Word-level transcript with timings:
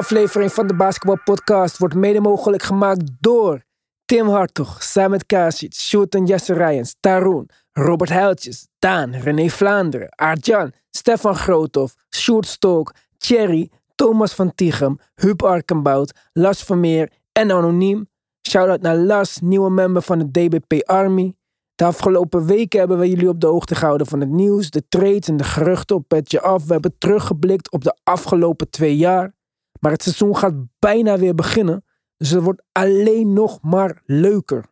Aflevering 0.00 0.52
van 0.52 0.66
de 0.66 0.74
Basketball 0.74 1.20
Podcast 1.24 1.78
wordt 1.78 1.94
mede 1.94 2.20
mogelijk 2.20 2.62
gemaakt 2.62 3.10
door 3.20 3.62
Tim 4.04 4.28
Hartog, 4.28 4.82
Samet 4.82 5.26
Kasic, 5.26 5.74
Sjoerd 5.74 6.14
en 6.14 6.26
Jesse 6.26 6.52
Rijens, 6.52 6.96
Taroen, 7.00 7.48
Robert 7.72 8.10
Heiltjes, 8.10 8.68
Daan, 8.78 9.14
René 9.14 9.48
Vlaanderen, 9.48 10.08
Aartjan, 10.14 10.72
Stefan 10.90 11.34
Groothoff, 11.34 11.94
Sjoerd 12.16 12.46
Stolk, 12.46 12.94
Thierry, 13.18 13.70
Thomas 13.94 14.34
van 14.34 14.54
Tichem, 14.54 14.98
Huub 15.14 15.42
Arkenbout, 15.42 16.12
Las 16.32 16.62
Vermeer 16.62 17.12
en 17.32 17.50
Anoniem. 17.50 18.08
Shoutout 18.48 18.82
naar 18.82 18.96
Las, 18.96 19.38
nieuwe 19.40 19.70
member 19.70 20.02
van 20.02 20.18
de 20.18 20.30
DBP 20.30 20.88
Army. 20.88 21.34
De 21.74 21.84
afgelopen 21.84 22.46
weken 22.46 22.78
hebben 22.78 22.98
we 22.98 23.08
jullie 23.08 23.28
op 23.28 23.40
de 23.40 23.46
hoogte 23.46 23.74
gehouden 23.74 24.06
van 24.06 24.20
het 24.20 24.30
nieuws, 24.30 24.70
de 24.70 24.88
trades 24.88 25.28
en 25.28 25.36
de 25.36 25.44
geruchten 25.44 25.96
op 25.96 26.08
Petje 26.08 26.40
Af. 26.40 26.64
We 26.64 26.72
hebben 26.72 26.98
teruggeblikt 26.98 27.70
op 27.70 27.84
de 27.84 27.96
afgelopen 28.02 28.70
twee 28.70 28.96
jaar. 28.96 29.38
Maar 29.80 29.92
het 29.92 30.02
seizoen 30.02 30.36
gaat 30.36 30.54
bijna 30.78 31.18
weer 31.18 31.34
beginnen, 31.34 31.84
dus 32.16 32.30
het 32.30 32.42
wordt 32.42 32.62
alleen 32.72 33.32
nog 33.32 33.58
maar 33.62 34.02
leuker. 34.06 34.64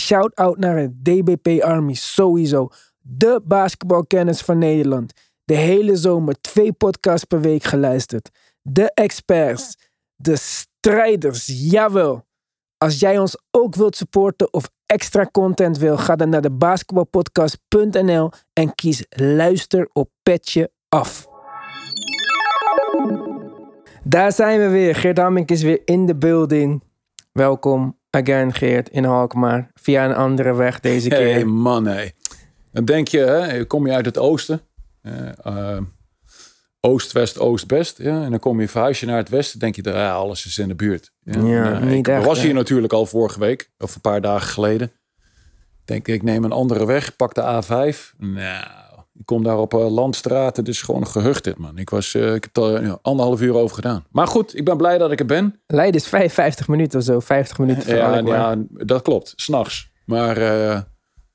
Shout-out 0.00 0.58
naar 0.58 0.76
het 0.76 1.04
DBP 1.04 1.62
Army 1.62 1.94
sowieso. 1.94 2.68
De 2.98 3.40
basketbalkennis 3.44 4.40
van 4.40 4.58
Nederland. 4.58 5.12
De 5.44 5.54
hele 5.54 5.96
zomer 5.96 6.40
twee 6.40 6.72
podcasts 6.72 7.24
per 7.24 7.40
week 7.40 7.62
geluisterd. 7.62 8.30
De 8.62 8.90
experts. 8.94 9.76
De 10.14 10.36
strijders, 10.36 11.46
jawel. 11.46 12.26
Als 12.76 12.98
jij 12.98 13.18
ons 13.18 13.36
ook 13.50 13.74
wilt 13.74 13.96
supporten 13.96 14.52
of 14.52 14.70
extra 14.86 15.26
content 15.32 15.78
wil, 15.78 15.96
ga 15.96 16.16
dan 16.16 16.28
naar 16.28 16.42
de 16.42 16.50
basketbalpodcast.nl 16.50 18.30
en 18.52 18.74
kies 18.74 19.04
luister 19.08 19.88
op 19.92 20.10
petje 20.22 20.70
af. 20.88 21.27
Daar 24.08 24.32
zijn 24.32 24.60
we 24.60 24.68
weer. 24.68 24.94
Geert 24.94 25.18
Hamming 25.18 25.48
is 25.48 25.62
weer 25.62 25.80
in 25.84 26.06
de 26.06 26.14
building. 26.14 26.82
Welkom 27.32 27.98
again 28.10 28.54
Geert 28.54 28.88
in 28.88 29.04
Alkmaar. 29.04 29.70
Via 29.74 30.04
een 30.04 30.14
andere 30.14 30.54
weg 30.54 30.80
deze 30.80 31.08
keer. 31.08 31.32
Hey 31.32 31.44
man, 31.44 31.86
hey. 31.86 32.12
Dan 32.72 32.84
denk 32.84 33.08
je, 33.08 33.18
hè, 33.18 33.64
kom 33.64 33.86
je 33.86 33.92
uit 33.92 34.04
het 34.04 34.18
oosten. 34.18 34.60
eh, 35.02 35.28
eh, 35.44 35.82
oost, 36.80 37.12
west, 37.12 37.38
oost, 37.38 37.66
best. 37.66 37.98
Ja, 37.98 38.22
en 38.22 38.30
dan 38.30 38.38
kom 38.38 38.60
je 38.60 38.68
verhuis 38.68 39.00
je 39.00 39.06
naar 39.06 39.16
het 39.16 39.28
westen. 39.28 39.58
denk 39.58 39.76
je, 39.76 39.82
ja, 39.82 40.12
alles 40.12 40.46
is 40.46 40.58
in 40.58 40.68
de 40.68 40.74
buurt. 40.74 41.12
Ja, 41.22 41.78
niet 41.78 41.92
ik 41.92 42.08
echt, 42.08 42.24
was 42.24 42.38
hè? 42.38 42.44
hier 42.44 42.54
natuurlijk 42.54 42.92
al 42.92 43.06
vorige 43.06 43.38
week. 43.38 43.70
Of 43.78 43.94
een 43.94 44.00
paar 44.00 44.20
dagen 44.20 44.48
geleden. 44.48 44.92
Denk, 45.84 46.08
ik 46.08 46.22
neem 46.22 46.44
een 46.44 46.52
andere 46.52 46.86
weg. 46.86 47.16
Pak 47.16 47.34
de 47.34 47.62
A5. 47.62 48.16
Nou, 48.18 48.87
ik 49.18 49.26
kom 49.26 49.42
daar 49.42 49.58
op 49.58 49.74
uh, 49.74 49.90
Landstraat. 49.90 50.56
Het 50.56 50.68
is 50.68 50.82
gewoon 50.82 51.00
een 51.00 51.06
gehucht 51.06 51.44
dit, 51.44 51.58
man. 51.58 51.78
Ik, 51.78 51.90
was, 51.90 52.14
eh, 52.14 52.34
ik 52.34 52.44
heb 52.44 52.56
er 52.56 52.98
anderhalf 53.02 53.40
uur 53.40 53.54
over 53.54 53.74
gedaan. 53.74 54.04
Maar 54.10 54.26
goed, 54.26 54.56
ik 54.56 54.64
ben 54.64 54.76
blij 54.76 54.98
dat 54.98 55.12
ik 55.12 55.20
er 55.20 55.26
ben. 55.26 55.60
Leiden 55.66 56.00
is 56.00 56.06
55 56.06 56.68
minuten 56.68 56.98
of 56.98 57.04
zo. 57.04 57.20
50 57.20 57.58
minuten 57.58 57.82
van 57.82 57.96
Ja, 57.96 58.18
ja, 58.18 58.56
dat 58.70 59.02
klopt. 59.02 59.32
S'nachts. 59.36 59.90
Maar 60.04 60.36
eh, 60.36 60.80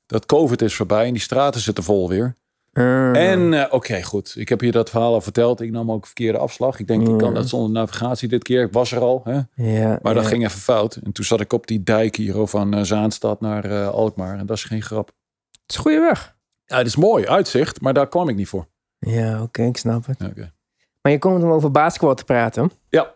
dat 0.06 0.26
COVID 0.26 0.62
is 0.62 0.74
voorbij 0.74 1.06
en 1.06 1.12
die 1.12 1.22
straten 1.22 1.60
zitten 1.60 1.84
vol 1.84 2.08
weer. 2.08 2.36
Ah. 2.74 3.16
En 3.16 3.54
eh, 3.54 3.72
oké, 3.72 4.02
goed. 4.02 4.34
Ik 4.36 4.48
heb 4.48 4.60
je 4.60 4.70
dat 4.70 4.90
verhaal 4.90 5.14
al 5.14 5.20
verteld. 5.20 5.60
Ik 5.60 5.70
nam 5.70 5.92
ook 5.92 6.06
verkeerde 6.06 6.38
afslag. 6.38 6.78
Ik 6.78 6.86
denk, 6.86 7.08
ik 7.08 7.18
kan 7.18 7.34
dat 7.34 7.48
zonder 7.48 7.70
navigatie 7.70 8.28
dit 8.28 8.42
keer. 8.42 8.62
Ik 8.62 8.72
was 8.72 8.92
er 8.92 9.00
al. 9.00 9.20
Hè? 9.24 9.40
ja, 9.54 9.98
Maar 10.02 10.14
dat 10.14 10.22
ja. 10.22 10.28
ging 10.28 10.44
even 10.44 10.60
fout. 10.60 10.94
En 10.94 11.12
toen 11.12 11.24
zat 11.24 11.40
ik 11.40 11.52
op 11.52 11.66
die 11.66 11.82
dijk 11.82 12.16
hier 12.16 12.46
van 12.46 12.74
eh, 12.74 12.82
Zaanstad 12.82 13.40
naar 13.40 13.64
eh, 13.64 13.88
Alkmaar. 13.88 14.38
En 14.38 14.46
dat 14.46 14.56
is 14.56 14.64
geen 14.64 14.82
grap. 14.82 15.10
Het 15.50 15.72
is 15.72 15.76
goede 15.76 16.00
weg. 16.00 16.33
Ja, 16.66 16.76
het 16.76 16.86
is 16.86 16.96
mooi, 16.96 17.26
uitzicht. 17.26 17.80
Maar 17.80 17.92
daar 17.94 18.08
kwam 18.08 18.28
ik 18.28 18.36
niet 18.36 18.48
voor. 18.48 18.66
Ja, 18.98 19.42
oké, 19.42 19.62
ik 19.62 19.76
snap 19.76 20.06
het. 20.06 20.22
Oké. 20.22 20.52
Maar 21.02 21.12
je 21.12 21.18
komt 21.18 21.42
om 21.42 21.50
over 21.50 21.70
basketbal 21.70 22.14
te 22.14 22.24
praten. 22.24 22.70
Ja, 22.88 23.12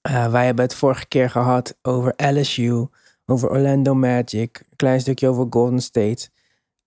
Eh, 0.00 0.30
wij 0.30 0.44
hebben 0.46 0.64
het 0.64 0.74
vorige 0.74 1.06
keer 1.06 1.30
gehad 1.30 1.76
over 1.82 2.12
LSU, 2.16 2.86
over 3.26 3.50
Orlando 3.50 3.94
Magic, 3.94 4.58
een 4.70 4.76
klein 4.76 5.00
stukje 5.00 5.28
over 5.28 5.46
Golden 5.50 5.80
State, 5.80 6.28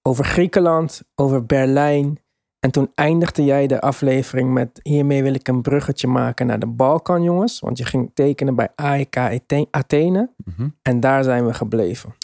over 0.02 0.26
Griekenland, 0.26 1.02
over 1.16 1.46
Berlijn. 1.46 2.20
En 2.60 2.72
toen 2.72 2.92
eindigde 2.96 3.44
jij 3.44 3.68
de 3.68 3.82
aflevering 3.82 4.54
met 4.54 4.80
hiermee 4.84 5.24
wil 5.24 5.34
ik 5.34 5.48
een 5.48 5.62
bruggetje 5.62 6.08
maken 6.08 6.48
naar 6.48 6.60
de 6.60 6.68
Balkan, 6.68 7.24
jongens. 7.24 7.60
Want 7.60 7.78
je 7.78 7.86
ging 7.86 8.12
tekenen 8.14 8.56
bij 8.56 8.70
AEK 8.76 9.18
Athe- 9.18 9.68
Athene. 9.72 10.30
Mhm. 10.46 10.70
En 10.82 11.00
daar 11.00 11.24
zijn 11.24 11.46
we 11.46 11.54
gebleven. 11.54 12.16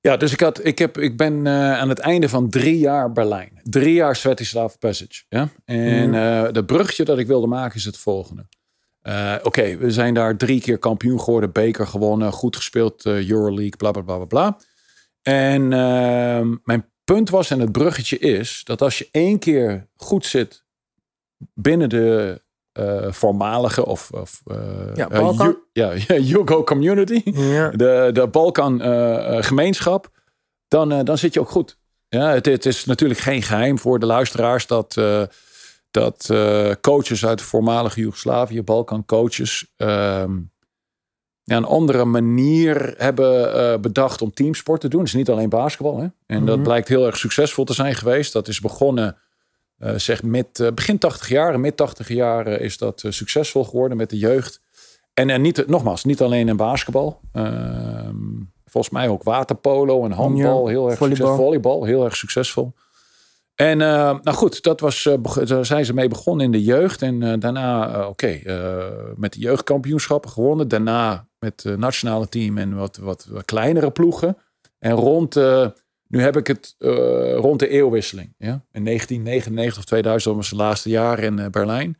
Ja 0.00 0.16
dus 0.16 0.32
ik, 0.32 0.40
had, 0.40 0.64
ik, 0.64 0.78
heb, 0.78 0.98
ik 0.98 1.16
ben 1.16 1.46
eh, 1.46 1.78
aan 1.78 1.88
het 1.88 1.98
einde 1.98 2.28
van 2.28 2.50
drie 2.50 2.78
jaar 2.78 3.12
Berlijn. 3.12 3.60
Drie 3.62 3.94
jaar 3.94 4.16
Svetislav 4.16 4.74
Passage. 4.78 5.22
Ja? 5.28 5.48
En 5.64 6.14
eh 6.14 6.52
dat 6.52 6.66
bruggetje 6.66 7.04
dat 7.04 7.18
ik 7.18 7.26
wilde 7.26 7.46
maken 7.46 7.76
is 7.76 7.84
het 7.84 7.96
volgende. 7.96 8.46
Eh, 9.00 9.34
Oké, 9.42 9.76
we 9.76 9.90
zijn 9.90 10.14
daar 10.14 10.36
drie 10.36 10.60
keer 10.60 10.78
kampioen 10.78 11.20
geworden, 11.20 11.52
beker 11.52 11.86
gewonnen, 11.86 12.32
goed 12.32 12.56
gespeeld, 12.56 13.06
Euroleague, 13.06 13.76
bla 13.76 13.90
bla 13.90 14.02
bla 14.02 14.16
bla 14.16 14.24
bla. 14.24 14.58
En 15.22 15.72
ehm, 15.72 16.56
mijn 16.64 16.90
punt 17.04 17.30
was, 17.30 17.50
en 17.50 17.60
het 17.60 17.72
bruggetje 17.72 18.18
is, 18.18 18.60
dat 18.64 18.82
als 18.82 18.98
je 18.98 19.08
één 19.10 19.38
keer 19.38 19.88
goed 19.96 20.26
zit 20.26 20.64
binnen 21.54 21.88
de 21.88 22.40
eh, 22.80 23.12
voormalige 23.12 23.86
of, 23.86 24.10
of 24.10 24.40
eh, 24.46 24.56
Ja, 24.94 25.08
eh, 25.08 25.20
Balkan. 25.20 25.56
Ja, 25.72 25.94
Jugo 26.30 26.64
community, 26.64 27.20
Ja. 27.24 27.68
de, 27.70 28.10
de 28.12 28.28
Balkan 28.28 28.80
gemeenschap, 29.44 30.08
dan, 30.68 31.04
dan 31.04 31.18
zit 31.18 31.34
je 31.34 31.40
ook 31.40 31.50
goed. 31.50 31.78
Ja, 32.08 32.30
het, 32.32 32.46
het 32.46 32.66
is 32.66 32.84
natuurlijk 32.84 33.20
geen 33.20 33.42
geheim 33.42 33.78
voor 33.78 33.98
de 33.98 34.06
luisteraars 34.06 34.66
dat, 34.66 34.94
dat 35.90 36.28
coaches 36.80 37.26
uit 37.26 37.38
de 37.38 37.44
voormalige 37.44 38.00
Joegoslavië, 38.00 38.62
Balkan 38.62 39.04
coaches, 39.04 39.72
ehm, 39.76 40.38
ja, 41.42 41.56
een 41.56 41.64
andere 41.64 42.04
manier 42.04 42.94
hebben 42.96 43.80
bedacht 43.80 44.22
om 44.22 44.32
teamsport 44.32 44.80
te 44.80 44.88
doen. 44.88 45.00
Het 45.00 45.08
is 45.08 45.14
niet 45.14 45.30
alleen 45.30 45.48
basketbal. 45.48 45.98
Hè? 45.98 46.06
En 46.26 46.44
dat 46.44 46.54
Mhm. 46.56 46.64
blijkt 46.64 46.88
heel 46.88 47.06
erg 47.06 47.16
succesvol 47.16 47.64
te 47.64 47.72
zijn 47.74 47.94
geweest. 47.94 48.32
Dat 48.32 48.48
is 48.48 48.60
begonnen 48.60 49.16
eh, 49.80 49.94
zeg 49.94 50.22
met 50.22 50.60
eh, 50.60 50.72
begin 50.74 50.98
80 50.98 51.28
jaar, 51.28 51.60
mid 51.60 51.76
80 51.76 52.08
jaar 52.08 52.46
eh, 52.46 52.64
is 52.64 52.78
dat 52.78 53.04
succesvol 53.08 53.64
geworden 53.64 53.96
met 53.96 54.10
de 54.10 54.18
jeugd. 54.18 54.60
En, 55.14 55.30
en 55.30 55.40
niet, 55.40 55.66
nogmaals, 55.66 56.04
niet 56.04 56.20
alleen 56.22 56.48
in 56.48 56.56
basketbal. 56.56 57.20
Ehm, 57.32 58.16
volgens 58.64 58.92
mij 58.92 59.08
ook 59.08 59.22
waterpolo 59.22 60.04
en 60.04 60.10
handbal. 60.10 60.64
Ja, 60.64 60.70
heel 60.70 60.90
erg 60.90 60.98
volleybal. 60.98 61.26
succesvol. 61.26 61.44
Volleybal, 61.44 61.84
heel 61.84 62.04
erg 62.04 62.16
succesvol. 62.16 62.72
En 63.54 63.78
nou 63.78 64.32
goed, 64.32 64.62
dat 64.62 64.80
was, 64.80 65.08
daar 65.44 65.66
zijn 65.66 65.84
ze 65.84 65.94
mee 65.94 66.08
begonnen 66.08 66.44
in 66.44 66.52
de 66.52 66.62
jeugd. 66.62 67.02
En 67.02 67.40
daarna, 67.40 68.06
oké, 68.08 68.40
met 69.16 69.32
de 69.32 69.40
jeugdkampioenschappen 69.40 70.30
gewonnen. 70.30 70.68
Daarna 70.68 71.26
met 71.38 71.62
het 71.62 71.78
nationale 71.78 72.28
team 72.28 72.58
en 72.58 72.76
wat, 72.76 72.96
wat, 72.96 73.26
wat 73.30 73.44
kleinere 73.44 73.90
ploegen. 73.90 74.36
En 74.78 74.92
rond, 74.92 75.34
nu 76.10 76.20
heb 76.20 76.36
ik 76.36 76.46
het 76.46 76.74
eh, 76.78 76.90
rond 77.34 77.58
de 77.58 77.68
eeuwwisseling. 77.68 78.34
Ja? 78.38 78.64
In 78.72 78.84
1999 78.84 79.78
of 79.78 79.84
2000 79.84 80.34
was 80.34 80.50
het 80.50 80.58
laatste 80.58 80.88
jaar 80.88 81.18
in 81.18 81.38
eh, 81.38 81.46
Berlijn. 81.50 81.98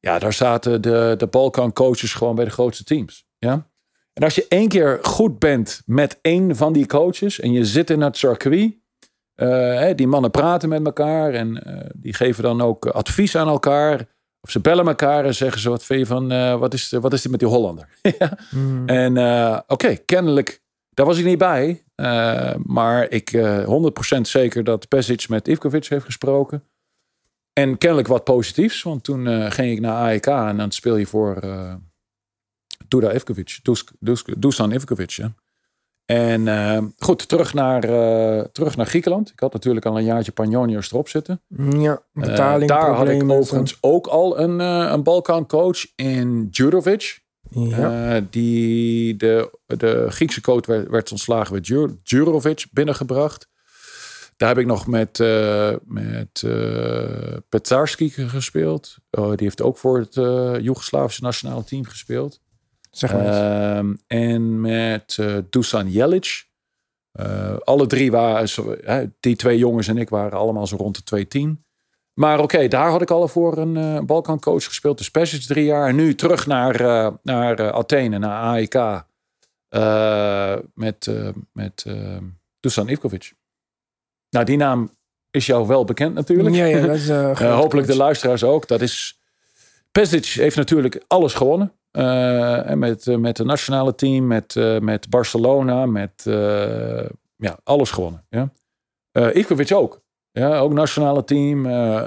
Ja, 0.00 0.18
daar 0.18 0.32
zaten 0.32 0.82
de, 0.82 1.14
de 1.16 1.26
Balkan 1.26 1.72
coaches 1.72 2.14
gewoon 2.14 2.34
bij 2.34 2.44
de 2.44 2.50
grootste 2.50 2.84
teams. 2.84 3.26
Ja? 3.38 3.66
En 4.12 4.22
als 4.22 4.34
je 4.34 4.46
één 4.48 4.68
keer 4.68 4.98
goed 5.02 5.38
bent 5.38 5.82
met 5.86 6.18
één 6.22 6.56
van 6.56 6.72
die 6.72 6.86
coaches 6.86 7.40
en 7.40 7.52
je 7.52 7.64
zit 7.64 7.90
in 7.90 8.00
het 8.00 8.16
circuit, 8.16 8.74
eh, 9.34 9.48
hè, 9.78 9.94
die 9.94 10.06
mannen 10.06 10.30
praten 10.30 10.68
met 10.68 10.84
elkaar 10.84 11.34
en 11.34 11.62
die 11.96 12.14
geven 12.14 12.42
dan 12.42 12.60
ook 12.60 12.86
advies 12.86 13.36
aan 13.36 13.48
elkaar. 13.48 14.06
Of 14.40 14.50
ze 14.50 14.60
bellen 14.60 14.86
elkaar 14.86 15.24
en 15.24 15.34
zeggen 15.34 15.60
ze 15.60 15.68
wat 15.68 15.84
vind 15.84 16.00
je 16.00 16.06
van, 16.06 16.28
wat, 16.58 16.74
is, 16.74 16.90
wat 16.90 17.12
is 17.12 17.22
dit 17.22 17.30
met 17.30 17.40
die 17.40 17.48
Hollander? 17.48 17.88
Ja. 18.18 18.38
Mm. 18.50 18.88
En 18.88 19.18
oké, 19.66 19.96
kennelijk, 19.96 20.62
daar 20.90 21.06
was 21.06 21.18
ik 21.18 21.24
niet 21.24 21.38
bij. 21.38 21.83
Eh, 21.94 22.54
maar 22.64 23.10
ik 23.10 23.32
eh 23.32 23.64
100% 24.16 24.20
zeker 24.20 24.64
dat 24.64 24.88
Pesic 24.88 25.28
met 25.28 25.48
Ivkovic 25.48 25.86
heeft 25.86 26.04
gesproken. 26.04 26.62
En 27.52 27.78
kennelijk 27.78 28.08
wat 28.08 28.24
positiefs, 28.24 28.82
want 28.82 29.04
toen 29.04 29.26
eh, 29.26 29.50
ging 29.50 29.72
ik 29.72 29.80
naar 29.80 29.96
AEK 29.96 30.26
en 30.26 30.56
dan 30.56 30.70
speel 30.72 30.96
je 30.96 31.06
voor 31.06 31.36
eh 31.36 31.74
Duda 32.88 33.12
Ivkovic, 33.14 33.58
Dus- 33.62 33.84
Dus- 33.98 34.24
Dusan 34.38 34.72
Ivkovic. 34.72 35.18
En 36.04 36.48
eh, 36.48 36.82
goed, 36.98 37.28
terug 37.28 37.54
naar, 37.54 37.84
eh, 37.84 38.40
terug 38.44 38.76
naar 38.76 38.86
Griekenland. 38.86 39.30
Ik 39.30 39.40
had 39.40 39.52
natuurlijk 39.52 39.86
al 39.86 39.98
een 39.98 40.04
jaartje 40.04 40.32
Panionios 40.32 40.92
erop 40.92 41.08
zitten. 41.08 41.42
Ja, 41.70 41.92
Eh, 42.12 42.22
betaling. 42.22 42.68
daar 42.68 42.90
had 42.90 43.08
ik 43.08 43.30
overigens 43.30 43.78
ook 43.80 44.06
al 44.06 44.38
een, 44.38 44.60
eh 44.60 44.90
een 44.92 45.02
Balkan 45.02 45.46
coach 45.46 45.86
in 45.96 46.48
Djurovic. 46.50 47.22
Ja. 47.54 48.14
Eh, 48.16 48.22
die 48.30 49.16
de, 49.16 49.58
de 49.66 50.06
Griekse 50.08 50.40
coach 50.40 50.66
werd, 50.66 50.88
werd 50.88 51.10
ontslagen 51.10 51.54
met 51.54 51.64
Djur- 51.64 51.96
Djurovic 52.02 52.66
binnengebracht. 52.72 53.48
Daar 54.36 54.48
heb 54.48 54.58
ik 54.58 54.66
nog 54.66 54.86
met, 54.86 55.20
eh 55.20 55.74
met 55.84 56.42
eh 56.44 57.36
Petarski 57.48 58.10
gespeeld. 58.10 58.96
Oh, 59.10 59.28
die 59.28 59.46
heeft 59.46 59.62
ook 59.62 59.78
voor 59.78 59.98
het 59.98 60.14
Joegoslavische 60.64 61.22
nationale 61.22 61.64
team 61.64 61.84
gespeeld. 61.84 62.40
Zeg 62.90 63.12
maar 63.12 63.26
eens. 63.26 63.36
Ehm, 63.36 63.94
en 64.06 64.60
met 64.60 65.18
Dusan 65.50 65.90
Jelic. 65.90 66.46
Alle 67.64 67.86
drie 67.86 68.10
waren, 68.10 68.48
die 69.20 69.36
twee 69.36 69.58
jongens 69.58 69.88
en 69.88 69.98
ik 69.98 70.08
waren 70.08 70.38
allemaal 70.38 70.66
zo 70.66 70.76
rond 70.76 70.96
de 70.96 71.02
210. 71.02 71.63
Maar 72.14 72.40
oké, 72.40 72.68
daar 72.68 72.90
had 72.90 73.02
ik 73.02 73.10
al 73.10 73.28
voor 73.28 73.58
een 73.58 73.76
uh, 73.76 74.00
Balkancoach 74.00 74.64
gespeeld. 74.64 74.98
De 74.98 75.04
Spesic 75.04 75.40
drie 75.40 75.64
jaar. 75.64 75.88
En 75.88 75.96
nu 75.96 76.14
terug 76.14 76.46
naar, 76.46 76.80
uh, 76.80 77.10
naar 77.22 77.60
uh, 77.60 77.68
Athene, 77.68 78.18
naar 78.18 78.42
AEK. 78.42 79.04
met 80.74 81.10
met 81.52 81.86
Dusan 82.60 82.88
Ivkovic. 82.88 83.32
Nou, 84.30 84.44
die 84.44 84.56
naam 84.56 84.90
is 85.30 85.46
jou 85.46 85.66
wel 85.66 85.84
bekend 85.84 86.14
natuurlijk. 86.14 86.54
Ja, 86.54 86.64
ja, 86.64 86.86
dat 86.86 86.96
is, 86.96 87.08
hopelijk 87.62 87.86
de 87.86 87.96
luisteraars 87.96 88.44
ook. 88.44 88.68
Dat 88.68 88.80
is... 88.80 89.18
Pesic 89.92 90.24
heeft 90.26 90.56
natuurlijk 90.56 91.02
alles 91.06 91.34
gewonnen. 91.34 91.72
en 91.90 92.78
met, 92.78 93.06
met 93.06 93.38
het 93.38 93.46
nationale 93.46 93.94
team, 93.94 94.26
met, 94.26 94.54
met 94.80 95.10
Barcelona, 95.10 95.86
met 95.86 96.22
ja, 97.36 97.58
alles 97.64 97.90
gewonnen. 97.90 98.26
Ja. 98.28 98.50
Ivkovic 99.32 99.72
ook. 99.72 100.03
Ja, 100.36 100.58
ook 100.58 100.72
nationale 100.72 101.24
team, 101.24 101.66
uh, 101.66 102.04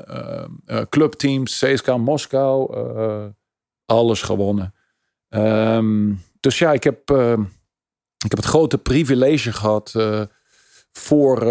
uh, 0.65 0.81
clubteams, 0.89 1.59
CSKA 1.59 1.97
Moskou, 1.97 2.75
alles 3.85 4.21
gewonnen. 4.21 4.74
Um, 5.29 6.21
dus 6.39 6.59
ja, 6.59 6.74
ik 6.74 6.83
heb, 6.83 7.12
ik 8.18 8.31
heb 8.31 8.38
het 8.38 8.45
grote 8.45 8.77
privilege 8.77 9.51
gehad 9.53 9.91
voor 10.91 11.45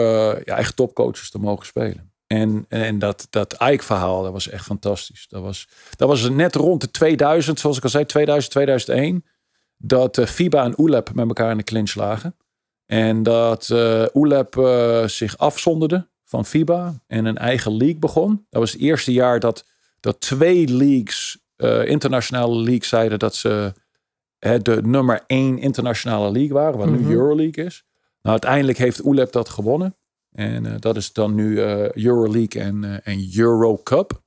ja, 0.44 0.56
echt 0.56 0.76
topcoaches 0.76 1.30
te 1.30 1.38
mogen 1.38 1.66
spelen. 1.66 2.12
En, 2.26 2.64
en 2.68 2.98
dat, 2.98 3.26
dat 3.30 3.52
Ike-verhaal, 3.52 4.22
dat 4.22 4.32
was 4.32 4.48
echt 4.48 4.64
fantastisch. 4.64 5.26
Dat 5.28 5.42
was, 5.42 5.68
dat 5.96 6.08
was 6.08 6.28
net 6.28 6.54
rond 6.54 6.80
de 6.80 6.90
2000, 6.90 7.60
zoals 7.60 7.76
ik 7.76 7.82
al 7.82 7.88
zei, 7.88 8.06
2000, 8.06 8.52
2001. 8.52 9.24
Dat 9.76 10.20
FIBA 10.26 10.64
en 10.64 10.74
ULEP 10.76 11.14
met 11.14 11.26
elkaar 11.26 11.50
in 11.50 11.56
de 11.56 11.62
clinch 11.62 11.94
lagen. 11.94 12.36
En 12.86 13.22
dat 13.22 13.68
uh, 13.72 15.06
zich 15.06 15.38
afzonderde 15.38 16.08
van 16.26 16.44
FIBA 16.44 17.00
en 17.06 17.24
een 17.24 17.38
eigen 17.38 17.76
league 17.76 17.98
begon. 17.98 18.46
Dat 18.50 18.60
was 18.60 18.72
het 18.72 18.80
eerste 18.80 19.12
jaar 19.12 19.40
dat, 19.40 19.64
dat 20.00 20.20
twee 20.20 20.68
leagues, 20.68 21.38
uh, 21.56 21.88
internationale 21.88 22.56
leagues, 22.56 22.88
zeiden 22.88 23.18
dat 23.18 23.34
ze 23.34 23.72
hè, 24.38 24.62
de 24.62 24.82
nummer 24.82 25.22
één 25.26 25.58
internationale 25.58 26.30
league 26.30 26.52
waren, 26.52 26.78
wat 26.78 26.90
nu 26.90 26.98
mhm. 26.98 27.10
Euroleague 27.10 27.64
is. 27.64 27.84
Nou, 28.22 28.38
uiteindelijk 28.40 28.78
heeft 28.78 29.04
ULEP 29.04 29.32
dat 29.32 29.48
gewonnen. 29.48 29.96
En 30.32 30.64
uh, 30.64 30.74
dat 30.78 30.96
is 30.96 31.12
dan 31.12 31.34
nu 31.34 31.50
uh, 31.50 31.90
Euroleague 31.90 32.62
en, 32.62 33.04
en 33.04 33.30
Euro 33.36 33.76
Cup. 33.82 34.22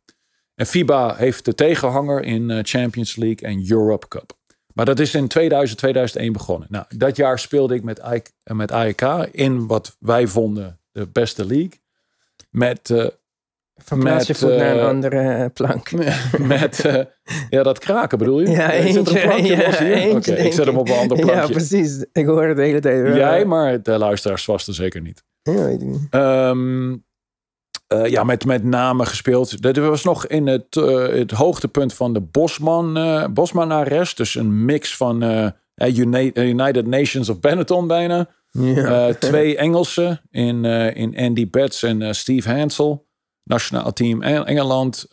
En 0.56 0.66
FIBA 0.66 1.16
heeft 1.16 1.46
de 1.46 1.56
tegenhanger 1.56 2.24
in 2.24 2.60
Champions 2.66 3.16
League 3.16 3.50
en 3.50 3.72
Europe 3.72 4.08
Cup. 4.08 4.38
Maar 4.74 4.86
dat 4.86 5.00
is 5.00 5.16
in 5.16 5.28
2000, 5.28 5.80
2001 5.80 6.34
begonnen. 6.34 6.68
Nou, 6.72 6.86
dat 6.98 7.16
jaar 7.16 7.40
speelde 7.40 7.76
ik 7.76 7.84
met, 7.84 8.02
met 8.44 8.72
AEK 8.72 9.02
in 9.32 9.68
wat 9.68 9.96
wij 10.00 10.28
vonden 10.28 10.80
de 10.92 11.08
beste 11.08 11.46
league. 11.46 11.80
Met, 12.50 12.90
uh, 12.90 13.08
van 13.84 14.00
naar 14.04 14.30
een 14.42 14.78
eh, 14.78 14.88
andere 14.88 15.20
eh, 15.44 15.46
plank. 15.54 15.92
Met, 16.40 16.82
ja, 17.50 17.64
dat 17.64 17.80
kraken 17.80 18.18
bedoel 18.18 18.40
je? 18.40 18.50
Ja, 18.50 18.72
eentje. 18.72 19.20
Ja, 19.20 20.10
Oké, 20.16 20.34
ik 20.34 20.54
zet 20.54 20.66
hem 20.66 20.78
op 20.78 20.90
een 20.90 20.98
ander 20.98 21.20
plankje. 21.20 21.42
Ja, 21.42 21.48
precies. 21.48 22.06
Ik 22.12 22.26
hoor 22.26 22.44
het 22.44 22.58
de 22.58 22.64
hele 22.64 22.80
tijd. 22.80 23.16
Jij, 23.16 23.46
maar 23.46 23.84
de 23.84 23.98
luisteraars 23.98 24.44
vast 24.44 24.68
er 24.68 24.74
zeker 24.74 25.02
niet. 25.02 25.24
Ja, 25.42 25.64
weet 25.64 25.82
ik 25.82 25.88
niet. 25.88 26.08
Um, 26.12 27.08
uh, 27.94 28.06
ja, 28.06 28.24
met, 28.24 28.46
met 28.46 28.64
name 28.64 29.06
gespeeld. 29.06 29.62
Dat 29.62 29.78
was 29.78 30.04
nog 30.04 30.28
in 30.28 30.48
het, 30.48 30.76
uh, 30.76 31.08
het 31.08 31.32
hoogtepunt 31.32 31.94
van 31.94 32.14
de 32.14 32.22
Bosman, 32.22 32.98
uh, 32.98 33.26
Bosman-arrest. 33.28 34.18
Dus 34.18 34.36
een 34.36 34.66
mix 34.66 34.98
van 34.98 35.24
United 36.36 36.88
Nations 36.88 37.30
of 37.30 37.40
Benetton 37.40 37.88
bijna. 37.88 38.30
Ja. 38.52 39.08
Uh, 39.08 39.14
twee 39.14 39.58
Engelsen 39.58 40.22
in, 40.30 40.64
uh, 40.64 40.96
in 40.96 41.18
Andy 41.18 41.50
Betts 41.50 41.84
en 41.84 42.02
uh, 42.02 42.12
Steve 42.12 42.50
Hansel. 42.50 43.08
Nationaal 43.44 43.94
team 43.94 44.22
Engeland. 44.22 45.06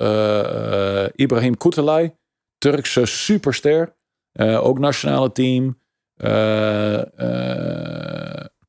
Ibrahim 1.15 1.56
Kutelay. 1.56 2.17
Turkse 2.59 3.06
superster. 3.06 3.97
ook 4.38 4.79
nationale 4.79 5.33
team. 5.33 5.81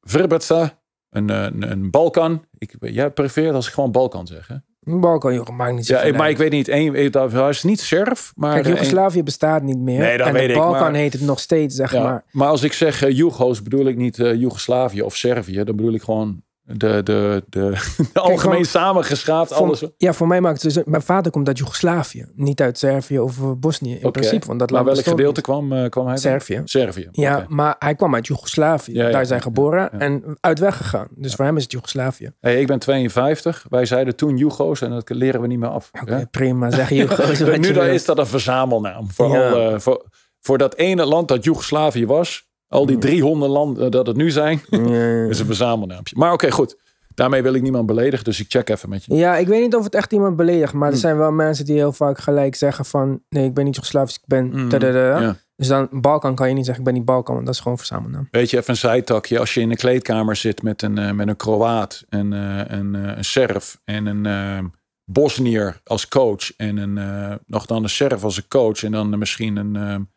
Verbetsa. 0.02 0.82
Een, 1.10 1.30
een, 1.30 1.72
een 1.72 1.92
Balkan. 1.92 2.46
Ik, 2.58 2.76
jij 2.80 3.12
prefereert 3.12 3.56
als 3.56 3.68
ik 3.68 3.74
gewoon 3.74 3.92
Balkan 3.92 4.28
zeg, 4.28 4.48
hè? 4.48 4.56
Balkan, 4.88 5.34
joh, 5.34 5.50
maakt 5.50 5.76
niet 5.76 5.86
zo 5.86 6.06
Ja, 6.06 6.18
maar 6.18 6.30
ik 6.30 6.38
weet 6.38 6.52
niet. 6.52 6.68
Een, 6.68 7.12
dat 7.12 7.34
is 7.50 7.64
niet 7.64 7.80
Serf. 7.80 8.32
Maar 8.36 8.54
Kijk, 8.54 8.68
Joegoslavië 8.68 9.24
bestaat 9.24 9.64
niet 9.64 9.80
meer. 9.80 10.00
Nee, 10.00 10.18
dat 10.18 10.28
en 10.28 10.34
weet 10.34 10.48
de 10.48 10.54
Balkan 10.54 10.76
ik, 10.76 10.82
maar, 10.82 10.94
heet 10.94 11.14
het 11.14 11.22
nog 11.22 11.40
steeds, 11.40 11.76
zeg 11.76 11.92
ja, 11.92 12.04
maar. 12.04 12.24
Maar 12.32 12.48
als 12.48 12.64
ik 12.64 12.74
zeg 12.74 13.04
uh, 13.04 13.18
Joego's, 13.18 13.62
bedoel 13.62 13.86
ik 13.86 13.96
niet 13.96 14.18
uh, 14.18 14.34
Joegoslavië 14.34 15.02
of 15.02 15.16
Servië. 15.16 15.64
Dan 15.64 15.76
bedoel 15.76 15.94
ik 15.94 16.02
gewoon 16.02 16.42
de, 16.68 17.04
de, 17.04 17.44
de, 17.50 17.78
de 18.14 18.20
algemeen 18.20 18.66
samengeschaapt 18.66 19.52
alles. 19.52 19.84
Ja, 19.98 20.14
voor 20.14 20.28
mij 20.28 20.42
maakt 20.42 20.62
het 20.62 20.74
dus... 20.74 20.84
Mijn 20.86 21.02
vader 21.02 21.32
komt 21.32 21.48
uit 21.48 21.58
Joegoslavië. 21.58 22.26
Niet 22.36 22.62
uit 22.62 22.78
Servië 22.78 23.20
of 23.20 23.38
eh, 23.38 23.52
Bosnië 23.58 23.92
in 23.92 23.98
okay. 23.98 24.12
principe. 24.12 24.48
Want 24.48 24.60
dat 24.60 24.72
maar 24.72 24.84
welk 24.84 25.04
gedeelte 25.04 25.42
kwam, 25.42 25.74
uh, 25.74 25.90
kwam 25.90 26.08
hij? 26.08 26.18
Servië. 26.18 26.62
Servië. 26.66 27.10
Ja, 27.12 27.36
okay. 27.36 27.46
maar 27.50 27.76
hij 27.80 27.96
kwam 27.96 28.16
uit 28.16 28.28
Joegoslavië. 28.28 28.94
Ja, 28.94 29.06
ja, 29.06 29.12
Daar 29.12 29.26
hij 29.26 29.42
geboren 29.42 30.00
en 30.00 30.38
uit 30.40 30.60
weggegaan. 30.60 31.08
Dus 31.16 31.36
voor 31.36 31.46
hem 31.46 31.58
is 31.58 31.64
het 31.64 31.72
Joegoslavië. 31.72 32.32
Hey, 32.40 32.62
ik 32.62 32.68
ben 32.68 32.80
52. 32.80 33.66
Wij 33.70 33.86
zeiden 33.86 34.16
toen 34.16 34.38
Jugo's 34.38 34.82
en 34.82 34.90
dat 34.90 35.10
leren 35.10 35.42
we 35.42 35.48
niet 35.48 35.60
meer 35.60 35.70
af. 35.70 35.92
Okay, 36.02 36.26
prima, 36.26 36.72
zeg 36.72 36.90
Jugo's. 37.00 37.40
nu 37.40 37.74
dan 37.74 37.86
is 37.86 38.06
dat 38.06 38.18
een 38.18 38.28
verzamelnaam. 38.28 39.12
Voor, 39.12 39.26
al, 39.26 39.72
uh, 39.74 39.80
voor, 39.80 40.06
voor 40.42 40.58
dat 40.58 40.76
ene 40.76 41.06
land 41.06 41.28
dat 41.28 41.44
Joegoslavië 41.44 42.06
was... 42.06 42.47
Al 42.68 42.86
die 42.86 42.98
300 42.98 43.52
landen 43.52 43.92
dat 43.92 44.08
het 44.08 44.16
nu 44.16 44.32
zijn, 44.32 44.62
is 45.30 45.40
een 45.40 45.46
verzamelnaampje. 45.46 46.16
Maar 46.18 46.34
oké, 46.34 46.52
goed. 46.52 46.78
Daarmee 47.18 47.42
wil 47.42 47.54
ik 47.54 47.62
niemand 47.62 47.86
beledigen, 47.86 48.26
dus 48.26 48.40
ik 48.40 48.46
check 48.50 48.70
even 48.70 48.90
met 48.90 49.06
je. 49.06 49.16
Ja, 49.16 49.38
ik 49.38 49.48
weet 49.48 49.62
niet 49.62 49.76
of 49.76 49.84
het 49.84 49.96
echt 49.96 50.14
iemand 50.14 50.36
beledigt, 50.36 50.74
maar 50.74 50.88
er 50.88 50.94
hm. 50.94 51.00
zijn 51.00 51.18
wel 51.18 51.32
mensen 51.32 51.66
die 51.66 51.76
heel 51.76 51.94
vaak 51.94 52.20
gelijk 52.20 52.56
zeggen 52.56 52.86
van, 52.86 53.22
nee, 53.30 53.46
ik 53.46 53.54
ben 53.54 53.66
niet 53.66 53.76
Joegoslavisch, 53.76 54.16
ik 54.16 54.24
ben... 54.26 54.46
Mm. 54.46 54.70
Ja. 54.82 55.38
Dus 55.56 55.68
dan 55.68 55.88
Balkan 55.92 56.36
kan 56.36 56.48
je 56.48 56.54
niet 56.54 56.66
zeggen, 56.66 56.84
ik 56.84 56.90
ben 56.90 56.98
niet 56.98 57.08
Balkan, 57.08 57.34
want 57.34 57.46
dat 57.46 57.56
is 57.56 57.62
gewoon 57.62 57.78
verzamelnaam. 57.78 58.28
Weet 58.32 58.50
je, 58.50 58.58
even 58.58 58.70
een 58.70 58.76
zijtakje. 58.76 59.40
Als 59.40 59.54
je 59.54 59.62
in 59.62 59.70
een 59.70 59.76
kleedkamer 59.76 60.36
zit 60.36 60.62
met 60.62 60.82
een, 60.82 61.00
uh, 61.00 61.12
met 61.12 61.28
een 61.28 61.36
Kroaat, 61.36 62.06
en, 62.10 62.32
uh, 62.32 62.62
een, 62.68 62.94
uh, 62.94 63.18
een 63.18 63.26
Serf 63.26 63.82
en 63.84 64.06
een 64.06 64.72
Bosnier 65.06 65.82
als 65.84 66.08
coach 66.08 66.56
en 66.56 66.78
een, 66.78 67.40
nog 67.46 67.66
dan 67.66 67.84
een 67.84 67.90
Serf 67.90 68.24
als 68.24 68.38
een 68.38 68.48
coach 68.48 68.84
en 68.84 68.92
dan 68.92 69.18
misschien 69.18 69.56
een, 69.56 70.08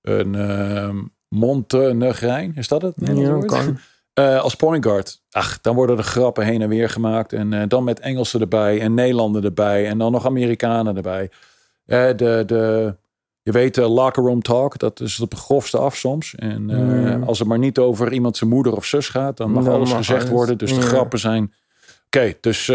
een 0.00 0.34
Montenegrijn, 1.34 2.52
is 2.56 2.68
dat 2.68 2.82
het? 2.82 2.94
Ja, 2.96 3.38
kan. 3.38 3.78
Uh, 4.18 4.40
als 4.40 4.54
point 4.54 4.84
guard, 4.84 5.20
ach, 5.30 5.60
dan 5.60 5.74
worden 5.74 5.96
er 5.96 6.04
grappen 6.04 6.44
heen 6.44 6.62
en 6.62 6.68
weer 6.68 6.88
gemaakt. 6.88 7.32
En 7.32 7.52
uh, 7.52 7.62
dan 7.68 7.84
met 7.84 8.00
Engelsen 8.00 8.40
erbij 8.40 8.80
en 8.80 8.94
Nederlander 8.94 9.44
erbij. 9.44 9.86
En 9.86 9.98
dan 9.98 10.12
nog 10.12 10.26
Amerikanen 10.26 10.96
erbij. 10.96 11.30
Uh, 11.86 12.06
de, 12.16 12.42
de, 12.46 12.96
je 13.42 13.52
weet, 13.52 13.74
de 13.74 13.88
locker 13.88 14.22
room 14.22 14.42
talk, 14.42 14.78
dat 14.78 15.00
is 15.00 15.16
de 15.16 15.36
grofste 15.36 15.78
af 15.78 15.96
soms. 15.96 16.34
En 16.34 16.62
mm. 16.62 17.22
als 17.22 17.38
het 17.38 17.48
maar 17.48 17.58
niet 17.58 17.78
over 17.78 18.12
iemand 18.12 18.36
zijn 18.36 18.50
moeder 18.50 18.76
of 18.76 18.84
zus 18.84 19.08
gaat, 19.08 19.36
dan 19.36 19.50
mag 19.50 19.64
dan 19.64 19.74
alles 19.74 19.88
mag 19.88 19.98
gezegd 19.98 20.20
alles. 20.20 20.32
worden. 20.34 20.58
Dus 20.58 20.74
de 20.74 20.82
grappen 20.82 21.18
zijn... 21.18 21.42
Oké, 22.06 22.18
okay, 22.18 22.38
dus 22.40 22.72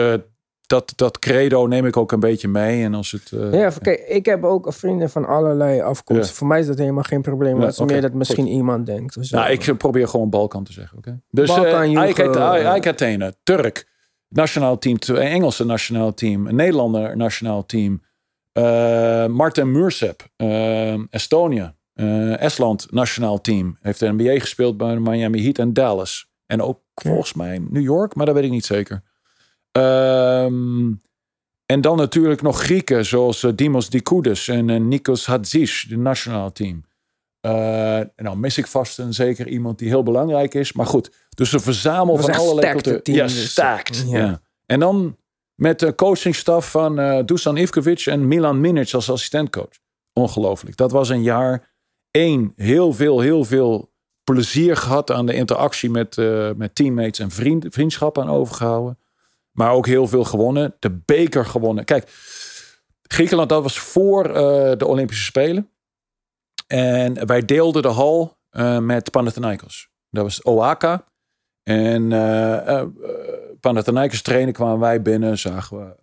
dat, 0.69 0.93
dat 0.95 1.19
credo 1.19 1.67
neem 1.67 1.85
ik 1.85 1.97
ook 1.97 2.11
een 2.11 2.19
beetje 2.19 2.47
mee. 2.47 2.83
En 2.83 2.93
als 2.93 3.11
het, 3.11 3.31
uh, 3.31 3.53
ja, 3.53 3.69
kijk, 3.81 3.99
ik 3.99 4.25
heb 4.25 4.43
ook 4.43 4.73
vrienden 4.73 5.09
van 5.09 5.25
allerlei 5.25 5.81
afkomsten. 5.81 6.27
Ja. 6.27 6.33
Voor 6.33 6.47
mij 6.47 6.59
is 6.59 6.67
dat 6.67 6.77
helemaal 6.77 7.03
geen 7.03 7.21
probleem. 7.21 7.55
Ja, 7.55 7.61
het 7.61 7.73
is 7.73 7.79
okay, 7.79 7.93
meer 7.93 8.01
dat 8.01 8.13
misschien 8.13 8.43
goed. 8.43 8.53
iemand 8.53 8.85
denkt. 8.85 9.17
Of 9.17 9.25
zo. 9.25 9.37
Nou, 9.37 9.51
ik 9.51 9.77
probeer 9.77 10.07
gewoon 10.07 10.29
Balkan 10.29 10.63
te 10.63 10.73
zeggen. 10.73 10.97
Okay? 10.97 11.19
Dus 11.29 11.47
Balkan, 11.47 12.03
uh, 12.03 12.75
Ike 12.75 12.89
Athene, 12.89 13.35
Turk, 13.43 13.87
nationaal 14.27 14.77
team, 14.77 14.97
Engelse 15.15 15.65
nationaal 15.65 16.13
team, 16.13 16.47
een 16.47 16.55
Nederlander 16.55 17.17
nationaal 17.17 17.65
team. 17.65 18.01
Uh, 18.53 19.25
Martin 19.25 19.71
Mursep, 19.71 20.27
Estonia, 21.09 21.75
Estland 22.37 22.91
nationaal 22.91 23.41
team. 23.41 23.77
Heeft 23.81 23.99
de 23.99 24.11
NBA 24.11 24.39
gespeeld 24.39 24.77
bij 24.77 24.99
Miami 24.99 25.43
Heat 25.43 25.57
en 25.57 25.73
Dallas. 25.73 26.29
En 26.45 26.61
ook 26.61 26.79
volgens 26.93 27.33
mij 27.33 27.59
New 27.69 27.83
York, 27.83 28.15
maar 28.15 28.25
dat 28.25 28.35
weet 28.35 28.43
ik 28.43 28.51
niet 28.51 28.65
zeker. 28.65 29.03
Um, 29.71 31.01
en 31.65 31.81
dan 31.81 31.97
natuurlijk 31.97 32.41
nog 32.41 32.61
Grieken 32.61 33.05
zoals 33.05 33.43
uh, 33.43 33.51
Dimos 33.55 33.89
Dikoudis 33.89 34.47
en 34.47 34.67
uh, 34.67 34.79
Nikos 34.79 35.25
Hadzis, 35.25 35.85
de 35.89 35.97
nationaal 35.97 36.51
team. 36.51 36.87
Uh, 37.41 37.97
en 37.97 38.11
dan 38.15 38.39
mis 38.39 38.57
ik 38.57 38.67
vast 38.67 38.97
een 38.97 39.13
zeker 39.13 39.47
iemand 39.47 39.79
die 39.79 39.87
heel 39.87 40.03
belangrijk 40.03 40.53
is. 40.53 40.73
Maar 40.73 40.85
goed, 40.85 41.11
dus 41.29 41.51
een 41.51 41.59
verzamel 41.59 42.17
van 42.17 42.33
allerlei 42.33 42.71
culturen. 42.71 43.13
Ja, 43.13 43.23
dus. 43.23 43.51
staakt. 43.51 44.05
Ja. 44.07 44.17
ja. 44.17 44.41
En 44.65 44.79
dan 44.79 45.17
met 45.55 45.79
de 45.79 45.95
coachingstaf 45.95 46.71
van 46.71 46.99
uh, 46.99 47.19
Dusan 47.25 47.57
Ivkovic 47.57 48.05
en 48.05 48.27
Milan 48.27 48.59
Minic 48.59 48.93
als 48.93 49.09
assistentcoach. 49.09 49.79
Ongelooflijk. 50.13 50.77
Dat 50.77 50.91
was 50.91 51.09
een 51.09 51.23
jaar 51.23 51.71
één. 52.11 52.53
Heel 52.55 52.93
veel, 52.93 53.19
heel 53.19 53.43
veel 53.43 53.91
plezier 54.23 54.77
gehad 54.77 55.11
aan 55.11 55.25
de 55.25 55.33
interactie 55.33 55.89
met, 55.89 56.17
uh, 56.17 56.49
met 56.55 56.75
teammates 56.75 57.19
en 57.19 57.31
vriend, 57.31 57.65
vriendschappen 57.69 58.23
aan 58.23 58.29
overgehouden. 58.29 58.97
Maar 59.59 59.73
ook 59.73 59.87
heel 59.87 60.07
veel 60.07 60.23
gewonnen. 60.23 60.75
De 60.79 61.01
beker 61.05 61.45
gewonnen. 61.45 61.85
Kijk, 61.85 62.11
Griekenland, 63.01 63.49
dat 63.49 63.63
was 63.63 63.79
voor 63.79 64.27
uh, 64.27 64.33
de 64.77 64.85
Olympische 64.85 65.23
Spelen. 65.23 65.69
En 66.67 67.27
wij 67.27 67.45
deelden 67.45 67.81
de 67.81 67.87
hal 67.87 68.37
uh, 68.51 68.79
met 68.79 69.11
Panathinaikos. 69.11 69.89
Dat 70.09 70.23
was 70.23 70.43
Oaka. 70.43 71.03
En 71.63 72.11
uh, 72.11 72.83
Panathinaikos 73.59 74.21
trainen 74.21 74.53
kwamen 74.53 74.79
wij 74.79 75.01
binnen. 75.01 75.37
Zagen 75.37 75.77
we 75.77 75.95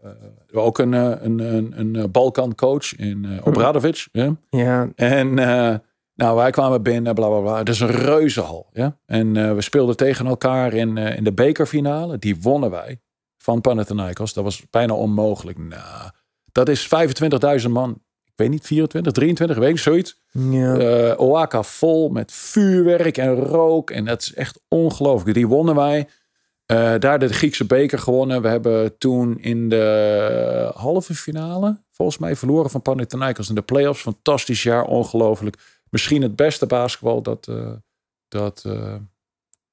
uh, 0.53 0.65
ook 0.65 0.79
een, 0.79 0.93
een, 0.93 1.39
een, 1.39 1.73
een 1.79 2.11
Balkan-coach 2.11 2.97
in 2.97 3.25
uh, 3.25 3.47
Obradovic. 3.47 4.09
Ja. 4.13 4.37
Ja, 4.51 4.89
En 4.95 5.35
nou, 6.15 6.37
wij 6.37 6.51
kwamen 6.51 6.83
binnen, 6.83 7.15
bla 7.15 7.29
bla 7.29 7.41
bla. 7.41 7.59
Het 7.59 7.69
is 7.69 7.81
een 7.81 7.91
reuzenhal. 7.91 8.69
Ja? 8.73 8.99
En 9.07 9.55
we 9.55 9.63
speelden 9.63 9.97
tegen 9.97 10.27
elkaar 10.27 10.73
in, 10.73 10.97
in 10.97 11.25
de 11.25 11.33
bekerfinale. 11.33 12.19
Die 12.19 12.41
wonnen 12.41 12.71
wij 12.71 13.01
van 13.47 13.61
Panathinaikos. 13.61 14.33
Dat 14.33 14.45
was 14.45 14.63
bijna 14.71 14.95
onmogelijk. 14.95 15.59
Nou, 15.59 16.11
dat 16.53 16.69
is 16.69 16.89
25.000 17.65 17.71
man 17.71 18.01
ik 18.25 18.43
weet 18.43 18.51
niet, 18.51 18.67
24, 18.67 19.13
23, 19.13 19.57
weet 19.57 19.71
ik, 19.71 19.79
zoiets. 19.79 20.21
ja. 20.31 20.77
Uh, 21.11 21.21
Oaka 21.21 21.63
vol 21.63 22.09
met 22.09 22.33
vuurwerk 22.33 23.19
en 23.19 23.35
rook. 23.35 23.91
En 23.91 24.05
dat 24.05 24.21
is 24.23 24.35
echt 24.35 24.61
ongelooflijk. 24.69 25.35
Die 25.35 25.47
wonnen 25.47 25.75
wij. 25.75 26.09
Uh, 26.67 26.95
daar 26.99 27.19
de 27.19 27.29
Griekse 27.29 27.65
beker 27.65 27.99
gewonnen. 27.99 28.43
We 28.43 28.49
hebben 28.49 28.99
toen 28.99 29.39
in 29.39 29.69
de 29.69 30.71
halve 30.75 31.15
finale, 31.15 31.81
volgens 31.91 32.19
mij, 32.19 32.37
verloren 32.37 32.71
van 32.71 32.83
Panathinaikos 32.83 33.49
in 33.49 33.55
de 33.55 33.63
playoffs. 33.63 34.03
Fantastisch 34.03 34.63
jaar, 34.63 34.85
ongelooflijk. 34.85 35.57
Misschien 35.91 36.23
het 36.23 36.37
beste 36.37 36.67
basketbal 36.67 37.23
dat, 37.23 37.47
uh, 37.51 37.73
dat, 38.29 38.65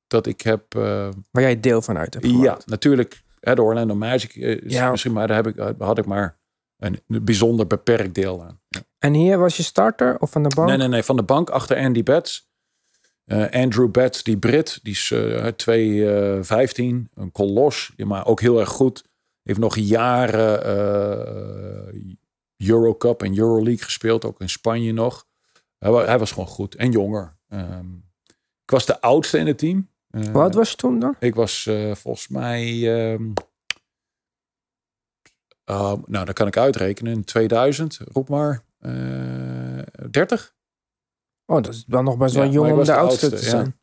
dat 0.07 0.25
ik 0.25 0.41
heb. 0.41 0.73
Waar 0.73 1.13
jij 1.41 1.59
deel 1.59 1.81
van 1.81 1.97
uit 1.97 2.13
hebt 2.13 2.25
Ja, 2.25 2.31
gemaakt. 2.31 2.65
natuurlijk. 2.67 3.21
De 3.43 3.61
Orlando 3.61 3.95
Magic 3.95 4.35
is 4.35 4.73
ja. 4.73 4.91
misschien, 4.91 5.13
maar 5.13 5.27
daar 5.27 5.43
heb 5.43 5.47
ik, 5.47 5.75
had 5.77 5.97
ik 5.97 6.05
maar 6.05 6.37
een 6.77 6.99
bijzonder 7.07 7.67
beperkt 7.67 8.15
deel 8.15 8.43
aan. 8.43 8.59
Ja. 8.67 8.81
En 8.99 9.13
hier 9.13 9.37
was 9.37 9.57
je 9.57 9.63
starter 9.63 10.19
of 10.19 10.31
van 10.31 10.43
de 10.43 10.55
bank? 10.55 10.67
Nee, 10.67 10.77
nee, 10.77 10.87
nee, 10.87 11.03
van 11.03 11.15
de 11.15 11.23
bank 11.23 11.49
achter 11.49 11.77
Andy 11.77 12.03
Betts. 12.03 12.51
Uh, 13.25 13.49
Andrew 13.51 13.91
Betts, 13.91 14.23
die 14.23 14.37
Brit, 14.37 14.79
die 14.83 14.93
is 14.93 15.09
uh, 15.09 15.47
215, 15.47 17.09
een 17.13 17.31
kolos, 17.31 17.93
maar 17.97 18.25
ook 18.25 18.41
heel 18.41 18.59
erg 18.59 18.69
goed. 18.69 19.03
Heeft 19.43 19.59
nog 19.59 19.77
jaren 19.77 20.63
Eurocup 22.57 23.23
en 23.23 23.37
Euroleague 23.37 23.83
gespeeld, 23.83 24.25
ook 24.25 24.41
in 24.41 24.49
Spanje 24.49 24.91
nog. 24.91 25.25
Hij, 25.77 25.91
hij 25.91 26.19
was 26.19 26.31
gewoon 26.31 26.47
goed 26.47 26.75
en 26.75 26.91
jonger. 26.91 27.37
Um, 27.49 28.11
ik 28.63 28.71
was 28.71 28.85
de 28.85 29.01
oudste 29.01 29.37
in 29.37 29.47
het 29.47 29.57
team. 29.57 29.89
Wat 30.31 30.53
was 30.53 30.69
je 30.69 30.75
toen 30.75 30.99
dan? 30.99 31.15
Ik 31.19 31.35
was 31.35 31.69
volgens 31.93 32.27
mij 32.27 32.81
um, 33.13 33.33
uh, 35.69 35.93
nou, 36.05 36.25
dat 36.25 36.33
kan 36.33 36.47
ik 36.47 36.57
uitrekenen. 36.57 37.13
In 37.13 37.23
2000, 37.23 37.99
roep 38.11 38.29
maar, 38.29 38.63
uh, 38.81 39.81
30. 40.11 40.53
Oh, 41.45 41.61
dat 41.61 41.73
is 41.73 41.83
wel 41.87 42.03
nog 42.03 42.17
best 42.17 42.35
wel 42.35 42.43
ja, 42.43 42.51
jong 42.51 42.71
om 42.71 42.83
de, 42.83 42.93
oudste, 42.93 43.29
te 43.29 43.37
zijn. 43.37 43.65
Ja. 43.65 43.81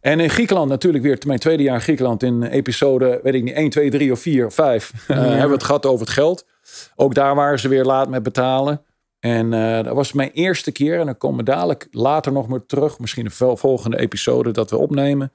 En 0.00 0.20
in 0.20 0.30
Griekenland 0.30 0.68
natuurlijk 0.68 1.04
weer, 1.04 1.18
mijn 1.26 1.38
tweede 1.38 1.62
jaar 1.62 1.74
in 1.74 1.80
Griekenland, 1.80 2.22
in 2.22 2.42
episode, 2.42 3.20
weet 3.22 3.34
ik 3.34 3.42
niet, 3.42 3.54
1, 3.54 3.70
2, 3.70 3.90
3 3.90 4.12
of 4.12 4.20
4 4.20 4.46
of 4.46 4.54
5, 4.54 4.92
ja. 5.08 5.14
uh, 5.14 5.22
hebben 5.22 5.46
we 5.46 5.54
het 5.54 5.62
gehad 5.62 5.86
over 5.86 6.06
het 6.06 6.14
geld. 6.14 6.46
Ook 6.94 7.14
daar 7.14 7.34
waren 7.34 7.58
ze 7.58 7.68
weer 7.68 7.84
laat 7.84 8.08
met 8.08 8.22
betalen. 8.22 8.82
En 9.18 9.52
uh, 9.52 9.82
dat 9.82 9.94
was 9.94 10.12
mijn 10.12 10.30
eerste 10.30 10.72
keer. 10.72 11.00
En 11.00 11.06
dan 11.06 11.18
komen 11.18 11.38
we 11.38 11.44
dadelijk 11.44 11.88
later 11.90 12.32
nog 12.32 12.48
maar 12.48 12.66
terug, 12.66 12.98
misschien 12.98 13.24
een 13.24 13.56
volgende 13.56 13.98
episode 13.98 14.50
dat 14.50 14.70
we 14.70 14.76
opnemen. 14.76 15.32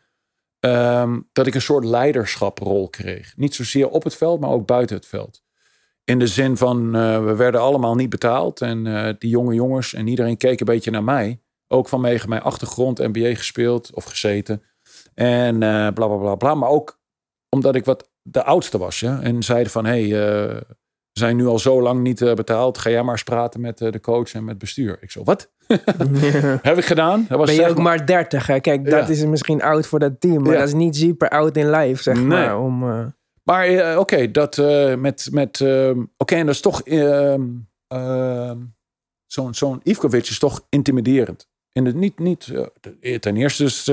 Um, 0.60 1.30
dat 1.32 1.48
ik 1.48 1.56
een 1.56 1.62
soort 1.62 1.86
leiderschaprol 1.86 2.90
kreeg. 2.90 3.34
Niet 3.36 3.56
zozeer 3.56 3.90
op 3.90 4.04
het 4.04 4.16
veld, 4.16 4.40
maar 4.40 4.50
ook 4.50 4.68
buiten 4.68 4.96
het 4.96 5.06
veld. 5.06 5.42
In 6.04 6.20
de 6.20 6.28
zin 6.28 6.58
van, 6.58 6.96
uh, 6.96 7.24
we 7.26 7.36
werden 7.36 7.62
allemaal 7.62 7.96
niet 7.96 8.10
betaald. 8.10 8.62
En 8.62 8.86
uh, 8.86 9.10
die 9.18 9.30
jonge 9.30 9.54
jongens 9.54 9.94
en 9.94 10.08
iedereen 10.08 10.38
keek 10.38 10.60
een 10.60 10.66
beetje 10.66 10.92
naar 10.92 11.04
mij. 11.04 11.42
Ook 11.68 11.88
vanwege 11.88 12.28
mijn 12.28 12.42
achtergrond, 12.42 12.98
NBA 12.98 13.36
gespeeld 13.36 13.94
of 13.94 14.04
gezeten. 14.04 14.64
En 15.14 15.54
uh, 15.54 15.60
bla 15.60 15.92
bla 16.08 16.18
bla 16.18 16.36
bla. 16.36 16.56
Maar 16.56 16.70
ook 16.70 17.00
omdat 17.50 17.76
ik 17.76 17.86
wat 17.86 18.10
de 18.22 18.44
oudste 18.44 18.78
was. 18.78 19.00
Ja? 19.00 19.22
En 19.22 19.44
zeiden 19.44 19.72
van, 19.72 19.86
hé, 19.86 20.08
hey, 20.08 20.34
we 21.12 21.20
zijn 21.20 21.36
nu 21.36 21.46
al 21.46 21.60
zo 21.60 21.82
lang 21.82 22.02
niet 22.02 22.20
betaald. 22.20 22.78
Ga 22.78 22.90
jij 22.90 23.04
maar 23.04 23.12
eens 23.12 23.24
praten 23.24 23.62
met 23.62 23.78
de 23.78 24.00
coach 24.02 24.34
en 24.34 24.44
met 24.44 24.58
bestuur. 24.58 24.98
Ik 25.02 25.12
zo, 25.12 25.24
wat? 25.24 25.52
Heb 26.62 26.78
ik 26.78 26.86
gedaan. 26.86 27.26
Dat 27.30 27.38
was 27.38 27.48
ben 27.48 27.56
je 27.56 27.62
zeg 27.62 27.70
ook 27.70 27.78
maar 27.78 28.06
30. 28.06 28.48
Hè? 28.48 28.60
Kijk, 28.60 28.90
dat 28.90 29.08
ja. 29.08 29.14
is 29.14 29.26
misschien 29.26 29.62
oud 29.62 29.88
voor 29.88 30.00
dat 30.00 30.22
team. 30.22 30.44
Maar 30.44 30.54
ja. 30.54 30.60
dat 30.60 30.68
is 30.68 30.74
niet 30.74 30.96
super 30.96 31.30
oud 31.30 31.58
in 31.58 31.70
life, 31.70 32.04
zeg 32.04 32.16
nee. 32.16 32.26
maar. 32.26 32.60
Om, 32.60 33.14
maar 33.48 33.70
uh, 33.70 33.90
oké, 33.90 34.00
okay, 34.00 34.32
dat 34.32 34.58
uh, 34.58 34.96
met. 34.96 35.30
met 35.32 35.60
uh, 35.60 35.90
oké, 35.90 36.08
okay, 36.18 36.40
en 36.40 36.46
dat 36.46 36.56
is 36.56 36.62
toch. 36.62 36.82
Ehm, 36.82 37.42
ehm, 37.88 38.58
zo'n 39.26 39.54
zo'n 39.54 39.80
Ivkovic 39.84 40.28
is 40.28 40.40
toch 40.40 40.66
intimiderend. 40.70 41.48
En 41.72 41.86
het 41.86 41.96
niet. 41.96 42.20
niet 42.20 42.54
ten 43.20 43.38
eerste 43.38 43.64
is, 43.64 43.92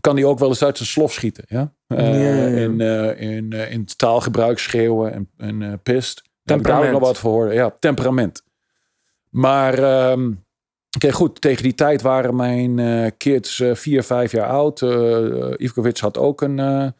kan 0.00 0.16
hij 0.16 0.24
ook 0.24 0.38
wel 0.38 0.48
eens 0.48 0.64
uit 0.64 0.76
zijn 0.76 0.88
slof 0.88 1.12
schieten. 1.12 1.44
Ja? 1.46 1.72
in, 1.86 2.80
in, 3.16 3.52
in 3.52 3.86
taalgebruik 3.96 4.58
schreeuwen 4.58 5.12
en, 5.12 5.30
en 5.36 5.80
pist. 5.82 6.22
Daar 6.42 6.56
heb 6.56 6.66
ik 6.66 6.72
daar 6.72 6.84
ook 6.84 6.92
nog 6.92 7.00
wat 7.00 7.18
voor 7.18 7.30
horen. 7.30 7.54
Ja, 7.54 7.74
temperament. 7.78 8.42
Maar. 9.34 10.10
Um, 10.10 10.44
Oké, 10.96 11.12
goed. 11.12 11.40
Tegen 11.40 11.62
die 11.62 11.74
tijd 11.74 12.02
waren 12.02 12.36
mijn 12.36 13.16
kids 13.16 13.62
vier, 13.72 14.02
vijf 14.02 14.32
jaar 14.32 14.48
oud. 14.48 14.80
Ivkovic 15.56 15.98
had 15.98 16.18
ook 16.18 16.40
een 16.40 16.94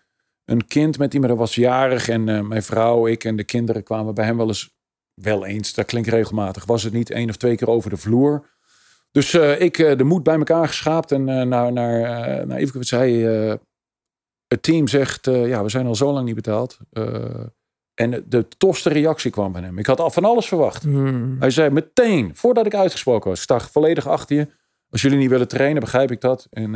een 0.44 0.66
kind 0.66 0.98
met 0.98 1.14
iemand, 1.14 1.30
dat 1.30 1.40
was 1.40 1.54
jarig. 1.54 2.08
En 2.08 2.28
uh, 2.28 2.40
mijn 2.40 2.62
vrouw, 2.62 3.06
ik 3.06 3.24
en 3.24 3.36
de 3.36 3.44
kinderen 3.44 3.82
kwamen 3.82 4.14
bij 4.14 4.24
hem 4.24 4.36
wel 4.36 4.48
eens, 4.48 4.74
wel 5.14 5.46
eens, 5.46 5.74
dat 5.74 5.86
klinkt 5.86 6.08
regelmatig, 6.08 6.64
was 6.64 6.82
het 6.82 6.92
niet 6.92 7.10
één 7.10 7.28
of 7.28 7.36
twee 7.36 7.56
keer 7.56 7.68
over 7.68 7.90
de 7.90 7.96
vloer. 7.96 8.50
Dus 9.10 9.34
uh, 9.34 9.60
ik 9.60 9.78
uh, 9.78 9.96
de 9.96 10.04
moed 10.04 10.22
bij 10.22 10.36
elkaar 10.36 10.68
geschaapt 10.68 11.12
en 11.12 11.24
naar, 11.24 11.72
naar, 11.72 11.72
naar 12.46 12.60
Ivkovic 12.60 12.88
zei, 12.88 13.24
het 14.46 14.62
team 14.62 14.88
zegt, 14.88 15.24
ja, 15.24 15.62
we 15.62 15.68
zijn 15.68 15.86
al 15.86 15.94
zo 15.94 16.12
lang 16.12 16.26
niet 16.26 16.34
betaald. 16.34 16.78
En 17.94 18.24
de 18.28 18.48
tofste 18.48 18.88
reactie 18.88 19.30
kwam 19.30 19.52
van 19.52 19.62
hem. 19.64 19.78
Ik 19.78 19.86
had 19.86 20.00
al 20.00 20.10
van 20.10 20.24
alles 20.24 20.46
verwacht. 20.46 20.82
Hmm. 20.82 21.36
Hij 21.38 21.50
zei 21.50 21.70
meteen, 21.70 22.30
voordat 22.34 22.66
ik 22.66 22.74
uitgesproken 22.74 23.28
was, 23.28 23.38
ik 23.38 23.44
sta 23.44 23.60
volledig 23.60 24.08
achter 24.08 24.36
je. 24.36 24.48
Als 24.90 25.02
jullie 25.02 25.18
niet 25.18 25.30
willen 25.30 25.48
trainen, 25.48 25.80
begrijp 25.80 26.10
ik 26.10 26.20
dat. 26.20 26.46
En 26.50 26.72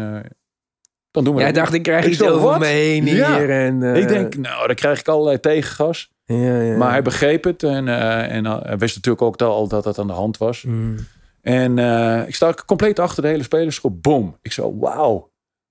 dan 1.17 1.25
doen 1.25 1.35
we 1.35 1.41
Jij 1.41 1.53
dat. 1.53 1.63
dacht, 1.63 1.75
ik 1.75 1.83
krijg 1.83 2.07
iets 2.07 2.23
over 2.23 2.59
me 2.59 2.67
heen 2.67 3.05
ja. 3.07 3.39
hier. 3.39 3.51
En, 3.51 3.81
uh... 3.81 3.97
Ik 3.97 4.09
denk, 4.09 4.37
nou, 4.37 4.67
dan 4.67 4.77
krijg 4.77 5.01
ik 5.01 5.09
allerlei 5.09 5.41
tegengas. 5.41 6.11
Ja, 6.25 6.61
ja. 6.61 6.77
Maar 6.77 6.91
hij 6.91 7.03
begreep 7.03 7.45
het. 7.45 7.63
En, 7.63 7.87
uh, 7.87 8.33
en 8.33 8.45
uh, 8.45 8.63
hij 8.63 8.79
wist 8.79 8.95
natuurlijk 8.95 9.23
ook 9.23 9.43
al 9.43 9.69
dat 9.69 9.85
dat 9.85 9.99
aan 9.99 10.07
de 10.07 10.13
hand 10.13 10.39
was. 10.39 10.63
Mm. 10.63 10.97
En 11.43 11.79
ik 12.27 12.35
sta 12.35 12.55
compleet 12.67 12.99
achter 12.99 13.23
de 13.23 13.29
hele 13.29 13.43
spelersgroep. 13.43 14.03
Boom. 14.03 14.39
Ik 14.43 14.53
zo, 14.53 14.79
wauw. 14.79 15.31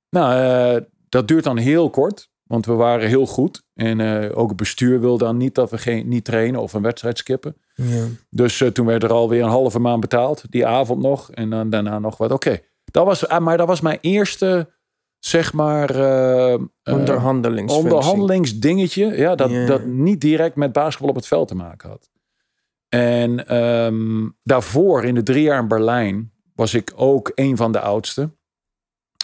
Nou, 0.09 0.85
dat 1.09 1.27
duurt 1.27 1.43
dan 1.43 1.57
heel 1.57 1.89
kort. 1.89 2.29
Want 2.45 2.65
we 2.65 2.73
waren 2.73 3.07
heel 3.07 3.25
goed. 3.25 3.63
En 3.73 4.01
ook 4.33 4.47
het 4.47 4.57
bestuur 4.57 4.99
wilde 4.99 5.23
dan 5.25 5.37
niet 5.37 5.55
dat 5.55 5.69
we 5.69 5.77
geen, 5.77 6.07
niet 6.07 6.25
trainen 6.25 6.61
of 6.61 6.73
een 6.73 6.81
wedstrijd 6.81 7.17
skippen. 7.17 7.55
Ja. 7.75 8.05
Dus 8.29 8.63
toen 8.73 8.85
werd 8.85 9.03
er 9.03 9.11
alweer 9.11 9.43
een 9.43 9.49
halve 9.49 9.79
maand 9.79 9.99
betaald. 9.99 10.43
Die 10.49 10.65
avond 10.65 11.01
nog. 11.01 11.31
En 11.31 11.49
dan 11.49 11.69
daarna 11.69 11.99
nog 11.99 12.17
wat. 12.17 12.31
Oké. 12.31 12.47
Okay. 12.47 12.63
Dat 12.83 13.05
was, 13.05 13.27
maar 13.39 13.57
dat 13.57 13.67
was 13.67 13.81
mijn 13.81 13.97
eerste 14.01 14.73
zeg 15.19 15.53
maar. 15.53 15.95
Uh, 15.95 16.57
onderhandelingsdingetje. 17.73 19.05
Ja, 19.05 19.35
dat, 19.35 19.67
dat 19.67 19.85
niet 19.85 20.21
direct 20.21 20.55
met 20.55 20.71
basketbal 20.71 21.09
op 21.09 21.15
het 21.15 21.27
veld 21.27 21.47
te 21.47 21.55
maken 21.55 21.89
had. 21.89 22.09
En 22.89 23.47
ehm, 23.47 24.29
daarvoor, 24.43 25.03
in 25.03 25.15
de 25.15 25.23
drie 25.23 25.43
jaar 25.43 25.61
in 25.61 25.67
Berlijn, 25.67 26.31
was 26.55 26.73
ik 26.73 26.93
ook 26.95 27.31
een 27.35 27.57
van 27.57 27.71
de 27.71 27.79
oudste. 27.79 28.29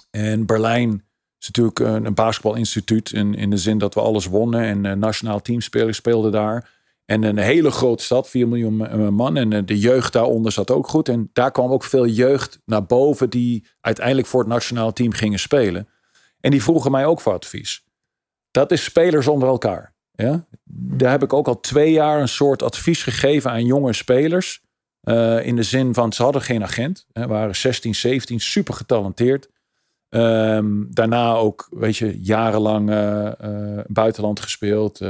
En 0.09 0.45
Berlijn 0.45 1.05
is 1.41 1.47
natuurlijk 1.47 1.79
een, 1.79 2.05
een 2.05 2.13
basketbalinstituut. 2.13 3.11
In, 3.11 3.35
in 3.35 3.49
de 3.49 3.57
zin 3.57 3.77
dat 3.77 3.93
we 3.93 4.01
alles 4.01 4.25
wonnen. 4.25 4.61
En 4.61 4.83
uh, 4.83 4.93
nationaal 4.93 5.41
teamspelers 5.41 5.97
speelden 5.97 6.31
daar. 6.31 6.69
En 7.05 7.23
een 7.23 7.37
hele 7.37 7.71
grote 7.71 8.03
stad, 8.03 8.29
4 8.29 8.47
miljoen 8.47 8.79
uh, 8.79 9.07
man. 9.09 9.37
En 9.37 9.51
uh, 9.51 9.61
de 9.65 9.79
jeugd 9.79 10.13
daaronder 10.13 10.51
zat 10.51 10.71
ook 10.71 10.87
goed. 10.87 11.09
En 11.09 11.29
daar 11.33 11.51
kwam 11.51 11.71
ook 11.71 11.83
veel 11.83 12.07
jeugd 12.07 12.59
naar 12.65 12.85
boven 12.85 13.29
die 13.29 13.65
uiteindelijk 13.81 14.27
voor 14.27 14.39
het 14.39 14.49
nationale 14.49 14.93
team 14.93 15.11
gingen 15.11 15.39
spelen. 15.39 15.87
En 16.39 16.51
die 16.51 16.63
vroegen 16.63 16.91
mij 16.91 17.05
ook 17.05 17.21
voor 17.21 17.33
advies. 17.33 17.85
Dat 18.51 18.71
is 18.71 18.83
spelers 18.83 19.27
onder 19.27 19.47
elkaar. 19.47 19.93
Ja? 20.11 20.45
Daar 20.73 21.11
heb 21.11 21.23
ik 21.23 21.33
ook 21.33 21.47
al 21.47 21.59
twee 21.59 21.91
jaar 21.91 22.21
een 22.21 22.27
soort 22.27 22.63
advies 22.63 23.03
gegeven 23.03 23.51
aan 23.51 23.65
jonge 23.65 23.93
spelers. 23.93 24.61
In 25.41 25.55
de 25.55 25.63
zin 25.63 25.93
van, 25.93 26.13
ze 26.13 26.23
hadden 26.23 26.41
geen 26.41 26.63
agent. 26.63 27.07
Hè, 27.13 27.27
waren 27.27 27.55
16, 27.55 27.95
17, 27.95 28.39
super 28.39 28.73
getalenteerd. 28.73 29.49
Um, 30.13 30.87
daarna 30.89 31.33
ook, 31.33 31.67
weet 31.69 31.97
je, 31.97 32.21
jarenlang 32.21 32.89
uh, 32.89 33.31
uh, 33.43 33.79
buitenland 33.87 34.39
gespeeld. 34.39 35.01
Uh, 35.01 35.09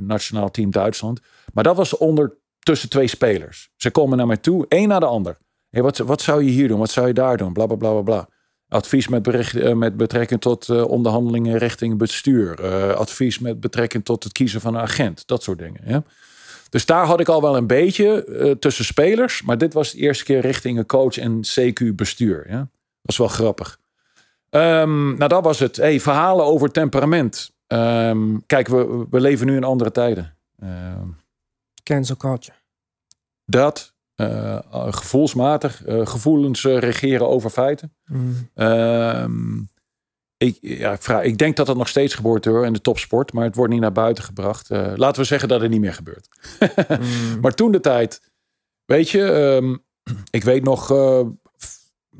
nationaal 0.00 0.50
team 0.50 0.70
Duitsland. 0.70 1.20
Maar 1.52 1.64
dat 1.64 1.76
was 1.76 1.96
onder 1.96 2.36
tussen 2.58 2.88
twee 2.88 3.06
spelers. 3.06 3.70
Ze 3.76 3.90
komen 3.90 4.16
naar 4.16 4.26
mij 4.26 4.36
toe, 4.36 4.66
één 4.68 4.88
na 4.88 4.98
de 4.98 5.06
ander. 5.06 5.36
Wat, 5.70 5.98
wat 5.98 6.20
zou 6.20 6.44
je 6.44 6.50
hier 6.50 6.68
doen? 6.68 6.78
Wat 6.78 6.90
zou 6.90 7.06
je 7.06 7.12
daar 7.12 7.36
doen? 7.36 7.52
Bla 7.52 7.66
bla 7.66 7.76
bla 7.76 7.90
bla 7.90 8.02
bla. 8.02 8.28
Advies 8.68 9.08
met, 9.08 9.96
betrekking 9.96 10.40
tot 10.40 10.70
onderhandelingen 10.70 11.58
richting 11.58 11.98
bestuur. 11.98 12.62
advies 12.96 13.38
met 13.38 13.60
betrekking 13.60 14.04
tot 14.04 14.24
het 14.24 14.32
kiezen 14.32 14.60
van 14.60 14.74
een 14.74 14.80
agent. 14.80 15.26
Dat 15.26 15.42
soort 15.42 15.58
dingen. 15.58 15.80
Ja? 15.84 16.02
Dus 16.70 16.86
daar 16.86 17.06
had 17.06 17.20
ik 17.20 17.28
al 17.28 17.42
wel 17.42 17.56
een 17.56 17.66
beetje 17.66 18.56
tussen 18.58 18.84
spelers. 18.84 19.42
Maar 19.42 19.58
dit 19.58 19.72
was 19.72 19.90
de 19.90 19.98
eerste 19.98 20.24
keer 20.24 20.40
richting 20.40 20.78
een 20.78 20.86
coach 20.86 21.18
en 21.18 21.40
CQ 21.40 21.94
bestuur. 21.94 22.46
Ja? 22.48 22.58
Dat 22.58 22.68
was 23.02 23.16
wel 23.16 23.28
grappig. 23.28 23.80
Um, 24.54 25.16
nou, 25.16 25.28
dat 25.28 25.44
was 25.44 25.58
het. 25.58 25.76
Hey, 25.76 26.00
verhalen 26.00 26.44
over 26.44 26.70
temperament. 26.70 27.50
Ehm, 27.66 28.36
kijk, 28.46 28.68
we, 28.68 29.06
we 29.10 29.20
leven 29.20 29.46
nu 29.46 29.56
in 29.56 29.64
andere 29.64 29.90
tijden. 29.90 30.36
Ehm, 30.58 31.08
Cancel 31.82 32.16
culture. 32.16 32.56
dat, 33.44 33.94
eh, 34.14 34.58
gevoelsmatig, 34.70 35.84
eh, 35.84 36.06
gevoelens 36.06 36.64
eh, 36.64 36.78
regeren 36.78 37.28
over 37.28 37.50
feiten. 37.50 37.94
Mm. 38.04 38.48
Ehm, 38.54 39.58
ik, 40.36 40.58
ja, 40.60 40.92
ik, 40.92 41.02
vraag, 41.02 41.22
ik 41.22 41.38
denk 41.38 41.56
dat 41.56 41.66
dat 41.66 41.76
nog 41.76 41.88
steeds 41.88 42.14
gebeurt 42.14 42.44
hoor, 42.44 42.66
in 42.66 42.72
de 42.72 42.80
topsport, 42.80 43.32
maar 43.32 43.44
het 43.44 43.54
wordt 43.54 43.72
niet 43.72 43.80
naar 43.80 43.92
buiten 43.92 44.24
gebracht. 44.24 44.70
Eh, 44.70 44.92
laten 44.94 45.20
we 45.20 45.26
zeggen 45.26 45.48
dat 45.48 45.60
het 45.60 45.70
niet 45.70 45.80
meer 45.80 45.94
gebeurt. 45.94 46.28
Mm. 47.00 47.40
Maar 47.40 47.54
toen 47.54 47.72
de 47.72 47.80
tijd, 47.80 48.20
weet 48.84 49.10
je, 49.10 49.24
ehm, 49.24 49.76
ik 50.30 50.44
weet 50.44 50.62
nog 50.62 50.90
eh, 50.90 51.20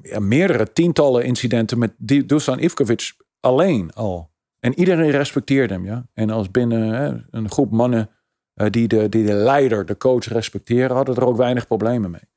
ja, 0.03 0.19
meerdere 0.21 0.73
tientallen 0.73 1.25
incidenten 1.25 1.79
met 1.79 1.93
Dusan 1.97 2.59
Ivkovic 2.59 3.13
alleen 3.41 3.93
al. 3.93 4.31
En 4.61 4.79
iedereen 4.79 5.11
respecteerde 5.11 5.75
hem, 5.75 5.85
ja. 5.85 6.07
En 6.15 6.31
als 6.31 6.51
binnen 6.51 6.89
hè, 6.89 7.13
een 7.31 7.51
groep 7.51 7.71
mannen 7.71 8.11
eh, 8.55 8.71
die, 8.71 8.89
de, 8.89 9.09
die 9.09 9.27
de 9.27 9.33
leider, 9.33 9.87
de 9.87 9.97
coach 9.97 10.25
respecteren, 10.25 10.97
hadden 10.97 11.17
er 11.17 11.27
ook 11.27 11.37
weinig 11.37 11.67
problemen 11.67 12.11
mee. 12.11 12.31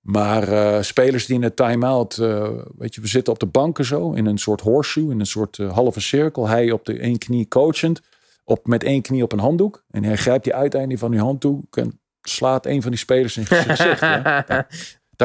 Maar 0.00 0.48
eh, 0.48 0.82
spelers 0.82 1.26
die 1.26 1.34
in 1.34 1.40
de 1.40 1.54
time-out, 1.54 2.18
eh, 2.18 2.50
weet 2.78 2.94
je, 2.94 3.00
we 3.00 3.06
zitten 3.06 3.32
op 3.32 3.38
de 3.38 3.46
banken 3.46 3.84
zo, 3.84 4.12
in 4.12 4.26
een 4.26 4.38
soort 4.38 4.60
horseshoe, 4.60 5.12
in 5.12 5.20
een 5.20 5.26
soort 5.26 5.56
halve 5.56 6.00
cirkel. 6.00 6.48
Hij 6.48 6.70
op 6.70 6.84
de 6.84 6.98
één 6.98 7.18
knie 7.18 7.48
coachend, 7.48 8.00
op, 8.44 8.66
met 8.66 8.84
één 8.84 9.02
knie 9.02 9.22
op 9.22 9.32
een 9.32 9.38
handdoek. 9.38 9.84
En 9.90 10.04
hij 10.04 10.16
grijpt 10.16 10.44
die 10.44 10.54
uiteinde 10.54 10.98
van 10.98 11.10
die 11.10 11.20
handdoek 11.20 11.76
en 11.76 12.00
slaat 12.22 12.66
een 12.66 12.82
van 12.82 12.90
die 12.90 13.00
spelers 13.00 13.36
in 13.36 13.46
zijn 13.46 13.64
gezicht. 13.64 14.00
ja. 14.48 14.66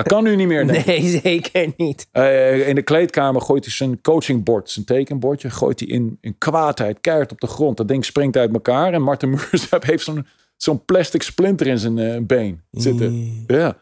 Dat 0.03 0.13
kan 0.13 0.23
nu 0.23 0.35
niet 0.35 0.47
meer. 0.47 0.61
ik. 0.61 0.85
nee, 0.85 1.19
zeker 1.23 1.73
niet. 1.77 2.07
Eh, 2.11 2.67
in 2.67 2.75
de 2.75 2.81
kleedkamer 2.81 3.41
gooit 3.41 3.65
hij 3.65 3.73
zijn 3.73 4.01
coachingbord, 4.01 4.69
zijn 4.69 4.85
tekenbordje, 4.85 5.49
gooit 5.49 5.79
hij 5.79 5.89
in, 5.89 6.17
in 6.21 6.37
kwaadheid, 6.37 7.01
keihard 7.01 7.31
op 7.31 7.39
de 7.39 7.47
grond. 7.47 7.77
Dat 7.77 7.87
ding 7.87 8.05
springt 8.05 8.37
uit 8.37 8.53
elkaar 8.53 8.93
en 8.93 9.01
Martin 9.01 9.29
Muursap 9.51 9.83
heeft 9.83 10.03
zo'n 10.03 10.25
zo'n 10.57 10.85
plastic 10.85 11.21
splinter 11.21 11.67
in 11.67 11.77
zijn 11.77 11.97
eh, 11.97 12.21
been 12.21 12.61
zitten. 12.71 13.43
Ja. 13.47 13.77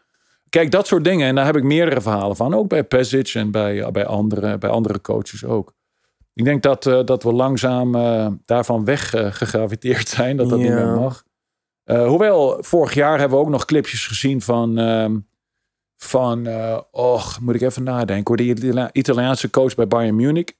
Kijk, 0.50 0.72
dat 0.72 0.88
soort 0.88 1.03
dingen. 1.03 1.27
En 1.27 1.36
daar 1.36 1.45
heb 1.45 1.55
ik 1.55 1.63
meerdere 1.63 2.01
verhalen 2.01 2.36
van. 2.36 2.53
Ook 2.53 2.67
bij 2.67 2.84
Pesic 2.84 3.34
en 3.34 3.51
bij, 3.51 3.81
eh, 3.81 3.91
bij, 3.91 4.05
andere, 4.05 4.57
bij 4.57 4.69
andere 4.69 5.01
coaches 5.01 5.45
ook. 5.45 5.74
Ik 6.34 6.43
denk 6.43 6.63
dat, 6.63 6.84
dat 6.84 7.24
we 7.24 7.34
langzaam 7.34 7.95
eh, 7.95 8.27
daarvan 8.45 8.86
weggegraviteerd 8.86 10.07
zijn. 10.07 10.38
Dat 10.38 10.50
dat 10.50 10.60
niet 10.60 10.69
meer 10.69 10.88
mag. 10.88 11.24
Hoewel, 11.84 12.57
vorig 12.63 12.93
jaar 12.93 13.19
hebben 13.19 13.38
we 13.38 13.43
ook 13.43 13.50
nog 13.50 13.65
clipjes 13.65 14.07
gezien 14.07 14.41
van... 14.41 14.77
van, 15.98 16.48
eh 16.48 16.80
och, 16.92 17.40
moet 17.42 17.56
ik 17.56 17.62
even 17.62 17.84
nadenken. 17.84 18.24
Hoor, 18.25 18.38
die 18.38 18.90
Italiaanse 18.92 19.50
coach 19.50 19.75
bij 19.75 19.88
Bayern 19.88 20.16
Munich. 20.16 20.54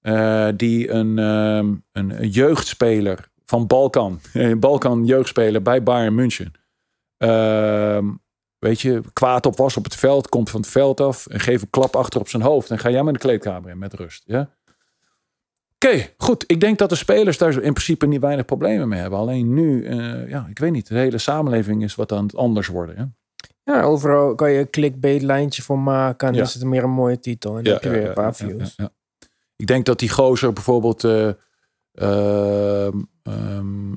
eh, 0.00 0.48
die 0.56 0.90
een, 0.90 1.18
ehm, 1.18 1.74
een, 1.92 2.22
een 2.22 2.28
jeugdspeler 2.28 3.28
van 3.44 3.66
Balkan. 3.66 4.20
Een 4.32 4.60
Balkan 4.60 5.04
jeugdspeler 5.04 5.62
bij 5.62 5.82
Bayern 5.82 6.14
München. 6.14 6.52
Ehm, 7.16 8.06
weet 8.58 8.80
je, 8.80 9.00
kwaad 9.12 9.46
op 9.46 9.56
was 9.56 9.76
op 9.76 9.84
het 9.84 9.94
veld. 9.94 10.28
Komt 10.28 10.50
van 10.50 10.60
het 10.60 10.70
veld 10.70 11.00
af. 11.00 11.26
En 11.26 11.40
geeft 11.40 11.62
een 11.62 11.70
klap 11.70 11.96
achter 11.96 12.20
op 12.20 12.28
zijn 12.28 12.42
hoofd. 12.42 12.70
En 12.70 12.78
ga 12.78 12.90
jij 12.90 13.02
met 13.02 13.14
de 13.14 13.20
kleedkamer 13.20 13.70
in 13.70 13.78
met 13.78 13.92
rust. 13.94 14.22
Ja? 14.26 14.50
Oké, 15.74 16.08
goed. 16.16 16.44
Ik 16.46 16.60
denk 16.60 16.78
dat 16.78 16.88
de 16.88 16.94
spelers 16.94 17.38
daar 17.38 17.52
in 17.52 17.72
principe 17.72 18.06
niet 18.06 18.20
weinig 18.20 18.44
problemen 18.44 18.88
mee 18.88 19.00
hebben. 19.00 19.18
Alleen 19.18 19.54
nu, 19.54 19.84
eh, 19.86 20.28
ja, 20.28 20.46
ik 20.50 20.58
weet 20.58 20.72
niet. 20.72 20.88
De 20.88 20.98
hele 20.98 21.18
samenleving 21.18 21.82
is 21.82 21.94
wat 21.94 22.12
aan 22.12 22.24
het 22.24 22.36
anders 22.36 22.66
worden. 22.68 22.96
Ja? 22.96 23.10
Ja, 23.64 23.82
overal 23.82 24.34
kan 24.34 24.50
je 24.50 24.58
een 24.58 24.70
clickbait 24.70 25.22
lijntje 25.22 25.62
voor 25.62 25.78
maken. 25.78 26.26
En 26.26 26.32
dan 26.32 26.42
Ja. 26.42 26.48
is 26.48 26.54
het 26.54 26.64
meer 26.64 26.82
een 26.82 26.90
mooie 26.90 27.18
titel. 27.18 27.56
En 27.56 27.64
dan 27.64 27.72
heb 27.72 27.82
je 27.82 27.88
weer 27.88 28.08
een 28.08 28.14
paar 28.14 28.24
ja, 28.24 28.32
views. 28.34 28.74
ja, 28.76 28.84
ja. 28.84 28.90
Ik 29.56 29.66
denk 29.66 29.84
dat 29.84 29.98
die 29.98 30.08
gozer 30.10 30.52
bijvoorbeeld 30.52 31.04
ehm, 31.04 31.32
ehm, 33.22 33.92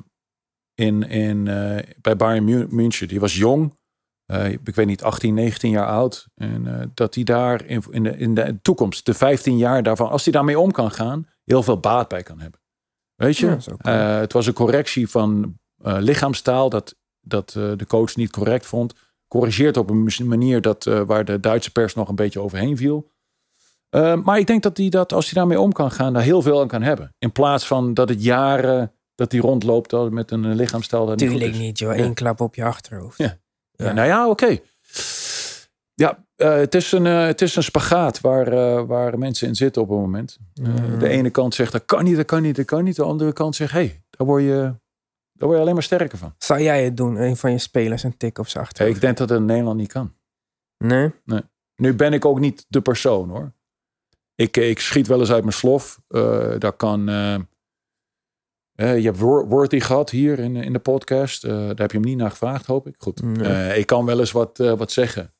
in, 0.73 1.03
in, 1.03 1.47
eh, 1.47 1.83
bij 2.01 2.15
Bayern 2.15 2.67
München, 2.75 3.07
die 3.07 3.19
was 3.19 3.35
jong. 3.37 3.75
Eh, 4.25 4.51
ik 4.51 4.75
weet 4.75 4.85
niet, 4.85 5.03
18, 5.03 5.33
19 5.33 5.69
jaar 5.71 5.87
oud. 5.87 6.27
En 6.35 6.91
dat 6.93 7.15
hij 7.15 7.23
daar 7.23 7.65
in, 7.65 7.83
in, 7.89 8.03
de, 8.03 8.17
in 8.17 8.33
de 8.33 8.59
toekomst, 8.61 9.05
de 9.05 9.13
15 9.13 9.57
jaar 9.57 9.83
daarvan, 9.83 10.09
als 10.09 10.23
hij 10.23 10.33
daarmee 10.33 10.59
om 10.59 10.71
kan 10.71 10.91
gaan, 10.91 11.27
heel 11.43 11.63
veel 11.63 11.79
baat 11.79 12.07
bij 12.07 12.23
kan 12.23 12.39
hebben. 12.39 12.59
Weet 13.15 13.37
je? 13.37 13.57
Ja, 13.77 13.91
het 14.19 14.33
was 14.33 14.47
een 14.47 14.53
correctie 14.53 15.09
van 15.09 15.59
lichaamstaal 15.83 16.69
dat, 16.69 16.95
dat 17.21 17.49
de 17.51 17.85
coach 17.87 18.15
niet 18.15 18.31
correct 18.31 18.65
vond. 18.65 18.93
Corrigeert 19.27 19.77
op 19.77 19.89
een 19.89 20.09
manier 20.23 20.61
dat, 20.61 20.85
eh, 20.85 21.01
waar 21.01 21.25
de 21.25 21.39
Duitse 21.39 21.71
pers 21.71 21.93
nog 21.93 22.09
een 22.09 22.15
beetje 22.15 22.39
overheen 22.39 22.77
viel. 22.77 23.11
Eh, 23.89 24.15
maar 24.23 24.39
ik 24.39 24.47
denk 24.47 24.63
dat 24.63 24.77
hij 24.77 24.89
dat, 24.89 25.13
als 25.13 25.25
hij 25.25 25.33
daarmee 25.33 25.59
om 25.59 25.71
kan 25.71 25.91
gaan, 25.91 26.13
daar 26.13 26.21
heel 26.23 26.41
veel 26.41 26.61
aan 26.61 26.67
kan 26.67 26.81
hebben. 26.81 27.15
In 27.19 27.31
plaats 27.31 27.67
van 27.67 27.93
dat 27.93 28.09
het 28.09 28.23
jaren 28.23 28.91
dat 29.15 29.31
hij 29.31 29.41
rondloopt 29.41 29.93
al 29.93 30.09
met 30.09 30.31
een 30.31 30.55
lichaamstaal 30.55 31.05
dat 31.05 31.19
niet 31.19 31.29
Tuurlijk 31.29 31.51
is. 31.51 31.57
niet, 31.57 31.79
joh. 31.79 31.95
Ja. 31.95 32.03
Eén 32.03 32.13
klap 32.13 32.41
op 32.41 32.55
je 32.55 32.63
achterhoofd. 32.63 33.17
Ja. 33.17 33.37
Nou 33.75 34.07
ja, 34.07 34.29
oké. 34.29 34.59
Ja, 35.93 36.25
eh, 36.35 36.55
het, 36.55 36.75
is 36.75 36.91
een, 36.91 37.05
het 37.05 37.41
is 37.41 37.55
een 37.55 37.63
spagaat 37.63 38.21
waar, 38.21 38.85
waar 38.85 39.19
mensen 39.19 39.47
in 39.47 39.55
zitten 39.55 39.81
op 39.81 39.89
een 39.89 39.97
moment. 39.97 40.37
Mm. 40.53 40.99
De 40.99 41.07
ene 41.07 41.29
kant 41.29 41.55
zegt 41.55 41.71
dat 41.71 41.85
kan 41.85 42.03
niet, 42.03 42.15
dat 42.15 42.25
kan 42.25 42.41
niet, 42.41 42.55
dat 42.55 42.65
kan 42.65 42.83
niet. 42.83 42.95
De 42.95 43.03
andere 43.03 43.33
kant 43.33 43.55
zegt, 43.55 43.71
hé, 43.71 43.79
hey, 43.79 44.03
daar, 44.09 44.27
word 44.27 44.43
je, 44.43 44.73
daar 45.37 45.47
word 45.47 45.53
je 45.55 45.59
alleen 45.61 45.73
maar 45.73 45.83
sterker 45.83 46.17
van. 46.17 46.35
Zou 46.37 46.61
jij 46.61 46.83
het 46.83 46.97
doen? 46.97 47.15
Een 47.15 47.37
van 47.37 47.51
je 47.51 47.57
spelers 47.57 48.03
een 48.03 48.17
tik 48.17 48.37
op 48.37 48.47
zijn 48.47 48.57
Hey, 48.63 48.71
achterhoofd? 48.71 48.95
ik 48.95 49.01
denk 49.01 49.17
dat 49.17 49.29
het 49.29 49.39
in 49.39 49.45
Nederland 49.45 49.77
niet 49.77 49.91
kan. 49.91 50.15
Nee? 50.77 51.11
Nu 51.75 51.93
ben 51.95 52.13
ik 52.13 52.25
ook 52.25 52.39
niet 52.39 52.65
de 52.67 52.81
persoon 52.81 53.29
hoor. 53.29 53.53
Ik, 54.35 54.57
ik 54.57 54.79
schiet 54.79 55.07
wel 55.07 55.19
eens 55.19 55.31
uit 55.31 55.43
mijn 55.43 55.55
slof. 55.55 56.01
Eh 56.07 56.55
dat 56.57 56.75
kan. 56.75 57.09
eh, 57.09 57.33
eh, 57.35 58.97
je 58.97 59.03
hebt 59.05 59.19
Wor- 59.19 59.47
Worthy 59.47 59.79
gehad 59.79 60.09
hier 60.09 60.39
in, 60.39 60.55
in 60.55 60.73
de 60.73 60.79
podcast. 60.79 61.41
Daar 61.41 61.67
heb 61.67 61.91
je 61.91 61.97
hem 61.97 62.05
niet 62.07 62.17
naar 62.17 62.29
gevraagd, 62.29 62.65
hoop 62.65 62.87
ik. 62.87 62.95
Goed. 62.97 63.21
Nee. 63.21 63.79
Ik 63.79 63.85
kan 63.85 64.05
wel 64.05 64.19
eens 64.19 64.31
wat, 64.31 64.57
wat 64.57 64.91
zeggen. 64.91 65.33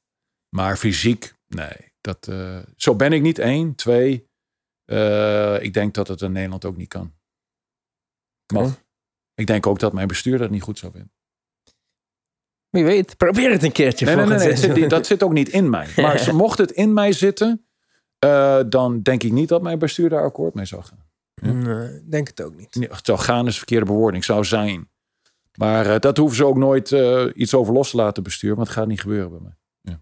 Maar 0.55 0.77
fysiek, 0.77 1.33
nee. 1.47 1.93
Dat, 2.01 2.31
zo 2.75 2.95
ben 2.95 3.13
ik 3.13 3.21
niet. 3.21 3.37
Eén. 3.37 3.75
Twee. 3.75 4.29
ik 5.61 5.73
denk 5.73 5.93
dat 5.93 6.07
het 6.07 6.21
in 6.21 6.31
Nederland 6.31 6.65
ook 6.65 6.77
niet 6.77 6.87
kan. 6.89 7.13
Mag. 8.53 8.85
Ik 9.37 9.47
denk 9.47 9.67
ook 9.67 9.79
dat 9.79 9.93
mijn 9.93 10.07
bestuur 10.07 10.37
dat 10.37 10.49
niet 10.49 10.61
goed 10.61 10.77
zou 10.79 10.91
vinden. 10.91 11.11
Wie 12.69 12.83
weet, 12.83 13.17
probeer 13.17 13.51
het 13.51 13.63
een 13.63 13.71
keertje 13.71 14.05
Nee, 14.05 14.15
nee, 14.15 14.25
nee, 14.37 14.55
zit- 14.55 14.89
dat 14.89 15.05
zit 15.05 15.23
ook 15.23 15.33
niet 15.33 15.49
in 15.49 15.69
mij. 15.69 15.87
Maar 15.95 16.35
mocht 16.35 16.57
het 16.57 16.71
in 16.71 16.93
mij 16.93 17.11
zitten, 17.11 17.65
eh, 18.19 18.59
dan 18.69 19.01
denk 19.01 19.23
ik 19.23 19.31
niet 19.31 19.49
dat 19.49 19.61
mijn 19.61 19.79
bestuur 19.79 20.09
daar 20.09 20.23
akkoord 20.23 20.53
mee 20.53 20.65
zou 20.65 20.83
gaan. 20.83 21.05
Nee, 21.41 22.03
denk 22.09 22.27
het 22.27 22.41
ook 22.41 22.55
niet. 22.55 22.75
Nee, 22.75 22.89
Het 22.89 23.05
zou 23.05 23.19
gaan 23.19 23.45
is 23.45 23.51
een 23.51 23.57
verkeerde 23.57 23.85
bewoording, 23.85 24.23
zou 24.23 24.43
zijn. 24.45 24.89
Maar 25.57 25.85
eh, 25.85 25.99
dat 25.99 26.17
hoeven 26.17 26.37
ze 26.37 26.45
ook 26.45 26.57
nooit 26.57 26.91
eh, 26.91 27.25
iets 27.33 27.53
over 27.53 27.73
los 27.73 27.89
te 27.89 27.97
laten 27.97 28.23
besturen, 28.23 28.55
want 28.55 28.67
het 28.67 28.77
gaat 28.77 28.87
niet 28.87 29.01
gebeuren 29.01 29.29
bij 29.29 29.39
mij. 29.41 29.55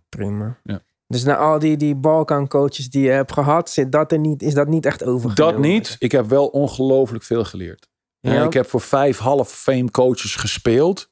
Prima. 0.09 0.59
Ja. 0.63 0.81
Dus 1.07 1.23
na 1.23 1.35
al 1.35 1.59
die, 1.59 1.77
die 1.77 1.95
Balkan 1.95 2.47
coaches 2.47 2.89
die 2.89 3.01
je 3.03 3.09
hebt 3.09 3.31
gehad, 3.31 3.69
zit 3.69 3.91
dat 3.91 4.11
er 4.11 4.19
niet, 4.19 4.41
is 4.41 4.53
dat 4.53 4.67
niet 4.67 4.85
echt 4.85 5.03
overgenomen? 5.03 5.53
Dat 5.61 5.63
niet. 5.71 5.95
Ik 5.99 6.11
heb 6.11 6.25
wel 6.25 6.47
ongelooflijk 6.47 7.23
veel 7.23 7.43
geleerd. 7.43 7.87
Ja? 8.25 8.39
Eh, 8.39 8.43
ik 8.43 8.53
heb 8.53 8.69
voor 8.69 8.81
vijf 8.81 9.17
half 9.17 9.51
fame 9.51 9.91
coaches 9.91 10.35
gespeeld. 10.35 11.09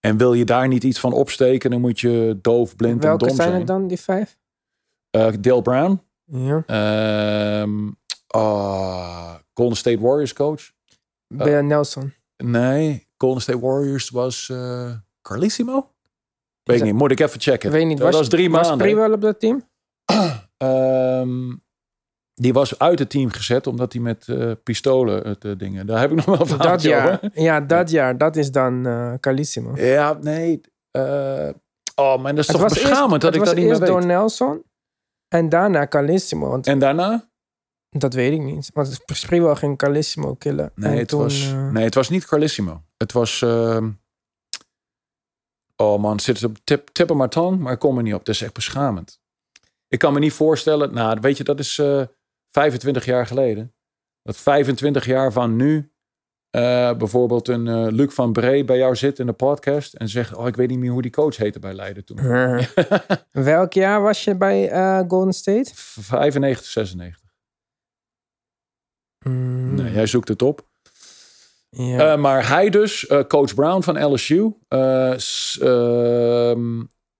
En 0.00 0.16
wil 0.16 0.34
je 0.34 0.44
daar 0.44 0.68
niet 0.68 0.84
iets 0.84 1.00
van 1.00 1.12
opsteken, 1.12 1.70
dan 1.70 1.80
moet 1.80 2.00
je 2.00 2.38
doof, 2.42 2.76
blind 2.76 3.02
Welke 3.02 3.22
en 3.22 3.28
dom 3.28 3.36
zijn 3.36 3.48
zijn. 3.48 3.58
het 3.58 3.68
dan, 3.68 3.86
die 3.86 4.00
vijf? 4.00 4.38
Eh, 5.10 5.32
Dale 5.40 5.62
Brown, 5.62 6.00
Ja. 6.24 6.62
Ehm 6.66 7.88
ah, 8.26 9.34
Golden 9.54 9.76
State 9.76 10.00
Warriors 10.00 10.32
coach. 10.32 10.70
Ben 11.26 11.66
Nelson. 11.66 12.12
Nee, 12.36 13.08
Golden 13.16 13.42
State 13.42 13.60
Warriors 13.60 14.10
was 14.10 14.48
eh 14.48 14.92
Carlissimo? 15.22 15.92
Weet 16.62 16.78
ik 16.78 16.84
niet, 16.84 16.94
moet 16.94 17.10
ik 17.10 17.20
even 17.20 17.40
checken. 17.40 17.70
Weet 17.70 17.86
niet, 17.86 17.98
dat 17.98 18.14
was, 18.14 18.28
drie 18.28 18.50
was 18.50 18.68
maanden. 18.68 18.86
Pri 18.86 18.96
wel 18.96 19.12
op 19.12 19.20
dat 19.20 19.40
team? 19.40 19.68
Ehm, 20.56 21.54
die 22.38 22.52
was 22.52 22.78
uit 22.78 22.98
het 22.98 23.10
team 23.10 23.30
gezet 23.30 23.66
omdat 23.66 23.92
hij 23.92 24.02
met 24.02 24.28
eh, 24.28 24.50
pistolen 24.62 25.28
het 25.28 25.44
eh, 25.44 25.52
dingen. 25.58 25.86
Daar 25.86 26.00
heb 26.00 26.10
ik 26.10 26.26
nog 26.26 26.38
wel 26.38 26.50
een 26.50 26.58
Dat 26.58 26.82
jaar. 26.82 27.12
over. 27.12 27.30
Ja, 27.42 27.60
dat 27.76 27.90
jaar. 27.90 28.18
Dat 28.18 28.36
is 28.36 28.50
dan 28.50 28.86
eh 28.86 29.14
Calissimo. 29.20 29.76
Ja, 29.76 30.12
nee. 30.20 30.60
oh, 31.94 32.18
maar 32.22 32.34
dat 32.34 32.38
is 32.38 32.46
Het 32.46 32.56
toch 32.56 32.60
was 32.62 32.72
beschamend 32.72 33.10
eerst, 33.10 33.20
dat 33.22 33.34
ik 33.34 33.40
het 33.40 33.44
dat 33.44 33.44
was 33.44 33.54
niet 33.54 33.56
meer 33.56 33.68
eerst 33.68 33.80
weet. 33.80 33.88
door 33.88 34.06
Nelson. 34.06 34.62
En 35.28 35.48
daarna 35.48 35.86
Calissimo. 35.88 36.48
Want 36.48 36.66
En 36.66 36.78
daarna? 36.78 37.26
dat 37.90 38.14
weet 38.14 38.32
ik 38.32 38.40
niet. 38.42 38.70
Want 38.74 38.98
Sprewell 39.06 39.54
ging 39.54 39.76
Calissimo 39.78 40.34
killen. 40.34 40.72
Nee, 40.74 40.92
en 40.92 40.98
het 40.98 41.08
toen, 41.08 41.20
was, 41.20 41.52
nee, 41.72 41.84
het 41.84 41.94
was 41.94 42.08
niet 42.08 42.24
Carlissimo. 42.24 42.82
Het 42.96 43.12
was. 43.12 43.42
ehm, 43.42 43.90
oh 45.76 46.00
man, 46.00 46.20
zit 46.20 46.40
het 46.40 46.50
op 46.50 46.56
tip, 46.64 46.88
tip 46.88 47.10
op 47.10 47.16
mijn 47.16 47.30
tong, 47.30 47.58
maar 47.58 47.72
ik 47.72 47.78
kom 47.78 47.96
er 47.96 48.02
niet 48.02 48.14
op. 48.14 48.24
Dat 48.24 48.34
is 48.34 48.42
echt 48.42 48.54
beschamend. 48.54 49.20
Ik 49.88 49.98
kan 49.98 50.12
me 50.12 50.18
niet 50.18 50.32
voorstellen. 50.32 50.94
Nou, 50.94 51.18
weet 51.20 51.36
je, 51.36 51.44
dat 51.44 51.58
is 51.58 51.82
25 52.50 53.04
jaar 53.04 53.26
geleden. 53.26 53.72
Dat 54.22 54.36
25 54.36 55.06
jaar 55.06 55.32
van 55.32 55.56
nu. 55.56 55.92
eh, 56.50 56.96
bijvoorbeeld 56.96 57.48
een 57.48 57.66
eh, 57.68 57.86
Luc 57.90 58.14
van 58.14 58.32
Bree 58.32 58.64
bij 58.64 58.76
jou 58.76 58.96
zit 58.96 59.18
in 59.18 59.26
de 59.26 59.32
podcast 59.32 59.94
en 59.94 60.08
zegt: 60.08 60.34
Oh, 60.34 60.46
ik 60.46 60.56
weet 60.56 60.68
niet 60.68 60.78
meer 60.78 60.90
hoe 60.90 61.02
die 61.02 61.10
coach 61.10 61.36
heette 61.36 61.58
bij 61.58 61.72
Leiden 61.74 62.04
toen. 62.04 62.16
Welk 63.52 63.72
jaar 63.72 64.02
was 64.02 64.24
je 64.24 64.36
bij 64.36 64.68
eh, 64.70 65.00
Golden 65.08 65.32
State? 65.32 65.70
95, 65.74 66.66
96. 66.66 67.26
Mm, 69.24 69.74
Nee, 69.74 69.92
jij 69.92 70.06
zoekt 70.06 70.28
het 70.28 70.42
op. 70.42 70.66
Ja. 71.70 72.16
Maar 72.16 72.48
hij 72.48 72.70
dus, 72.70 73.06
coach 73.28 73.54
Brown 73.54 73.82
van 73.82 74.12
LSU. 74.12 74.52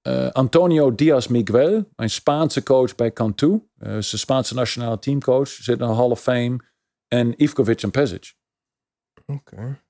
Eh, 0.09 0.31
Antonio 0.31 0.94
Diaz 0.94 1.27
Miguel, 1.27 1.88
mijn 1.97 2.11
Spaanse 2.11 2.62
coach 2.62 2.94
bij 2.94 3.12
Cantu. 3.12 3.68
eh 3.79 3.97
is 3.97 4.11
de 4.11 4.16
Spaanse 4.16 4.55
nationale 4.55 4.99
teamcoach. 4.99 5.49
Zit 5.49 5.81
in 5.81 5.87
de 5.87 5.94
Hall 5.94 6.11
of 6.11 6.21
Fame. 6.21 6.59
En 7.09 7.42
Ivkovic 7.42 7.83
en 7.83 7.90
Pesic. 7.90 8.35
Oké. 9.27 9.81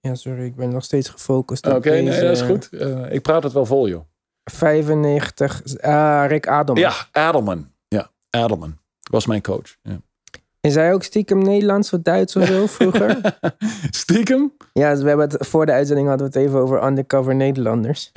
Ja, 0.00 0.14
sorry, 0.14 0.44
ik 0.44 0.56
ben 0.56 0.68
nog 0.68 0.84
steeds 0.84 1.08
gefocust 1.08 1.66
Oké, 1.66 1.90
nee, 1.90 2.20
dat 2.20 2.30
is 2.30 2.40
goed. 2.40 2.68
Eh, 2.68 3.12
ik 3.12 3.22
praat 3.22 3.42
het 3.42 3.52
wel 3.52 3.66
vol, 3.66 3.88
joh. 3.88 4.04
95. 4.44 5.80
Ah, 5.80 6.24
Rick 6.28 6.46
Adam. 6.46 6.76
Ja, 6.76 6.92
Adelman. 7.12 7.72
Ja, 7.88 8.10
Adelman 8.30 8.78
was 9.10 9.26
mijn 9.26 9.42
coach. 9.42 9.76
Ja. 9.82 10.00
Is 10.60 10.74
hij 10.74 10.92
ook 10.92 11.02
stiekem 11.02 11.38
Nederlands 11.38 11.92
of 11.92 12.00
Duits 12.00 12.36
of 12.36 12.46
zo 12.46 12.66
vroeger? 12.66 13.38
Stiekem? 13.90 14.52
ja, 14.72 14.96
we 14.96 15.08
hebben 15.08 15.28
het, 15.28 15.46
voor 15.46 15.66
de 15.66 15.72
uitzending 15.72 16.08
hadden 16.08 16.30
we 16.30 16.38
het 16.38 16.48
even 16.48 16.60
over 16.60 16.84
undercover 16.86 17.34
Nederlanders. 17.34 18.12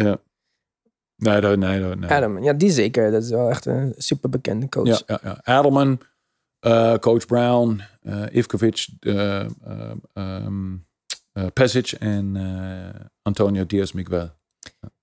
Nee, 1.17 1.41
nee, 1.41 1.95
nee. 1.95 2.09
Adam, 2.09 2.43
ja, 2.43 2.53
die 2.53 2.71
zeker. 2.71 3.11
Dat 3.11 3.23
is 3.23 3.29
wel 3.29 3.49
echt 3.49 3.65
een 3.65 3.93
super 3.97 4.29
bekende 4.29 4.69
coach. 4.69 4.87
Ja, 4.87 4.99
ja, 5.05 5.19
ja. 5.23 5.39
Adelman, 5.43 5.99
eh, 6.59 6.95
coach 6.95 7.25
Brown, 7.25 7.81
eh 8.01 8.23
Ivkovic, 8.31 8.87
eh, 8.99 9.39
eh, 9.39 9.49
ehm, 10.13 10.75
eh, 11.33 11.45
Pesic 11.53 11.91
en 11.91 12.35
Antonio 13.21 13.65
Diaz 13.65 13.91
Miguel. 13.91 14.29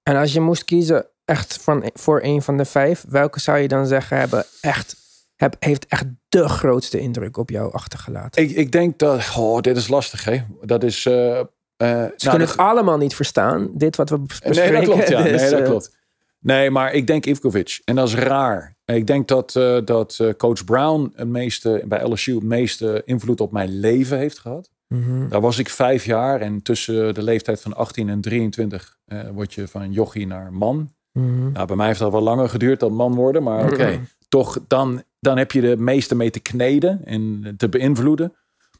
En 0.02 0.16
als 0.16 0.32
je 0.32 0.40
moest 0.40 0.64
kiezen 0.64 1.06
echt 1.24 1.62
van, 1.62 1.90
voor 1.94 2.20
een 2.22 2.42
van 2.42 2.56
de 2.56 2.64
vijf, 2.64 3.04
welke 3.08 3.40
zou 3.40 3.58
je 3.58 3.68
dan 3.68 3.86
zeggen 3.86 4.18
hebben 4.18 4.44
echt, 4.60 4.96
heb, 5.36 5.56
heeft 5.58 5.86
echt 5.86 6.04
de 6.28 6.48
grootste 6.48 6.98
indruk 6.98 7.36
op 7.36 7.50
jou 7.50 7.72
achtergelaten? 7.72 8.42
Ik, 8.42 8.50
ik 8.50 8.72
denk 8.72 8.98
dat, 8.98 9.34
oh, 9.36 9.60
dit 9.60 9.76
is 9.76 9.88
lastig, 9.88 10.24
hè? 10.24 10.42
Dat 10.62 10.82
is. 10.82 11.02
Ze 11.02 11.48
nou, 11.76 12.10
kunnen 12.16 12.38
dat- 12.38 12.48
het 12.48 12.56
allemaal 12.56 12.98
niet 12.98 13.14
verstaan, 13.14 13.70
dit 13.74 13.96
wat 13.96 14.10
we 14.10 14.18
bespreken. 14.18 14.72
Nee, 14.72 14.72
dat 14.72 14.84
klopt. 14.84 15.08
Ja. 15.08 15.22
Dus, 15.32 15.40
nee, 15.40 15.50
dat 15.50 15.62
klopt. 15.62 15.96
Nee, 16.44 16.70
maar 16.70 16.92
ik 16.92 17.06
denk 17.06 17.26
Ivkovic. 17.26 17.80
En 17.84 17.94
dat 17.94 18.08
is 18.08 18.14
raar. 18.14 18.76
Ik 18.84 19.06
denk 19.06 19.28
dat, 19.28 19.56
eh, 19.56 19.78
dat 19.84 20.16
eh, 20.20 20.28
coach 20.36 20.64
Brown 20.64 21.12
het 21.14 21.28
meeste, 21.28 21.84
bij 21.86 22.08
LSU 22.08 22.34
het 22.34 22.42
meeste 22.42 23.02
invloed 23.04 23.40
op 23.40 23.52
mijn 23.52 23.78
leven 23.78 24.18
heeft 24.18 24.38
gehad. 24.38 24.70
mhm. 24.88 25.28
Daar 25.28 25.40
was 25.40 25.58
ik 25.58 25.68
vijf 25.68 26.04
jaar. 26.04 26.40
En 26.40 26.62
tussen 26.62 27.14
de 27.14 27.22
leeftijd 27.22 27.60
van 27.60 27.76
18 27.76 28.08
en 28.08 28.20
23 28.20 28.96
eh, 29.04 29.28
word 29.32 29.54
je 29.54 29.68
van 29.68 29.92
jochie 29.92 30.26
naar 30.26 30.52
man. 30.52 30.92
Mhm. 31.12 31.52
Nou, 31.52 31.66
bij 31.66 31.76
mij 31.76 31.86
heeft 31.86 31.98
dat 31.98 32.12
wel 32.12 32.20
langer 32.20 32.48
geduurd 32.48 32.80
dan 32.80 32.94
man 32.94 33.14
worden. 33.14 33.42
Maar 33.42 33.72
oké, 33.72 34.00
toch 34.28 34.58
dan, 34.68 35.02
dan 35.20 35.38
heb 35.38 35.52
je 35.52 35.60
de 35.60 35.76
meeste 35.76 36.14
mee 36.14 36.30
te 36.30 36.40
kneden 36.40 37.00
en 37.04 37.54
te 37.56 37.68
beïnvloeden. 37.68 38.32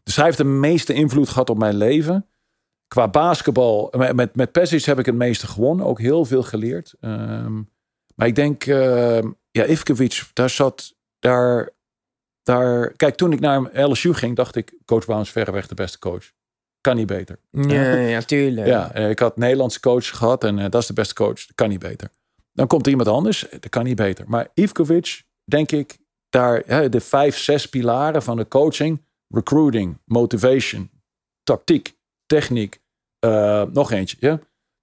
Dus 0.03 0.16
hij 0.16 0.24
heeft 0.24 0.37
de 0.37 0.44
meeste 0.44 0.92
invloed 0.92 1.29
gehad 1.29 1.50
op 1.50 1.59
mijn 1.59 1.77
leven. 1.77 2.27
Qua 2.88 3.09
basketbal, 3.09 3.92
met, 3.97 4.16
met, 4.16 4.37
met 4.37 4.53
Pesic 4.53 4.85
heb 4.85 4.99
ik 4.99 5.07
het 5.07 5.14
meeste 5.14 5.47
gewonnen. 5.47 5.87
Ook 5.87 6.01
heel 6.01 6.25
veel 6.25 6.42
geleerd. 6.42 6.94
Ehm, 7.01 7.62
maar 8.14 8.27
ik 8.27 8.35
denk, 8.35 8.66
ehm, 8.66 9.31
ja, 9.51 9.66
Ivkovic, 9.66 10.23
daar 10.33 10.51
zat, 10.51 10.94
daar, 11.18 11.70
daar... 12.42 12.92
Kijk, 12.97 13.16
toen 13.16 13.33
ik 13.33 13.40
naar 13.40 13.81
LSU 13.81 14.14
ging, 14.14 14.37
dacht 14.37 14.57
ik, 14.57 14.75
coach 14.85 15.05
Brown 15.05 15.20
is 15.20 15.31
verreweg 15.31 15.66
de 15.66 15.75
beste 15.75 15.99
coach. 15.99 16.33
Kan 16.85 16.97
niet 16.97 17.07
beter. 17.07 17.38
Ja, 17.51 17.94
ja, 17.94 18.20
tuurlijk. 18.20 18.66
Ja, 18.66 18.92
eh, 18.92 19.11
ik 19.11 19.18
had 19.18 19.35
een 19.35 19.40
Nederlandse 19.40 19.81
coach 19.81 20.09
gehad 20.09 20.44
en 20.44 20.59
eh, 20.59 20.70
dat 20.70 20.81
is 20.81 20.87
de 20.87 20.92
beste 20.92 21.14
coach. 21.14 21.47
Kan 21.55 21.68
niet 21.68 21.79
beter. 21.79 22.09
Dan 22.53 22.66
komt 22.66 22.85
er 22.85 22.90
iemand 22.90 23.09
anders, 23.09 23.49
eh, 23.49 23.61
dat 23.61 23.70
kan 23.70 23.85
niet 23.85 23.97
beter. 23.97 24.25
Maar 24.29 24.49
Ivkovic, 24.55 25.23
denk 25.44 25.73
ik, 25.73 25.99
daar 26.29 26.62
hè, 26.66 26.88
de 26.88 27.01
vijf, 27.01 27.38
zes 27.38 27.68
pilaren 27.68 28.23
van 28.23 28.37
de 28.37 28.49
coaching: 28.49 29.05
recruiting, 29.29 29.99
motivation, 30.05 30.90
tactiek, 31.42 31.97
techniek, 32.35 32.79
eh, 33.18 33.62
nog 33.73 33.90
eentje. 33.90 34.16
Ja, 34.20 34.40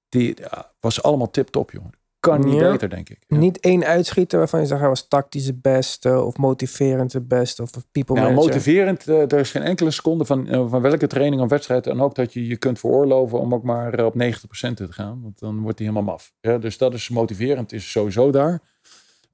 die 0.09 0.35
was 0.79 1.03
allemaal 1.03 1.29
tip-top, 1.29 1.71
jongen. 1.71 1.99
Kan 2.19 2.45
niet 2.45 2.59
beter, 2.59 2.89
denk 2.89 3.09
ik. 3.09 3.19
Niet 3.27 3.59
één 3.59 3.83
uitschieter 3.83 4.37
waarvan 4.37 4.59
je 4.59 4.65
zegt 4.65 4.79
hij 4.79 4.89
was 4.89 5.07
tactisch 5.07 5.45
het 5.45 5.61
beste 5.61 6.21
of 6.21 6.37
motiverend 6.37 7.13
het 7.13 7.27
beste 7.27 7.61
of 7.61 7.69
people 7.91 8.15
Nou, 8.15 8.27
manager. 8.27 8.49
motiverend, 8.49 9.07
eh, 9.07 9.21
er 9.31 9.39
is 9.39 9.51
geen 9.51 9.61
enkele 9.61 9.91
seconde 9.91 10.25
van, 10.25 10.47
eh, 10.47 10.69
van 10.69 10.81
welke 10.81 11.07
training 11.07 11.41
of 11.41 11.49
wedstrijd 11.49 11.83
dan 11.83 12.01
ook 12.01 12.15
dat 12.15 12.33
je 12.33 12.47
je 12.47 12.57
kunt 12.57 12.79
veroorloven 12.79 13.39
om 13.39 13.53
ook 13.53 13.63
maar 13.63 14.05
op 14.05 14.15
90% 14.15 14.77
te 14.77 14.91
gaan. 14.91 15.21
Want 15.21 15.39
dan 15.39 15.61
wordt 15.61 15.79
hij 15.79 15.87
helemaal 15.87 16.13
maf. 16.13 16.33
Ja, 16.41 16.57
dus 16.57 16.77
dat 16.77 16.93
is 16.93 17.09
motiverend, 17.09 17.71
is 17.71 17.91
sowieso 17.91 18.31
daar. 18.31 18.61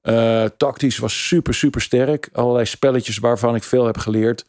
Eh, 0.00 0.44
tactisch 0.44 0.98
was 0.98 1.26
super, 1.26 1.54
super 1.54 1.80
sterk. 1.80 2.28
Allerlei 2.32 2.66
spelletjes 2.66 3.18
waarvan 3.18 3.54
ik 3.54 3.62
veel 3.62 3.86
heb 3.86 3.98
geleerd. 3.98 4.44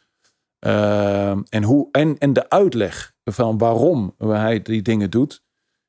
En, 0.58 1.62
hoe, 1.62 1.88
en, 1.92 2.18
en 2.18 2.32
de 2.32 2.50
uitleg 2.50 3.14
van 3.32 3.58
waarom 3.58 4.14
hij 4.18 4.62
die 4.62 4.82
dingen 4.82 5.10
doet. 5.10 5.42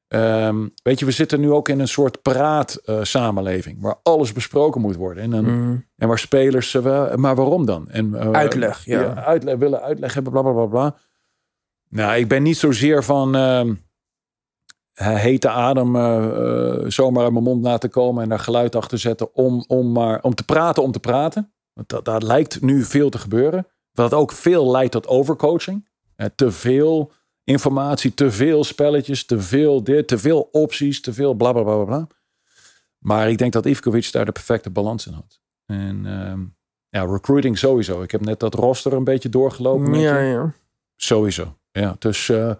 Ehm, 0.08 0.68
weet 0.84 1.00
je, 1.00 1.06
we 1.06 1.12
zitten 1.12 1.40
nu 1.40 1.52
ook 1.52 1.70
in 1.70 1.80
een 1.80 1.88
soort 1.88 2.22
praat 2.22 2.74
eh, 2.76 3.00
samenleving 3.04 3.82
waar 3.82 3.96
alles 4.04 4.32
besproken 4.34 4.82
moet 4.82 4.96
worden. 4.96 5.34
En 5.34 5.44
Mhm. 5.44 5.76
en 5.98 6.08
waar 6.08 6.20
spelers, 6.20 6.72
wel- 6.72 7.18
maar 7.18 7.36
waarom 7.36 7.66
dan? 7.66 7.90
En, 7.90 8.16
eh, 8.16 8.32
Uitleg, 8.32 8.86
ja. 8.86 9.16
uitleg, 9.26 9.58
willen 9.58 9.82
uitleg 9.82 10.14
hebben, 10.14 10.32
bla 10.32 10.42
bla 10.42 10.52
bla 10.52 10.66
bla. 10.66 10.96
Nou, 11.90 12.18
ik 12.20 12.28
ben 12.28 12.44
niet 12.44 12.58
zozeer 12.58 13.04
van 13.04 13.36
ehm, 13.36 13.74
eh, 14.94 15.16
hete 15.16 15.50
adem 15.50 15.88
zomaar 16.92 17.24
uit 17.24 17.32
mijn 17.32 17.44
mond 17.44 17.64
laten 17.64 17.90
komen 17.90 18.24
en 18.24 18.30
daar 18.30 18.40
geluid 18.40 18.76
achter 18.76 18.98
zetten 18.98 19.36
om, 19.36 19.64
om, 19.68 19.92
maar, 19.92 20.22
om 20.22 20.36
te 20.36 20.44
praten 20.46 20.84
om 20.84 20.92
te 20.92 21.00
praten. 21.00 21.54
Want 21.74 21.90
dat, 21.90 22.06
daar 22.06 22.22
lijkt 22.22 22.62
nu 22.62 22.84
veel 22.84 23.10
te 23.10 23.18
gebeuren. 23.18 23.68
Wat 23.92 24.14
ook 24.14 24.32
veel 24.32 24.72
leidt 24.72 24.92
tot 24.92 25.08
overcoaching. 25.08 25.90
Te 26.36 26.52
veel 26.52 27.12
informatie, 27.44 28.14
te 28.14 28.32
veel 28.32 28.64
spelletjes, 28.64 29.26
te 29.26 29.40
veel 29.40 29.84
dit, 29.84 30.08
te 30.08 30.18
veel 30.18 30.50
opties, 30.52 31.02
te 31.02 31.14
veel 31.14 31.34
bla 31.34 31.52
bla 31.52 31.64
bla 31.64 31.84
bla. 31.84 32.08
Maar 32.98 33.30
ik 33.30 33.38
denk 33.38 33.54
dat 33.54 33.66
Ivkovic 33.66 34.12
daar 34.12 34.26
de 34.26 34.32
perfecte 34.32 34.70
balans 34.70 35.08
in 35.08 35.14
had. 35.14 35.40
En 35.66 36.06
ehm, 36.06 36.42
ja, 36.90 37.06
recruiting 37.14 37.58
sowieso. 37.58 38.02
Ik 38.02 38.12
heb 38.12 38.22
net 38.22 38.40
dat 38.40 38.54
roster 38.54 38.94
een 38.94 39.04
beetje 39.04 39.30
doorgelopen. 39.30 39.90
met 39.90 40.00
Ja, 40.00 40.20
je. 40.20 40.32
ja. 40.32 40.54
Sowieso. 40.96 41.58
Ja, 41.72 41.96
dus. 42.00 42.30
eh, 42.30 42.54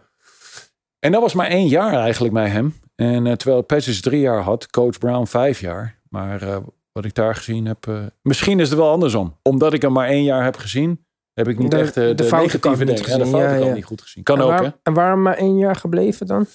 en 1.00 1.12
dat 1.12 1.22
was 1.22 1.34
maar 1.34 1.48
één 1.48 1.68
jaar 1.68 1.94
eigenlijk 1.94 2.34
bij 2.34 2.50
hem. 2.50 2.76
En 2.96 3.28
eh, 3.28 3.34
terwijl 3.34 3.62
Pesic 3.62 4.02
drie 4.02 4.20
jaar 4.20 4.42
had, 4.42 4.70
coach 4.70 4.98
Brown 4.98 5.26
vijf 5.26 5.60
jaar. 5.60 6.00
Maar 6.10 6.42
eh, 6.42 6.58
wat 6.92 7.06
ik 7.06 7.14
daar 7.14 7.36
gezien 7.36 7.66
heb. 7.66 8.12
misschien 8.22 8.60
is 8.60 8.70
het 8.70 8.78
wel 8.78 8.90
andersom. 8.90 9.38
Omdat 9.42 9.74
ik 9.74 9.82
hem 9.82 9.92
maar 9.92 10.08
één 10.08 10.24
jaar 10.24 10.44
heb 10.44 10.58
gezien, 10.58 11.06
heb 11.34 11.48
ik 11.48 11.58
niet 11.58 11.72
De- 11.72 11.78
echt 11.78 11.98
eh, 11.98 12.16
de, 12.16 12.24
negatieve 12.32 12.86
dingen. 12.86 13.02
Ja, 13.02 13.18
de 13.18 13.24
gezien, 13.24 13.40
foute 13.40 13.66
ja, 13.66 13.74
niet 13.74 13.86
goed 13.86 14.02
gezien. 14.02 14.24
Kan 14.24 14.38
en, 14.38 14.44
ook, 14.44 14.50
waar- 14.50 14.64
hè? 14.64 14.70
en 14.84 14.94
waarom 14.94 15.22
maar 15.22 15.36
één 15.38 15.58
jaar 15.58 15.76
gebleven 15.76 16.26
dan? 16.28 16.46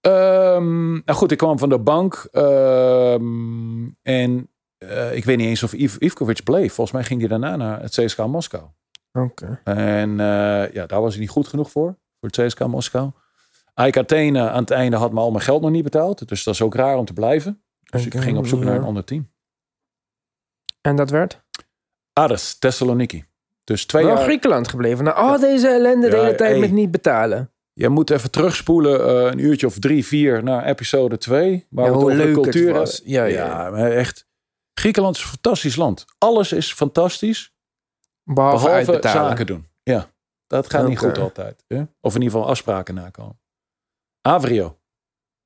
Ehm, 0.00 0.90
nou 0.92 1.12
goed, 1.12 1.30
ik 1.30 1.38
kwam 1.38 1.58
van 1.58 1.68
de 1.68 1.78
bank. 1.78 2.28
ehm, 2.32 3.86
en 4.02 4.50
eh, 4.78 5.16
ik 5.16 5.24
weet 5.24 5.36
niet 5.36 5.46
eens 5.46 5.62
of 5.62 5.72
Iv 5.72 5.96
Ivkovic 5.98 6.42
bleef. 6.44 6.72
Volgens 6.72 6.96
mij 6.96 7.04
ging 7.04 7.20
hij 7.20 7.28
daarna 7.28 7.56
naar 7.56 7.80
het 7.80 7.90
CSKA 7.90 8.26
Moskou. 8.26 8.64
Oké. 9.12 9.60
En 9.64 10.20
eh, 10.20 10.72
ja, 10.72 10.86
daar 10.86 11.00
was 11.00 11.12
hij 11.12 11.20
niet 11.20 11.30
goed 11.30 11.48
genoeg 11.48 11.70
voor. 11.70 11.98
Voor 12.20 12.30
het 12.30 12.46
CSKA 12.46 12.66
Moskou. 12.66 13.10
AEK 13.74 13.96
Athene 13.96 14.48
aan 14.50 14.60
het 14.60 14.70
einde 14.70 14.96
had 14.96 15.12
me 15.12 15.20
al 15.20 15.30
mijn 15.30 15.44
geld 15.44 15.62
nog 15.62 15.70
niet 15.70 15.82
betaald. 15.84 16.28
Dus 16.28 16.44
dat 16.44 16.54
is 16.54 16.62
ook 16.62 16.74
raar 16.74 16.96
om 16.96 17.04
te 17.04 17.12
blijven. 17.12 17.62
Dus 17.80 18.06
ik 18.06 18.14
ging 18.14 18.38
op 18.38 18.46
zoek 18.46 18.64
naar 18.64 18.76
een 18.76 18.84
ander 18.84 19.04
team. 19.04 19.30
En 20.80 20.96
dat 20.96 21.10
werd? 21.10 21.42
Ares, 22.12 22.58
Thessaloniki. 22.58 23.24
Dus 23.64 23.86
twee 23.86 24.04
Wel 24.04 24.14
jaar. 24.14 24.24
Griekenland 24.24 24.68
gebleven. 24.68 25.04
Na 25.04 25.12
al 25.12 25.40
deze 25.40 25.68
ellende 25.68 26.08
de 26.08 26.16
hele 26.16 26.34
tijd 26.34 26.50
hey. 26.50 26.60
met 26.60 26.70
niet 26.72 26.90
betalen. 26.90 27.52
Je 27.72 27.88
moet 27.88 28.10
even 28.10 28.30
terugspoelen 28.30 29.08
eh, 29.08 29.30
een 29.32 29.38
uurtje 29.38 29.66
of 29.66 29.78
drie, 29.78 30.06
vier 30.06 30.42
naar 30.42 30.64
episode 30.64 31.18
2. 31.18 31.66
Waar 31.70 31.84
Ja, 31.84 31.90
we 31.90 31.96
over 31.96 32.18
het 32.18 32.32
cultuur 32.32 32.72
was. 32.72 33.00
Ja, 33.04 33.24
ja, 33.24 33.72
echt. 33.72 34.26
Griekenland 34.74 35.16
is 35.16 35.22
een 35.22 35.28
fantastisch 35.28 35.76
land. 35.76 36.04
Alles 36.18 36.52
is 36.52 36.72
fantastisch. 36.72 37.54
Behalve, 38.24 38.98
zaken 39.00 39.46
doen. 39.46 39.66
Ja, 39.82 40.10
dat 40.46 40.70
gaat 40.70 40.88
niet 40.88 40.98
goed 40.98 41.18
altijd. 41.18 41.64
Hè? 41.66 41.82
Of 42.00 42.14
in 42.14 42.22
ieder 42.22 42.36
geval 42.38 42.50
afspraken 42.50 42.94
nakomen. 42.94 43.40
Avrio. 44.20 44.78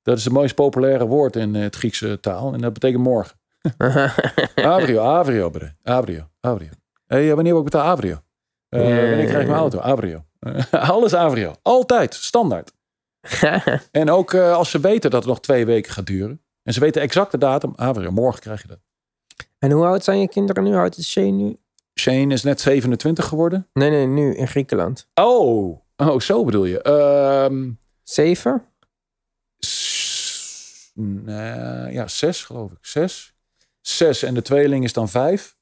Dat 0.01 0.17
is 0.17 0.23
het 0.23 0.33
meest 0.33 0.55
populaire 0.55 1.05
woord 1.05 1.35
in 1.35 1.53
het 1.53 1.75
Griekse 1.75 2.19
taal. 2.19 2.53
En 2.53 2.61
dat 2.61 2.73
betekent 2.73 3.03
morgen. 3.03 3.39
Avrio, 4.55 5.01
avrio. 5.01 5.51
Avrio, 5.83 6.29
avrio. 6.39 6.69
Hey, 7.07 7.27
wanneer 7.35 7.51
wil 7.53 7.57
ik 7.61 7.69
betalen? 7.69 7.91
Avrio. 7.91 8.21
Eh, 8.69 8.79
Ja, 8.89 8.95
wanneer 9.07 9.25
krijg 9.25 9.41
ik 9.41 9.47
mijn 9.47 9.59
auto? 9.59 9.79
Avrio. 9.79 10.25
alles 10.71 11.13
avrio. 11.13 11.55
Altijd. 11.61 12.13
Standaard. 12.13 12.71
En 13.91 14.09
ook 14.09 14.33
eh, 14.33 14.53
als 14.53 14.69
ze 14.71 14.79
weten 14.79 15.09
dat 15.11 15.19
het 15.19 15.29
nog 15.29 15.39
twee 15.41 15.65
weken 15.65 15.91
gaat 15.91 16.05
duren. 16.05 16.41
En 16.63 16.73
ze 16.73 16.79
weten 16.79 17.01
exact 17.01 17.31
de 17.31 17.37
datum. 17.37 17.73
Avrio, 17.75 18.11
morgen 18.11 18.41
krijg 18.41 18.61
je 18.61 18.67
dat. 18.67 18.79
en 19.59 19.71
hoe 19.71 19.85
oud 19.85 20.03
zijn 20.03 20.19
je 20.19 20.27
kinderen 20.29 20.63
nu? 20.63 20.69
Hoe 20.69 20.79
oud 20.79 20.97
is 20.97 21.09
Shane 21.11 21.31
nu? 21.31 21.57
Shane 21.99 22.33
is 22.33 22.43
net 22.43 22.61
27 22.61 23.25
geworden. 23.25 23.67
Nee, 23.73 23.89
nee, 23.89 24.05
nu 24.07 24.35
in 24.35 24.47
Griekenland. 24.47 25.07
Oh, 25.13 25.79
oh 25.97 26.19
zo 26.19 26.43
bedoel 26.45 26.65
je. 26.65 26.81
Ehm, 26.81 27.71
Zeven? 28.03 28.63
S- 29.59 30.91
nee, 30.93 31.91
ja, 31.93 32.07
zes 32.07 32.43
geloof 32.43 32.71
ik. 32.71 32.77
Zes. 32.81 33.33
Zes 33.81 34.23
en 34.23 34.33
de 34.33 34.41
tweeling 34.41 34.83
is 34.83 34.93
dan 34.93 35.09
vijf. 35.09 35.56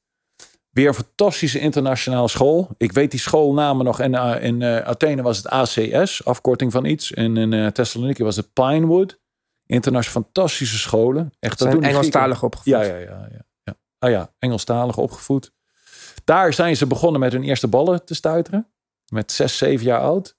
Weer 0.76 0.88
een 0.88 0.94
fantastische 0.94 1.58
internationale 1.58 2.28
school. 2.28 2.68
Ik 2.76 2.92
weet 2.92 3.10
die 3.10 3.20
schoolnamen 3.20 3.84
nog. 3.84 4.00
En 4.00 4.12
uh, 4.12 4.42
in 4.42 4.60
uh, 4.60 4.78
Athene 4.78 5.22
was 5.22 5.36
het 5.36 5.48
ACS, 5.48 6.24
afkorting 6.24 6.72
van 6.72 6.84
iets. 6.84 7.12
En 7.12 7.36
in 7.36 7.52
uh, 7.52 7.66
Thessaloniki 7.66 8.24
was 8.24 8.36
het 8.36 8.52
Pinewood. 8.52 9.18
Internationaal 9.66 10.22
fantastische 10.22 10.78
scholen. 10.78 11.32
Echt, 11.38 11.58
dat 11.58 11.70
zijn 11.70 11.82
Engelstalig 11.82 12.42
opgevoed. 12.42 12.72
Ja, 12.72 12.82
ja, 12.82 12.96
ja, 12.96 13.28
ja, 13.30 13.44
ja. 13.64 13.74
Ah 13.98 14.10
ja, 14.10 14.32
Engelstalig 14.38 14.96
opgevoed. 14.96 15.52
Daar 16.24 16.52
zijn 16.52 16.76
ze 16.76 16.86
begonnen 16.86 17.20
met 17.20 17.32
hun 17.32 17.42
eerste 17.42 17.68
ballen 17.68 18.04
te 18.04 18.14
stuiteren. 18.14 18.68
Met 19.08 19.32
zes, 19.32 19.58
zeven 19.58 19.86
jaar 19.86 20.00
oud. 20.00 20.36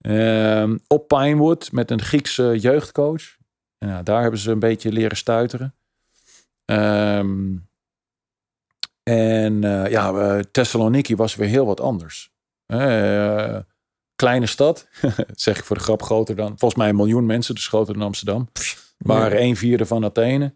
Uh, 0.00 0.74
op 0.86 1.08
Pinewood 1.08 1.72
met 1.72 1.90
een 1.90 2.02
Griekse 2.02 2.58
jeugdcoach. 2.58 3.36
Ja, 3.78 4.02
daar 4.02 4.22
hebben 4.22 4.40
ze 4.40 4.50
een 4.50 4.58
beetje 4.58 4.92
leren 4.92 5.16
stuiteren. 5.16 5.74
Um, 6.64 7.72
en 9.04 9.62
uh, 9.62 9.90
ja, 9.90 10.40
Thessaloniki 10.50 11.16
was 11.16 11.34
weer 11.34 11.48
heel 11.48 11.66
wat 11.66 11.80
anders. 11.80 12.32
Uh, 12.66 13.56
kleine 14.16 14.46
stad, 14.46 14.88
zeg 15.34 15.58
ik 15.58 15.64
voor 15.64 15.76
de 15.76 15.82
grap 15.82 16.02
groter 16.02 16.36
dan, 16.36 16.48
volgens 16.48 16.74
mij 16.74 16.88
een 16.88 16.96
miljoen 16.96 17.26
mensen, 17.26 17.54
dus 17.54 17.68
groter 17.68 17.94
dan 17.94 18.02
Amsterdam. 18.02 18.48
Maar 18.98 19.34
ja. 19.34 19.40
een 19.40 19.56
vierde 19.56 19.86
van 19.86 20.04
Athene. 20.04 20.54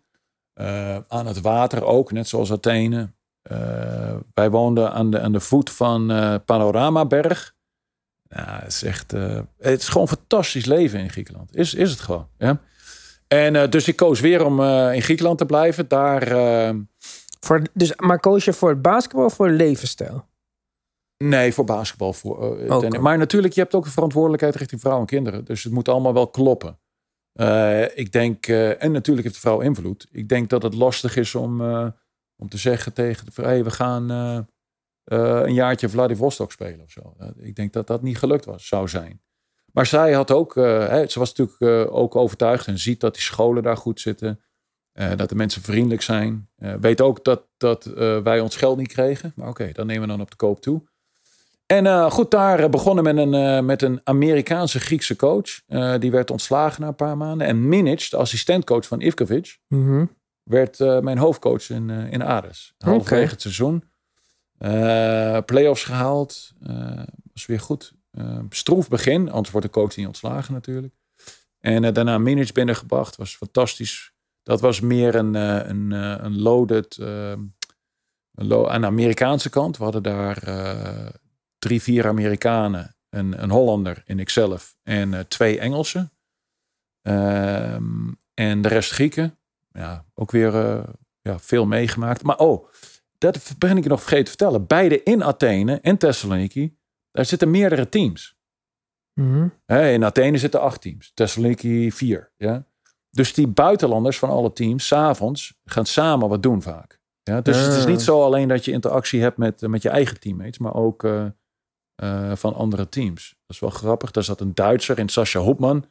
aan 1.09 1.27
het 1.27 1.41
water 1.41 1.85
ook, 1.85 2.13
net 2.13 2.29
zoals 2.29 2.53
Athene. 2.53 3.11
wij 4.35 4.51
woonden 4.51 4.93
aan 4.93 5.11
de, 5.11 5.21
aan 5.21 5.33
de 5.33 5.41
voet 5.41 5.71
van 5.71 6.07
Panoramaberg. 6.45 7.55
Ja, 8.29 8.59
het 8.63 8.73
is 8.73 8.83
echt, 8.83 9.13
het 9.59 9.81
is 9.81 9.89
gewoon 9.89 10.09
fantastisch 10.09 10.65
leven 10.65 11.01
in 11.01 11.11
Griekenland. 11.11 11.57
Is, 11.57 11.75
is 11.75 11.91
het 11.91 12.01
gewoon. 12.01 12.29
Ja? 12.39 12.61
En 13.27 13.71
dus 13.71 13.89
ik 13.89 13.97
koos 13.97 14.21
weer 14.21 14.45
om 14.45 14.63
in 14.93 15.03
Griekenland 15.03 15.39
te 15.39 15.47
blijven. 15.47 15.89
Daar 15.89 16.33
voor, 17.41 17.63
dus, 17.73 17.97
maar 17.97 18.21
koos 18.21 18.45
je 18.45 18.53
voor 18.53 18.69
het 18.69 18.83
basketbal 18.83 19.25
of 19.25 19.35
voor 19.35 19.51
levensstijl? 19.51 20.27
Nee, 21.25 21.53
voor 21.53 21.65
basketbal. 21.65 22.13
Voor, 22.13 22.61
uh, 22.61 22.77
okay. 22.77 23.01
Maar 23.01 23.19
natuurlijk, 23.19 23.55
je 23.55 23.61
hebt 23.61 23.75
ook 23.75 23.85
een 23.85 23.91
verantwoordelijkheid 23.91 24.55
richting 24.55 24.81
vrouwen 24.81 25.07
en 25.07 25.15
kinderen. 25.15 25.45
Dus 25.45 25.65
het 25.65 25.73
moet 25.73 25.89
allemaal 25.89 26.15
wel 26.15 26.29
kloppen. 26.29 26.79
Uh, 27.35 27.97
ik 27.97 28.13
denk, 28.13 28.47
uh, 28.47 28.83
en 28.83 28.93
natuurlijk 28.93 29.27
heeft 29.27 29.43
de 29.43 29.49
vrouw 29.49 29.61
invloed. 29.61 30.09
Ik 30.11 30.29
denk 30.29 30.51
dat 30.51 30.63
het 30.63 30.75
lastig 30.75 31.17
is 31.17 31.35
om, 31.35 31.61
om 32.37 32.49
te 32.49 32.59
zeggen 32.59 32.93
tegen 32.93 33.25
de 33.25 33.33
vrouw: 33.33 33.47
hey, 33.47 33.65
we 33.65 33.71
gaan 33.71 34.11
een 35.05 35.55
jaartje 35.55 35.89
Vladivostok 35.89 36.53
spelen 36.53 36.81
of 36.81 36.91
zo. 36.91 37.17
ik 37.37 37.57
denk 37.57 37.73
dat 37.73 37.87
dat 37.87 38.03
niet 38.03 38.19
gelukt 38.19 38.45
was, 38.45 38.67
zou 38.67 38.89
zijn. 38.89 39.23
Maar 39.73 39.87
zij 39.87 40.13
had 40.13 40.31
ook, 40.31 40.55
hè, 40.55 41.07
ze 41.07 41.19
was 41.19 41.35
natuurlijk 41.35 41.91
ook 41.93 42.17
overtuigd 42.17 42.67
en 42.67 42.79
ziet 42.79 43.01
dat 43.01 43.15
die 43.15 43.23
scholen 43.23 43.63
daar 43.63 43.77
goed 43.77 44.01
zitten. 44.01 44.41
Uh, 44.99 45.11
dat 45.17 45.29
de 45.29 45.35
mensen 45.35 45.63
vriendelijk 45.63 46.03
zijn. 46.03 46.49
Uh, 46.59 46.75
weet 46.81 47.01
ook 47.01 47.25
dat, 47.25 47.43
dat 47.57 47.87
uh, 47.87 48.19
wij 48.19 48.41
ons 48.41 48.57
geld 48.57 48.79
niet 48.79 48.93
kregen. 48.93 49.33
Maar 49.37 49.49
oké, 49.49 49.61
okay, 49.61 49.73
dan 49.73 49.87
nemen 49.87 50.03
we 50.03 50.09
dan 50.09 50.21
op 50.21 50.31
de 50.31 50.37
koop 50.37 50.61
toe. 50.61 50.83
En 51.67 52.11
goed, 52.11 52.31
daar 52.31 52.71
begonnen 52.71 53.05
met 53.05 53.17
een, 53.17 53.65
met 53.65 53.83
een 53.83 54.01
Amerikaanse 54.05 54.81
Griekse 54.81 55.17
coach. 55.17 55.61
die 55.99 56.11
werd 56.11 56.31
ontslagen 56.31 56.81
na 56.81 56.89
een 56.89 56.95
paar 56.95 57.17
maanden. 57.17 57.47
En 57.47 57.69
Minic, 57.69 58.11
de 58.11 58.17
assistentcoach 58.17 58.87
van 58.87 59.01
Ivkovic, 59.01 59.59
mm 59.69 59.87
-hmm. 59.87 60.11
werd 60.43 60.79
mijn 60.79 61.19
hoofdcoach 61.19 61.71
in, 61.71 61.91
in 61.91 62.23
Ares. 62.23 62.75
Halverwege 62.79 63.15
okay. 63.15 63.31
het 63.31 63.41
seizoen. 63.41 63.85
playoffs 65.45 65.85
gehaald. 65.85 66.53
was 67.33 67.47
weer 67.47 67.61
goed. 67.61 67.93
stroef 68.49 68.89
begin, 68.89 69.31
anders 69.31 69.51
wordt 69.51 69.67
de 69.67 69.73
coach 69.73 69.97
niet 69.97 70.07
ontslagen 70.07 70.55
natuurlijk. 70.55 70.95
En 71.61 71.95
daarna 71.95 72.19
Minic 72.19 72.53
binnengebracht. 72.53 73.17
Was 73.17 73.37
fantastisch 73.37 74.13
dat 74.49 74.61
was 74.61 74.81
meer 74.81 75.15
een, 75.15 75.35
eh, 75.35 75.69
een, 75.69 75.93
eh, 75.93 76.15
een 76.19 76.41
loaded, 76.41 76.97
ehm, 76.97 77.43
een 78.35 78.69
aan 78.69 78.81
de 78.81 78.87
Amerikaanse 78.87 79.51
kant. 79.51 79.77
We 79.77 79.83
hadden 79.83 80.03
daar 80.03 80.43
eh, 80.43 81.09
drie, 81.59 81.83
vier 81.83 82.07
Amerikanen, 82.07 82.97
een, 83.11 83.43
een 83.43 83.51
Hollander 83.51 84.03
in 84.05 84.19
ikzelf 84.19 84.77
en 84.83 85.29
twee 85.29 85.59
Engelsen. 85.59 86.13
Ehm, 87.03 88.13
en 88.35 88.63
de 88.63 88.69
rest 88.69 88.91
Grieken. 88.91 89.39
Ja, 89.71 90.05
ook 90.15 90.31
weer 90.31 90.53
ja, 91.21 91.39
veel 91.39 91.67
meegemaakt. 91.67 92.23
Maar 92.23 92.39
oh, 92.39 92.69
dat 93.19 93.55
ben 93.59 93.77
ik 93.77 93.87
nog 93.87 94.01
vergeten 94.01 94.25
te 94.25 94.31
vertellen. 94.31 94.67
Beide 94.67 95.03
in 95.03 95.25
Athene 95.25 95.81
en 95.81 95.99
Thessaloniki, 95.99 96.77
daar 97.11 97.25
zitten 97.25 97.51
meerdere 97.51 97.89
teams. 97.89 98.37
Mm 99.15 99.53
in 99.67 100.05
Athene 100.05 100.39
zitten 100.39 100.61
acht 100.61 100.81
teams, 100.81 101.11
Thessaloniki 101.15 101.93
vier. 101.93 102.33
Ja? 102.37 102.67
Dus 103.11 103.35
die 103.35 103.47
buitenlanders 103.47 104.19
van 104.19 104.31
alle 104.31 104.53
teams, 104.53 104.87
s'avonds, 104.87 105.55
gaan 105.65 105.87
samen 105.87 106.29
wat 106.29 106.43
doen 106.43 106.63
vaak. 106.63 107.01
Ja, 107.23 107.41
dus 107.41 107.57
het 107.57 107.75
is 107.75 107.87
niet 107.87 108.03
zo 108.03 108.23
alleen 108.23 108.49
dat 108.49 108.65
je 108.65 108.73
interactie 108.73 109.21
hebt 109.21 109.37
met, 109.37 109.61
met 109.61 109.83
je 109.83 109.89
eigen 109.89 110.21
teammates, 110.21 110.59
maar 110.59 110.75
ook 110.75 111.03
uh, 111.03 111.25
uh, 112.03 112.33
van 112.35 112.55
andere 112.55 112.89
teams. 112.89 113.29
Dat 113.29 113.57
is 113.57 113.59
wel 113.59 113.71
grappig. 113.71 114.11
Daar 114.11 114.25
zat 114.25 114.41
een 114.41 114.55
Duitser 114.55 114.99
in, 114.99 115.09
Sascha 115.09 115.41
Hopman. 115.41 115.85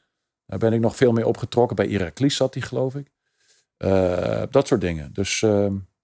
Daar 0.45 0.59
ben 0.59 0.73
ik 0.73 0.79
nog 0.79 0.95
veel 0.95 1.11
mee 1.11 1.27
opgetrokken. 1.27 1.75
Bij 1.75 1.87
Iraklis 1.87 2.35
zat 2.35 2.53
hij, 2.53 2.63
geloof 2.63 2.95
ik. 2.95 3.11
Dat 4.49 4.67
soort 4.67 4.81
dingen. 4.81 5.13
Dus 5.13 5.39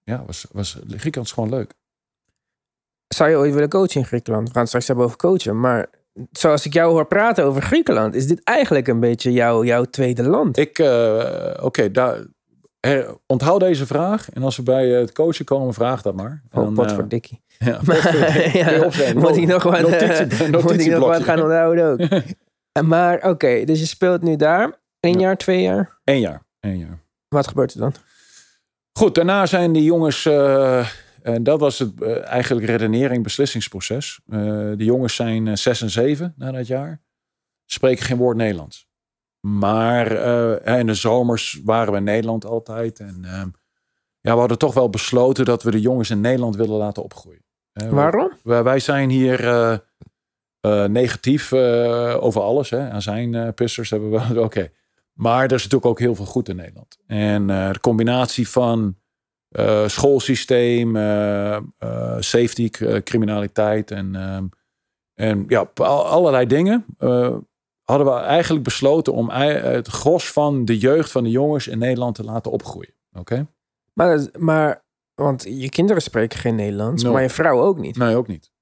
ja, 0.02 0.24
was, 0.26 0.46
was 0.52 0.78
Griekenland 0.86 1.26
is 1.26 1.32
gewoon 1.32 1.50
leuk. 1.50 1.74
Zou 3.14 3.30
je 3.30 3.36
ooit 3.36 3.52
willen 3.52 3.68
coachen 3.68 4.00
in 4.00 4.06
Griekenland? 4.06 4.46
We 4.46 4.52
gaan 4.52 4.60
het 4.60 4.68
straks 4.68 4.86
hebben 4.86 5.04
over 5.04 5.16
coachen. 5.16 5.60
Maar 5.60 5.90
zoals 6.30 6.66
ik 6.66 6.72
jou 6.72 6.92
hoor 6.92 7.06
praten 7.06 7.44
over 7.44 7.62
Griekenland, 7.62 8.14
is 8.14 8.26
dit 8.26 8.40
eigenlijk 8.44 8.88
een 8.88 9.00
beetje 9.00 9.32
jouw, 9.32 9.64
jouw 9.64 9.84
tweede 9.84 10.22
land. 10.22 10.56
Ik, 10.58 10.78
uh, 10.78 11.54
oké, 11.62 11.90
daar. 11.90 12.24
Onthoud 13.26 13.60
deze 13.60 13.86
vraag. 13.86 14.30
En 14.30 14.42
als 14.42 14.56
we 14.56 14.62
bij 14.62 14.88
het 14.88 15.12
coachen 15.12 15.44
komen, 15.44 15.74
vraag 15.74 16.02
dat 16.02 16.14
maar. 16.14 16.42
Oh, 16.52 16.74
wat 16.74 16.90
uh, 16.90 16.94
voor 16.94 17.08
dikkie. 17.08 17.42
Ja, 17.58 17.80
ja, 18.52 18.90
moet 19.14 19.36
ik 19.36 19.46
nog 19.46 19.62
wat, 19.62 19.80
notitie, 19.80 20.50
moet 20.50 20.80
ik 20.80 20.90
nog 20.90 21.08
wat 21.08 21.22
gaan 21.22 21.42
onthouden 21.48 21.90
ook. 21.90 22.22
maar 22.86 23.16
oké, 23.16 23.28
okay, 23.28 23.64
dus 23.64 23.80
je 23.80 23.86
speelt 23.86 24.22
nu 24.22 24.36
daar. 24.36 24.80
Eén 25.00 25.20
jaar, 25.20 25.36
twee 25.36 25.62
jaar? 25.62 25.98
Eén 26.04 26.20
jaar. 26.20 26.42
Eén 26.60 26.78
jaar. 26.78 26.98
Wat 27.28 27.48
gebeurt 27.48 27.74
er 27.74 27.80
dan? 27.80 27.94
Goed, 28.98 29.14
daarna 29.14 29.46
zijn 29.46 29.72
die 29.72 29.82
jongens... 29.82 30.24
Uh, 30.24 30.86
en 31.24 31.42
dat 31.42 31.60
was 31.60 31.78
het 31.78 31.92
uh, 32.00 32.26
eigenlijk 32.26 32.66
redenering, 32.66 33.22
beslissingsproces. 33.22 34.20
Uh, 34.26 34.38
de 34.76 34.84
jongens 34.84 35.14
zijn 35.14 35.46
uh, 35.46 35.54
zes 35.54 35.82
en 35.82 35.90
zeven 35.90 36.34
na 36.36 36.52
dat 36.52 36.66
jaar. 36.66 37.02
Spreken 37.64 38.04
geen 38.04 38.16
woord 38.16 38.36
Nederlands. 38.36 38.88
Maar 39.40 40.12
in 40.78 40.86
de 40.86 40.94
zomers 40.94 41.60
waren 41.64 41.92
we 41.92 41.98
in 41.98 42.04
Nederland 42.04 42.44
altijd. 42.44 43.00
En 43.00 43.18
ehm, 43.24 43.48
ja, 44.20 44.32
we 44.32 44.38
hadden 44.38 44.58
toch 44.58 44.74
wel 44.74 44.90
besloten 44.90 45.44
dat 45.44 45.62
we 45.62 45.70
de 45.70 45.80
jongens 45.80 46.10
in 46.10 46.20
Nederland 46.20 46.56
willen 46.56 46.76
laten 46.76 47.02
opgroeien. 47.02 47.44
Waarom? 47.72 48.32
Wij, 48.42 48.62
wij 48.62 48.78
zijn 48.78 49.10
hier 49.10 49.40
negatief 50.88 51.52
over 51.52 52.40
alles. 52.40 52.70
Hè. 52.70 52.90
Aan 52.90 53.02
zijn 53.02 53.54
pissers 53.54 53.90
hebben 53.90 54.10
we... 54.10 54.16
Oké. 54.30 54.40
Okay. 54.40 54.72
Maar 55.12 55.44
er 55.44 55.52
is 55.52 55.62
natuurlijk 55.62 55.86
ook 55.86 55.98
heel 55.98 56.14
veel 56.14 56.26
goed 56.26 56.48
in 56.48 56.56
Nederland. 56.56 56.98
En 57.06 57.46
de 57.46 57.80
combinatie 57.80 58.48
van 58.48 58.96
uh, 59.60 59.88
schoolsysteem, 59.88 60.96
uh, 60.96 61.56
uh, 61.80 62.16
safety, 62.18 62.70
criminaliteit 63.04 63.90
en, 63.90 64.14
ehm, 64.14 64.44
en 65.14 65.44
ja, 65.48 65.70
allerlei 65.74 66.46
dingen. 66.46 66.84
hadden 67.82 68.06
we 68.06 68.12
eigenlijk 68.12 68.64
besloten 68.64 69.12
om 69.12 69.30
het 69.30 69.86
gros 69.86 70.32
van 70.32 70.64
de 70.64 70.78
jeugd 70.78 71.10
van 71.10 71.24
de 71.24 71.30
jongens 71.30 71.66
in 71.68 71.78
Nederland 71.78 72.14
te 72.14 72.24
laten 72.24 72.52
opgroeien. 72.52 72.94
Oké? 73.12 73.46
Maar, 73.92 74.28
maar, 74.38 74.84
want 75.14 75.42
je 75.48 75.68
kinderen 75.68 76.02
spreken 76.02 76.38
geen 76.38 76.54
Nederlands, 76.54 77.02
no. 77.02 77.12
maar 77.12 77.22
je 77.22 77.30
vrouw 77.30 77.60
ook 77.60 77.78
niet. 77.78 77.96
Nee, 77.96 78.16
ook 78.16 78.26
niet. 78.26 78.52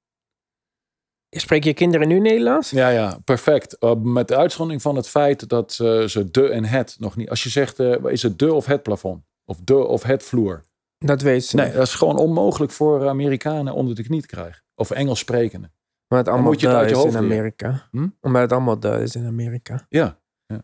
Spreek 1.31 1.65
je 1.65 1.75
kinderen 1.75 2.09
nu 2.09 2.19
Nederlands? 2.19 2.71
Ja, 2.71 2.89
ja, 2.89 3.19
perfect. 3.25 3.77
met 4.03 4.29
de 4.29 4.37
uitzondering 4.37 4.83
van 4.83 4.97
het 4.97 5.09
feit 5.09 5.49
dat 5.49 5.73
ze 5.73 6.29
de 6.31 6.49
en 6.49 6.65
het 6.65 6.97
nog 6.99 7.17
niet. 7.17 7.31
Als 7.31 7.43
je 7.43 7.49
zegt, 7.49 7.79
is 8.05 8.23
het 8.23 8.39
de 8.39 8.55
of 8.55 8.67
het 8.67 8.83
plafond? 8.83 9.25
Of 9.45 9.59
de 9.65 9.87
of 9.87 10.03
het 10.03 10.23
vloer? 10.23 10.63
Dat 11.03 11.23
weet 11.23 11.45
ze. 11.45 11.57
Nee, 11.57 11.73
dat 11.73 11.87
is 11.87 11.95
gewoon 11.95 12.17
onmogelijk 12.17 12.73
voor 12.73 13.09
Amerikanen 13.09 13.75
onder 13.75 13.95
de 13.95 14.03
knie 14.03 14.21
te 14.21 14.27
krijgen. 14.27 14.63
Of 14.75 14.91
Engels 14.91 15.19
sprekende. 15.19 15.71
Maar 16.09 16.19
het 16.19 16.29
allemaal 16.29 16.51
moet 16.51 16.61
je 16.61 16.67
het 16.67 16.77
uit 16.77 16.89
je 16.89 16.95
hoofd 16.95 17.15
in 17.15 17.19
Amerika. 17.19 17.89
Hm? 17.91 18.09
Omdat 18.21 18.43
het 18.43 18.53
allemaal 18.53 18.81
de 18.81 19.01
is 19.03 19.17
in 19.17 19.27
Amerika. 19.27 19.87
Ja. 19.89 20.19
ja. 20.47 20.63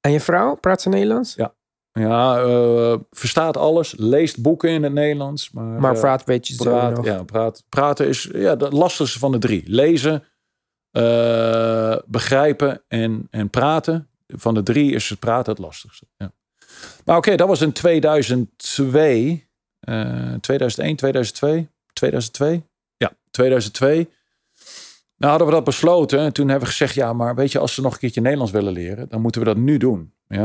En 0.00 0.12
je 0.12 0.20
vrouw, 0.20 0.54
praat 0.54 0.82
ze 0.82 0.88
Nederlands? 0.88 1.34
Ja. 1.34 1.56
Ja, 1.92 2.44
uh, 2.44 2.96
verstaat 3.10 3.56
alles, 3.56 3.94
leest 3.96 4.42
boeken 4.42 4.70
in 4.70 4.82
het 4.82 4.92
Nederlands. 4.92 5.50
Maar, 5.50 5.64
maar 5.80 5.98
praat 5.98 6.18
een 6.18 6.24
beetje 6.26 6.56
praat, 6.56 6.96
zo 6.96 7.02
Ja, 7.02 7.22
praat, 7.22 7.64
praten 7.68 8.08
is 8.08 8.28
ja, 8.32 8.56
de 8.56 8.70
lastigste 8.70 9.18
van 9.18 9.32
de 9.32 9.38
drie. 9.38 9.62
Lezen, 9.66 10.24
uh, 10.92 11.96
begrijpen 12.06 12.82
en, 12.88 13.26
en 13.30 13.50
praten. 13.50 14.08
Van 14.26 14.54
de 14.54 14.62
drie 14.62 14.92
is 14.92 15.08
het 15.08 15.18
praten 15.18 15.52
het 15.52 15.60
lastigste. 15.60 16.06
Ja. 16.16 16.32
Maar 17.04 17.16
oké, 17.16 17.26
okay, 17.26 17.36
dat 17.36 17.48
was 17.48 17.60
in 17.60 17.72
2002. 17.72 19.47
2001, 20.40 20.96
2002, 20.96 21.68
2002. 21.92 22.62
Ja, 22.96 23.12
2002. 23.30 24.08
Nou 25.16 25.30
hadden 25.30 25.46
we 25.48 25.54
dat 25.54 25.64
besloten. 25.64 26.18
En 26.18 26.32
toen 26.32 26.48
hebben 26.48 26.66
we 26.68 26.72
gezegd, 26.74 26.94
ja, 26.94 27.12
maar 27.12 27.34
weet 27.34 27.52
je, 27.52 27.58
als 27.58 27.74
ze 27.74 27.80
nog 27.80 27.92
een 27.92 27.98
keertje 27.98 28.20
Nederlands 28.20 28.52
willen 28.52 28.72
leren, 28.72 29.08
dan 29.08 29.20
moeten 29.20 29.40
we 29.40 29.46
dat 29.46 29.56
nu 29.56 29.76
doen. 29.76 30.12
Ja. 30.26 30.40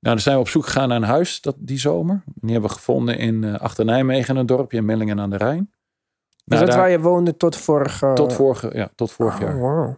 Nou, 0.00 0.16
dan 0.16 0.20
zijn 0.20 0.34
we 0.34 0.40
op 0.40 0.48
zoek 0.48 0.64
gegaan 0.64 0.88
naar 0.88 0.96
een 0.96 1.02
huis 1.02 1.40
dat, 1.40 1.54
die 1.58 1.78
zomer. 1.78 2.22
Die 2.34 2.50
hebben 2.52 2.70
we 2.70 2.76
gevonden 2.76 3.18
in 3.18 3.42
uh, 3.42 3.54
achter 3.54 3.84
Nijmegen, 3.84 4.36
een 4.36 4.46
dorpje 4.46 4.76
in 4.78 4.84
Millingen 4.84 5.20
aan 5.20 5.30
de 5.30 5.36
Rijn. 5.36 5.70
Is 6.44 6.58
dat 6.58 6.66
daar- 6.66 6.76
waar 6.76 6.90
je 6.90 7.00
woonde 7.00 7.36
tot 7.36 7.56
vorige... 7.56 8.10
tot, 8.14 8.32
vorige, 8.32 8.70
ja, 8.74 8.90
tot 8.94 9.10
vorig 9.12 9.34
Oh, 9.34 9.40
jaar. 9.40 9.58
wow. 9.58 9.94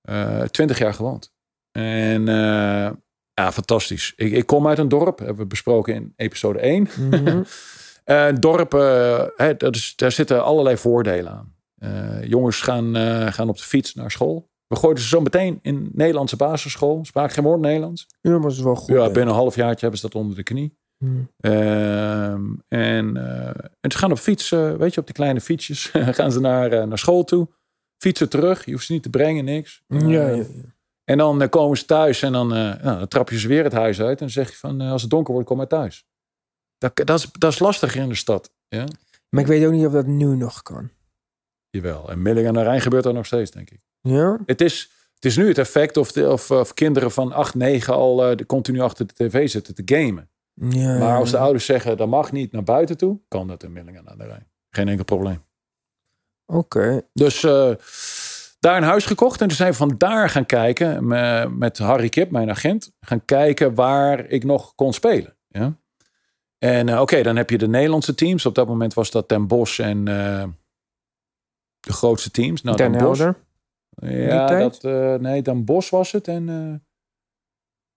Eh, 0.00 0.42
Twintig 0.42 0.78
jaar 0.78 0.94
gewoond. 0.94 1.32
En 1.72 2.28
eh, 2.28 2.90
ja, 3.40 3.52
fantastisch. 3.52 4.12
Ik, 4.16 4.32
ik 4.32 4.46
kom 4.46 4.66
uit 4.68 4.78
een 4.78 4.88
dorp, 4.88 5.18
hebben 5.18 5.36
we 5.36 5.46
besproken 5.46 5.94
in 5.94 6.12
episode 6.16 6.58
1. 6.58 6.88
Mhm. 7.10 7.42
Eh, 8.04 8.26
een 8.26 8.40
dorp, 8.40 8.74
eh, 8.74 9.22
hè, 9.36 9.56
dat 9.56 9.74
is, 9.74 9.92
daar 9.96 10.12
zitten 10.12 10.44
allerlei 10.44 10.76
voordelen 10.76 11.32
aan. 11.32 11.54
Eh, 11.76 12.24
jongens 12.24 12.60
gaan, 12.60 12.96
eh, 12.96 13.32
gaan 13.32 13.48
op 13.48 13.56
de 13.56 13.62
fiets 13.62 13.94
naar 13.94 14.10
school. 14.10 14.50
We 14.66 14.76
gooiden 14.76 15.02
ze 15.02 15.08
zo 15.08 15.20
meteen 15.20 15.58
in 15.62 15.90
Nederlandse 15.92 16.36
basisschool. 16.36 17.04
Spraken 17.04 17.34
geen 17.34 17.44
woord 17.44 17.60
Nederlands. 17.60 18.06
Ja, 18.20 18.30
maar 18.30 18.40
dat 18.40 18.50
is 18.52 18.60
wel 18.60 18.74
goed. 18.74 18.88
ja, 18.94 19.04
binnen 19.04 19.26
een 19.28 19.40
halfjaartje 19.40 19.80
hebben 19.80 19.98
ze 20.00 20.06
dat 20.06 20.14
onder 20.20 20.36
de 20.36 20.42
knie. 20.42 20.78
Mhm. 20.98 21.14
Ehm, 21.36 22.42
en, 22.68 23.16
en 23.80 23.90
ze 23.90 23.98
gaan 23.98 24.10
op 24.10 24.18
fiets, 24.18 24.52
eh, 24.52 24.74
weet 24.74 24.94
je, 24.94 25.00
op 25.00 25.06
die 25.06 25.14
kleine 25.14 25.40
fietsjes. 25.40 25.90
gaan 26.18 26.32
ze 26.32 26.40
naar, 26.40 26.88
naar 26.88 26.98
school 26.98 27.24
toe. 27.24 27.48
Fietsen 27.98 28.28
terug. 28.28 28.64
Je 28.64 28.72
hoeft 28.72 28.86
ze 28.86 28.92
niet 28.92 29.02
te 29.02 29.10
brengen, 29.10 29.44
niks. 29.44 29.82
Ja, 29.86 29.98
Eh, 29.98 30.08
ja, 30.10 30.28
ja. 30.28 30.44
En 31.10 31.18
dan 31.18 31.42
eh, 31.42 31.48
komen 31.48 31.78
ze 31.78 31.84
thuis 31.84 32.22
en 32.22 32.32
dan, 32.32 32.54
eh, 32.54 32.82
nou, 32.82 32.98
dan 32.98 33.08
trap 33.08 33.30
je 33.30 33.38
ze 33.38 33.48
weer 33.48 33.64
het 33.64 33.72
huis 33.72 34.00
uit. 34.00 34.10
En 34.10 34.16
dan 34.16 34.30
zeg 34.30 34.50
je 34.50 34.56
van, 34.56 34.80
eh, 34.80 34.90
als 34.90 35.02
het 35.02 35.10
donker 35.10 35.32
wordt, 35.32 35.48
kom 35.48 35.56
maar 35.56 35.66
thuis. 35.66 36.06
Dat, 36.78 36.96
dat, 36.96 37.18
is, 37.18 37.28
dat 37.38 37.52
is 37.52 37.58
lastiger 37.58 38.00
in 38.00 38.08
de 38.08 38.14
stad. 38.14 38.52
Ja? 38.68 38.84
Maar 39.28 39.42
ik 39.42 39.48
weet 39.48 39.66
ook 39.66 39.72
niet 39.72 39.86
of 39.86 39.92
dat 39.92 40.06
nu 40.06 40.36
nog 40.36 40.62
kan. 40.62 40.90
Jawel. 41.70 42.10
En 42.10 42.22
Milling 42.22 42.46
aan 42.46 42.54
de 42.54 42.62
Rijn 42.62 42.80
gebeurt 42.80 43.04
dat 43.04 43.14
nog 43.14 43.26
steeds, 43.26 43.50
denk 43.50 43.70
ik. 43.70 43.80
Ja? 44.00 44.38
Het 44.46 44.60
is, 44.60 44.90
het 45.14 45.24
is 45.24 45.36
nu 45.36 45.48
het 45.48 45.58
effect 45.58 45.96
of, 45.96 46.12
de, 46.12 46.30
of, 46.30 46.50
of 46.50 46.74
kinderen 46.74 47.10
van 47.10 47.32
8, 47.32 47.54
9 47.54 47.94
al 47.94 48.34
continu 48.46 48.80
achter 48.80 49.06
de 49.06 49.14
tv 49.14 49.48
zitten 49.48 49.74
te 49.74 49.82
gamen. 49.84 50.30
Ja, 50.54 50.98
Maar 50.98 51.18
als 51.18 51.30
de 51.30 51.38
ouders 51.38 51.64
zeggen, 51.64 51.96
dat 51.96 52.08
mag 52.08 52.32
niet 52.32 52.52
naar 52.52 52.64
buiten 52.64 52.96
toe, 52.96 53.20
kan 53.28 53.46
dat 53.48 53.62
in 53.62 53.72
Millingen 53.72 54.08
aan 54.08 54.18
de 54.18 54.26
Rijn. 54.26 54.46
Geen 54.70 54.88
enkel 54.88 55.04
probleem. 55.04 55.42
Oké. 56.46 57.02
Dus 57.12 57.44
daar 58.60 58.76
een 58.76 58.82
huis 58.82 59.04
gekocht. 59.06 59.40
En 59.40 59.48
toen 59.48 59.56
zijn 59.56 59.70
we 59.70 59.76
vandaar 59.76 60.30
gaan 60.30 60.46
kijken 60.46 61.06
me- 61.06 61.48
met 61.48 61.78
Harry 61.78 62.08
Kip, 62.08 62.30
mijn 62.30 62.50
agent. 62.50 62.92
Gaan 63.00 63.24
kijken 63.24 63.74
waar 63.74 64.26
ik 64.26 64.44
nog 64.44 64.74
kon 64.74 64.92
spelen. 64.92 65.36
Ja? 65.48 65.78
En 66.58 66.88
eh, 66.88 67.00
oké, 67.00 67.22
dan 67.22 67.36
heb 67.36 67.50
je 67.50 67.58
de 67.58 67.68
Nederlandse 67.68 68.14
teams. 68.14 68.46
Op 68.46 68.54
dat 68.54 68.68
moment 68.68 68.94
was 68.94 69.10
dat 69.10 69.28
Den 69.28 69.46
Bosch 69.46 69.80
en 69.80 70.08
eh, 70.08 70.48
de 71.80 71.92
grootste 71.92 72.30
teams. 72.30 72.62
Nou, 72.62 72.76
Den 72.76 72.92
Den 72.92 73.02
Bosch. 73.02 73.20
Helder. 73.20 73.40
Ja, 74.28 74.46
dat, 74.46 74.84
eh, 74.84 75.14
nee, 75.14 75.42
Den 75.42 75.64
Bosch 75.64 75.90
was 75.90 76.12
het. 76.12 76.28
En, 76.28 76.46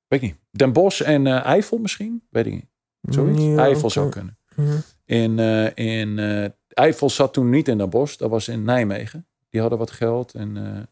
weet 0.07 0.21
ik 0.21 0.21
niet. 0.21 0.35
Den 0.51 0.73
Bosch 0.73 1.01
en 1.01 1.27
Eifel 1.27 1.77
misschien? 1.77 2.27
Weet 2.29 2.45
ik 2.45 2.53
niet. 2.53 2.69
Zoiets. 3.01 3.43
Ja, 3.43 3.57
Eifel 3.57 3.89
zou 3.89 4.09
kunnen. 4.09 4.37
Mhm. 4.55 4.77
In, 5.05 5.39
in 5.75 6.19
Eifel 6.67 7.09
zat 7.09 7.33
toen 7.33 7.49
niet 7.49 7.67
in 7.67 7.77
Den 7.77 7.89
Bosch. 7.89 8.17
Dat 8.17 8.29
was 8.29 8.47
in 8.47 8.63
Nijmegen. 8.63 9.27
Die 9.53 9.61
hadden 9.61 9.79
wat 9.79 9.91
geld. 9.91 10.33
En, 10.33 10.57
eh, 10.57 10.83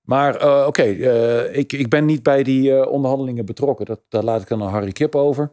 maar 0.00 0.36
eh, 0.36 0.66
oké, 0.66 0.82
eh, 0.82 1.56
ik, 1.56 1.72
ik 1.72 1.88
ben 1.88 2.04
niet 2.04 2.22
bij 2.22 2.42
die 2.42 2.88
onderhandelingen 2.88 3.46
betrokken. 3.46 3.86
Dat, 3.86 4.00
daar 4.08 4.22
laat 4.22 4.42
ik 4.42 4.48
dan 4.48 4.62
aan 4.62 4.68
Harry 4.68 4.92
Kip 4.92 5.14
over. 5.14 5.52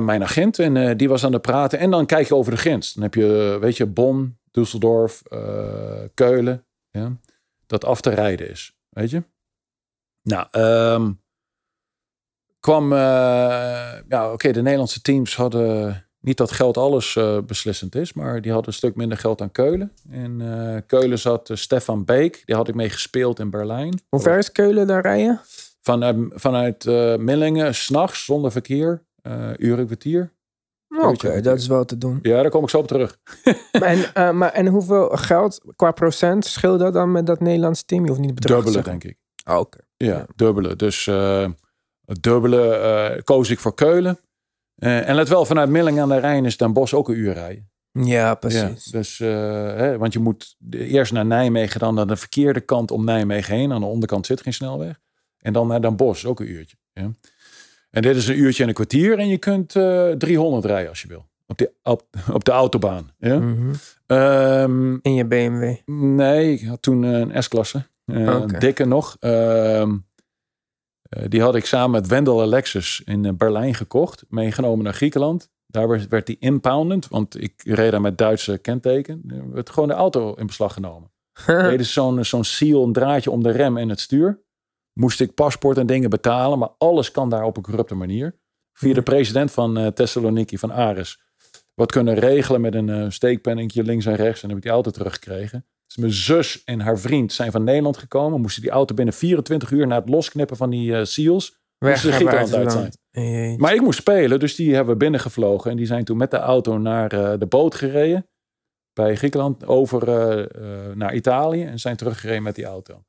Mijn 0.00 0.22
agent. 0.22 0.58
En 0.58 0.96
die 0.96 1.08
was 1.08 1.24
aan 1.24 1.32
het 1.32 1.42
praten. 1.42 1.78
En 1.78 1.90
dan 1.90 2.06
kijk 2.06 2.28
je 2.28 2.34
over 2.34 2.52
de 2.52 2.58
grens. 2.58 2.92
Dan 2.92 3.02
heb 3.02 3.14
je, 3.14 3.56
weet 3.60 3.76
je, 3.76 3.86
Bonn, 3.86 4.38
Düsseldorf, 4.50 5.22
Keulen. 6.14 6.66
Ja, 6.90 7.16
dat 7.66 7.84
af 7.84 8.00
te 8.00 8.10
rijden 8.10 8.50
is. 8.50 8.76
Weet 8.88 9.10
je? 9.10 9.22
Nou, 10.22 10.46
ehm, 10.50 11.12
kwam... 12.60 12.92
ja, 14.08 14.32
oké, 14.32 14.52
de 14.52 14.62
Nederlandse 14.62 15.00
teams 15.00 15.36
hadden... 15.36 16.06
Niet 16.22 16.36
dat 16.36 16.50
geld 16.50 16.76
alles 16.76 17.16
eh, 17.16 17.38
beslissend 17.46 17.94
is, 17.94 18.12
maar 18.12 18.40
die 18.40 18.52
hadden 18.52 18.68
een 18.68 18.76
stuk 18.76 18.96
minder 18.96 19.18
geld 19.18 19.38
dan 19.38 19.50
Keulen. 19.50 19.92
In 20.10 20.40
eh, 20.40 20.76
Keulen 20.86 21.18
zat 21.18 21.50
eh, 21.50 21.56
Stefan 21.56 22.04
Beek, 22.04 22.42
die 22.44 22.54
had 22.54 22.68
ik 22.68 22.74
mee 22.74 22.90
gespeeld 22.90 23.38
in 23.38 23.50
Berlijn. 23.50 24.00
Hoe 24.08 24.20
ver 24.20 24.38
is 24.38 24.52
Keulen 24.52 24.86
daar 24.86 25.02
rijden? 25.02 25.40
Vanuit, 25.80 26.16
vanuit 26.30 26.84
Millingen, 27.18 27.74
s'nachts, 27.74 28.24
zonder 28.24 28.52
verkeer, 28.52 29.02
uur 29.56 29.78
en 29.78 29.86
kwartier. 29.86 30.32
Oké, 30.88 31.40
dat 31.40 31.58
is 31.58 31.66
wel 31.66 31.84
te 31.84 31.98
doen. 31.98 32.18
Ja, 32.22 32.42
daar 32.42 32.50
kom 32.50 32.62
ik 32.62 32.68
zo 32.70 32.78
op 32.78 32.86
terug. 32.86 33.18
Maar 33.80 34.10
en, 34.14 34.36
maar, 34.38 34.52
en 34.52 34.66
hoeveel 34.66 35.08
geld 35.08 35.60
qua 35.76 35.90
procent 35.90 36.44
scheelt 36.44 36.78
dat 36.78 36.92
dan 36.92 37.12
met 37.12 37.26
dat 37.26 37.40
Nederlandse 37.40 37.84
team? 37.84 38.02
Je 38.02 38.08
hoeft 38.08 38.20
niet 38.20 38.34
bedrag 38.34 38.58
te 38.58 38.64
Dubbele, 38.64 38.84
denk 38.84 39.04
ik. 39.04 39.16
Oh, 39.50 39.58
Oké. 39.58 39.78
Ja, 39.96 40.06
Ja. 40.06 40.26
dubbele. 40.36 40.76
Dus 40.76 41.10
dubbele 42.04 43.20
koos 43.24 43.50
ik 43.50 43.58
voor 43.60 43.74
Keulen. 43.74 44.18
Eh, 44.82 45.08
en 45.08 45.14
let 45.14 45.28
wel, 45.28 45.44
vanuit 45.44 45.68
Millingen 45.68 46.02
aan 46.02 46.08
de 46.08 46.18
Rijn 46.18 46.44
is 46.44 46.56
Den 46.56 46.72
Bosch 46.72 46.94
ook 46.94 47.08
een 47.08 47.16
uur 47.16 47.32
rijden. 47.32 47.70
Ja, 47.92 48.34
precies. 48.34 48.84
Ja, 48.84 48.98
dus, 48.98 49.20
eh, 49.20 49.28
hè, 49.76 49.98
want 49.98 50.12
je 50.12 50.18
moet 50.18 50.56
eerst 50.70 51.12
naar 51.12 51.26
Nijmegen, 51.26 51.80
dan 51.80 51.94
naar 51.94 52.06
de 52.06 52.16
verkeerde 52.16 52.60
kant 52.60 52.90
om 52.90 53.04
Nijmegen 53.04 53.54
heen. 53.54 53.72
Aan 53.72 53.80
de 53.80 53.86
onderkant 53.86 54.26
zit 54.26 54.40
geen 54.40 54.52
snelweg. 54.52 55.00
En 55.38 55.52
dan 55.52 55.66
naar 55.66 55.80
Den 55.80 55.96
Bosch, 55.96 56.24
ook 56.24 56.40
een 56.40 56.50
uurtje. 56.50 56.76
Ja. 56.92 57.10
En 57.90 58.02
dit 58.02 58.16
is 58.16 58.28
een 58.28 58.38
uurtje 58.38 58.62
en 58.62 58.68
een 58.68 58.74
kwartier. 58.74 59.18
En 59.18 59.28
je 59.28 59.38
kunt 59.38 59.76
eh 59.76 60.10
300 60.10 60.64
rijden 60.64 60.88
als 60.88 61.02
je 61.02 61.08
wil. 61.08 61.26
Op 61.46 61.58
de, 61.58 61.72
op, 61.82 62.02
op 62.32 62.44
de 62.44 62.50
autobaan. 62.50 63.10
Ja? 63.18 63.38
Mhm. 63.38 63.72
Ehm, 64.06 64.92
In 65.02 65.14
je 65.14 65.24
BMW. 65.26 65.74
nee, 65.86 66.52
ik 66.52 66.66
had 66.66 66.82
toen 66.82 67.04
eh, 67.04 67.18
een 67.18 67.42
S-klasse. 67.42 67.86
Eh. 68.04 68.16
Een 68.16 68.58
dikke 68.58 68.84
nog. 68.84 69.16
Ehm, 69.20 69.32
eh, 69.82 69.94
die 71.28 71.42
had 71.42 71.54
ik 71.54 71.66
samen 71.66 71.90
met 71.90 72.06
Wendel 72.06 72.42
Alexis 72.42 73.02
in 73.04 73.24
eh, 73.24 73.32
Berlijn 73.32 73.74
gekocht. 73.74 74.24
Meegenomen 74.28 74.84
naar 74.84 74.94
Griekenland. 74.94 75.50
Daar 75.66 75.88
werd, 75.88 76.08
werd 76.08 76.26
die 76.26 76.36
impounded. 76.38 77.08
Want 77.08 77.42
ik 77.42 77.62
reed 77.64 77.90
daar 77.90 78.00
met 78.00 78.18
Duitse 78.18 78.58
kenteken. 78.58 79.22
Er 79.28 79.52
werd 79.52 79.70
gewoon 79.70 79.88
de 79.88 79.94
auto 79.94 80.34
in 80.34 80.46
beslag 80.46 80.74
genomen. 80.74 81.10
deden 81.46 81.86
zo'n 81.86 82.24
zo'n 82.24 82.44
seal, 82.44 82.84
een 82.84 82.92
draadje 82.92 83.30
om 83.30 83.42
de 83.42 83.50
rem 83.50 83.76
en 83.76 83.88
het 83.88 84.00
stuur. 84.00 84.42
Moest 84.92 85.20
ik 85.20 85.34
paspoort 85.34 85.78
en 85.78 85.86
dingen 85.86 86.10
betalen, 86.10 86.58
maar 86.58 86.70
alles 86.78 87.10
kan 87.10 87.30
daar 87.30 87.44
op 87.44 87.56
een 87.56 87.62
corrupte 87.62 87.94
manier. 87.94 88.40
Via 88.72 88.94
de 88.94 89.02
president 89.02 89.50
van 89.50 89.78
eh, 89.78 89.86
Thessaloniki, 89.86 90.58
van 90.58 90.72
Ares. 90.72 91.20
Wat 91.74 91.92
kunnen 91.92 92.14
regelen 92.14 92.60
met 92.60 92.74
een 92.74 92.88
eh, 92.88 93.10
steekpenningje 93.10 93.82
links 93.82 94.06
en 94.06 94.14
rechts. 94.14 94.42
En 94.42 94.48
heb 94.48 94.56
ik 94.56 94.62
die 94.62 94.72
auto 94.72 94.90
teruggekregen. 94.90 95.66
Dus 95.92 96.02
mijn 96.02 96.12
zus 96.12 96.64
en 96.64 96.80
haar 96.80 96.98
vriend 96.98 97.32
zijn 97.32 97.50
van 97.50 97.64
Nederland 97.64 97.96
gekomen. 97.96 98.40
Moesten 98.40 98.62
die 98.62 98.70
auto 98.70 98.94
binnen 98.94 99.14
24 99.14 99.70
uur 99.70 99.86
na 99.86 99.98
het 99.98 100.08
losknippen 100.08 100.56
van 100.56 100.70
die 100.70 100.96
eh, 100.96 101.04
seals. 101.04 101.60
Weg 101.78 101.98
ze 101.98 102.12
uit 102.12 102.24
buitenland. 102.24 102.72
zijn. 102.72 102.92
Jeetje. 103.10 103.58
Maar 103.58 103.74
ik 103.74 103.80
moest 103.80 103.98
spelen, 103.98 104.40
dus 104.40 104.54
die 104.54 104.74
hebben 104.74 104.92
we 104.92 104.98
binnengevlogen. 104.98 105.70
En 105.70 105.76
die 105.76 105.86
zijn 105.86 106.04
toen 106.04 106.16
met 106.16 106.30
de 106.30 106.36
auto 106.36 106.78
naar 106.78 107.12
eh, 107.12 107.38
de 107.38 107.46
boot 107.46 107.74
gereden. 107.74 108.26
Bij 108.92 109.16
Griekenland 109.16 109.66
over 109.66 110.08
eh, 110.08 110.94
naar 110.94 111.14
Italië. 111.14 111.64
En 111.64 111.78
zijn 111.78 111.96
teruggereden 111.96 112.42
met 112.42 112.54
die 112.54 112.64
auto. 112.64 113.02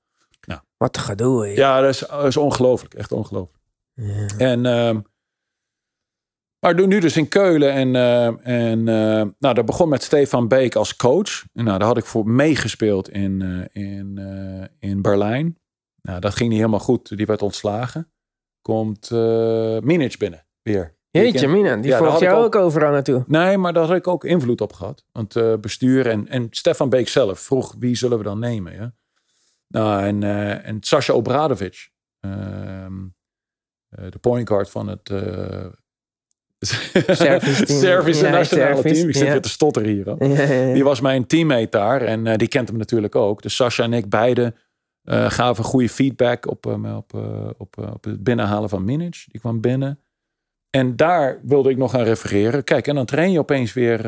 Wat 0.77 0.95
een 0.95 1.01
gedoe. 1.01 1.47
Ja, 1.47 1.81
dat 1.81 1.89
is, 1.89 1.99
dat 1.99 2.25
is 2.25 2.37
ongelooflijk. 2.37 2.93
Echt 2.93 3.11
ongelooflijk. 3.11 3.63
Ja. 3.93 4.27
En, 4.37 4.65
ehm, 4.65 4.99
maar 6.63 6.87
nu 6.87 6.99
dus 6.99 7.17
in 7.17 7.27
Keulen. 7.27 7.71
En, 7.73 7.95
ehm, 7.95 8.35
en 8.43 8.87
eh, 8.87 9.27
nou, 9.39 9.53
dat 9.53 9.65
begon 9.65 9.89
met 9.89 10.03
Stefan 10.03 10.47
Beek 10.47 10.75
als 10.75 10.95
coach. 10.95 11.43
En, 11.53 11.63
nou, 11.63 11.77
daar 11.79 11.87
had 11.87 11.97
ik 11.97 12.05
voor 12.05 12.27
meegespeeld 12.27 13.09
in, 13.09 13.41
eh, 13.71 13.83
in, 13.83 14.17
eh, 14.17 14.89
in 14.89 15.01
Berlijn. 15.01 15.57
Nou, 16.01 16.19
dat 16.19 16.35
ging 16.35 16.49
niet 16.49 16.57
helemaal 16.57 16.79
goed. 16.79 17.17
Die 17.17 17.25
werd 17.25 17.41
ontslagen. 17.41 18.11
Komt 18.61 19.09
uh, 19.13 19.79
Minic 19.79 20.17
binnen 20.17 20.45
weer. 20.61 20.97
Jeetje, 21.09 21.47
Mina, 21.47 21.75
die 21.75 21.91
Ja, 21.91 21.97
volgt 21.97 22.19
jou 22.19 22.37
ook- 22.37 22.43
ook 22.55 22.55
overal 22.55 22.91
naartoe. 22.91 23.23
Nee, 23.27 23.57
maar 23.57 23.73
daar 23.73 23.85
had 23.87 23.95
ik 23.95 24.07
ook 24.07 24.23
invloed 24.23 24.61
op 24.61 24.73
gehad. 24.73 25.05
Want 25.11 25.35
eh, 25.35 25.53
bestuur 25.61 26.07
en, 26.07 26.27
en 26.27 26.47
Stefan 26.49 26.89
Beek 26.89 27.07
zelf 27.07 27.39
vroeg 27.39 27.75
wie 27.79 27.95
zullen 27.95 28.17
we 28.17 28.23
dan 28.23 28.39
nemen. 28.39 28.73
Ja? 28.73 28.93
Nou, 29.67 30.03
en, 30.03 30.23
eh 30.23 30.67
en 30.67 30.77
Sasha 30.79 31.13
Obradovic, 31.13 31.89
ehm, 32.19 33.01
eh, 33.89 34.05
de 34.09 34.19
point 34.21 34.47
guard 34.47 34.69
van 34.69 34.87
het 34.87 35.09
eh 35.09 35.65
Service 36.65 37.63
team. 37.65 37.79
Servische 37.79 38.25
Ja, 38.25 38.31
nationale 38.31 38.75
service, 38.75 38.93
team. 38.93 39.07
Ik 39.07 39.15
zit 39.15 39.25
ja. 39.25 39.31
weer 39.31 39.41
te 39.41 39.49
stotteren 39.49 39.89
hier. 39.89 40.15
Ja. 40.27 40.73
Die 40.73 40.83
was 40.83 41.01
mijn 41.01 41.27
teammate 41.27 41.67
daar 41.69 42.01
en 42.01 42.27
eh, 42.27 42.37
die 42.37 42.47
kent 42.47 42.67
hem 42.67 42.77
natuurlijk 42.77 43.15
ook. 43.15 43.41
Dus 43.41 43.55
Sasha 43.55 43.83
en 43.83 43.93
ik 43.93 44.09
beide 44.09 44.53
eh, 45.03 45.31
gaven 45.31 45.63
goede 45.63 45.89
feedback 45.89 46.47
op, 46.47 46.65
eh, 46.65 46.95
op, 46.97 47.13
eh, 47.13 47.49
op, 47.57 47.77
op 47.77 48.03
het 48.03 48.23
binnenhalen 48.23 48.69
van 48.69 48.85
Minic. 48.85 49.25
Die 49.27 49.41
kwam 49.41 49.61
binnen. 49.61 49.99
En 50.69 50.95
daar 50.95 51.39
wilde 51.43 51.69
ik 51.69 51.77
nog 51.77 51.95
aan 51.95 52.03
refereren. 52.03 52.63
Kijk, 52.63 52.87
en 52.87 52.95
dan 52.95 53.05
train 53.05 53.31
je 53.31 53.39
opeens 53.39 53.73
weer 53.73 54.01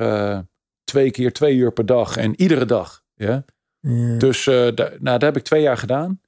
twee 0.84 1.12
keer 1.12 1.34
twee 1.34 1.56
uur 1.56 1.72
per 1.72 1.86
dag 1.86 2.18
en 2.18 2.41
iedere 2.41 2.66
dag. 2.66 3.03
Ja? 3.16 3.45
Ja. 3.80 4.18
Dus 4.18 4.45
nou, 4.45 4.99
dat 4.99 5.22
heb 5.22 5.38
ik 5.38 5.43
twee 5.43 5.62
jaar 5.62 5.78
gedaan. 5.78 6.22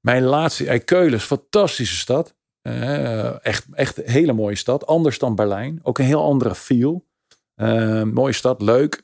Mijn 0.00 0.22
laatste, 0.22 0.78
Keulen 0.78 1.14
is 1.14 1.20
een 1.20 1.38
fantastische 1.38 1.96
stad. 1.96 2.34
Eh, 2.62 3.44
echt, 3.44 3.66
echt 3.72 3.98
een 3.98 4.10
hele 4.10 4.32
mooie 4.32 4.54
stad. 4.54 4.86
Anders 4.86 5.18
dan 5.18 5.34
Berlijn. 5.34 5.80
Ook 5.82 5.98
een 5.98 6.04
heel 6.04 6.22
andere 6.22 6.54
feel. 6.54 7.08
Eh, 7.54 8.02
mooie 8.02 8.32
stad, 8.32 8.62
leuk. 8.62 9.02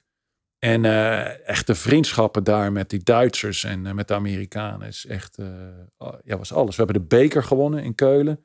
En 0.58 0.84
eh, 0.84 1.48
echt 1.48 1.66
de 1.66 1.74
vriendschappen 1.74 2.44
daar 2.44 2.72
met 2.72 2.90
die 2.90 3.02
Duitsers 3.02 3.64
en 3.64 3.94
met 3.94 4.08
de 4.08 4.14
Amerikanen 4.14 4.86
is 4.86 5.06
echt, 5.06 5.38
ja, 6.24 6.38
was 6.38 6.52
alles. 6.52 6.76
We 6.76 6.82
hebben 6.82 7.02
de 7.02 7.16
beker 7.16 7.42
gewonnen 7.42 7.84
in 7.84 7.94
Keulen. 7.94 8.44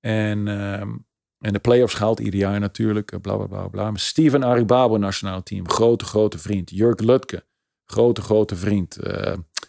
En 0.00 0.48
ehm, 0.48 0.96
En 1.38 1.52
de 1.52 1.58
play-offs 1.58 1.94
gehaald 1.94 2.20
ieder 2.20 2.40
jaar 2.40 2.60
natuurlijk. 2.60 3.20
Bla 3.20 3.36
bla 3.36 3.46
bla 3.46 3.68
bla. 3.68 3.90
Steven 3.94 4.44
Aribabo 4.44 4.96
nationaal 4.96 5.42
team. 5.42 5.68
Grote, 5.68 6.04
grote 6.04 6.38
vriend. 6.38 6.70
Jurk 6.70 7.00
Lutke. 7.00 7.44
Grote, 7.84 8.22
grote 8.22 8.56
vriend. 8.56 8.98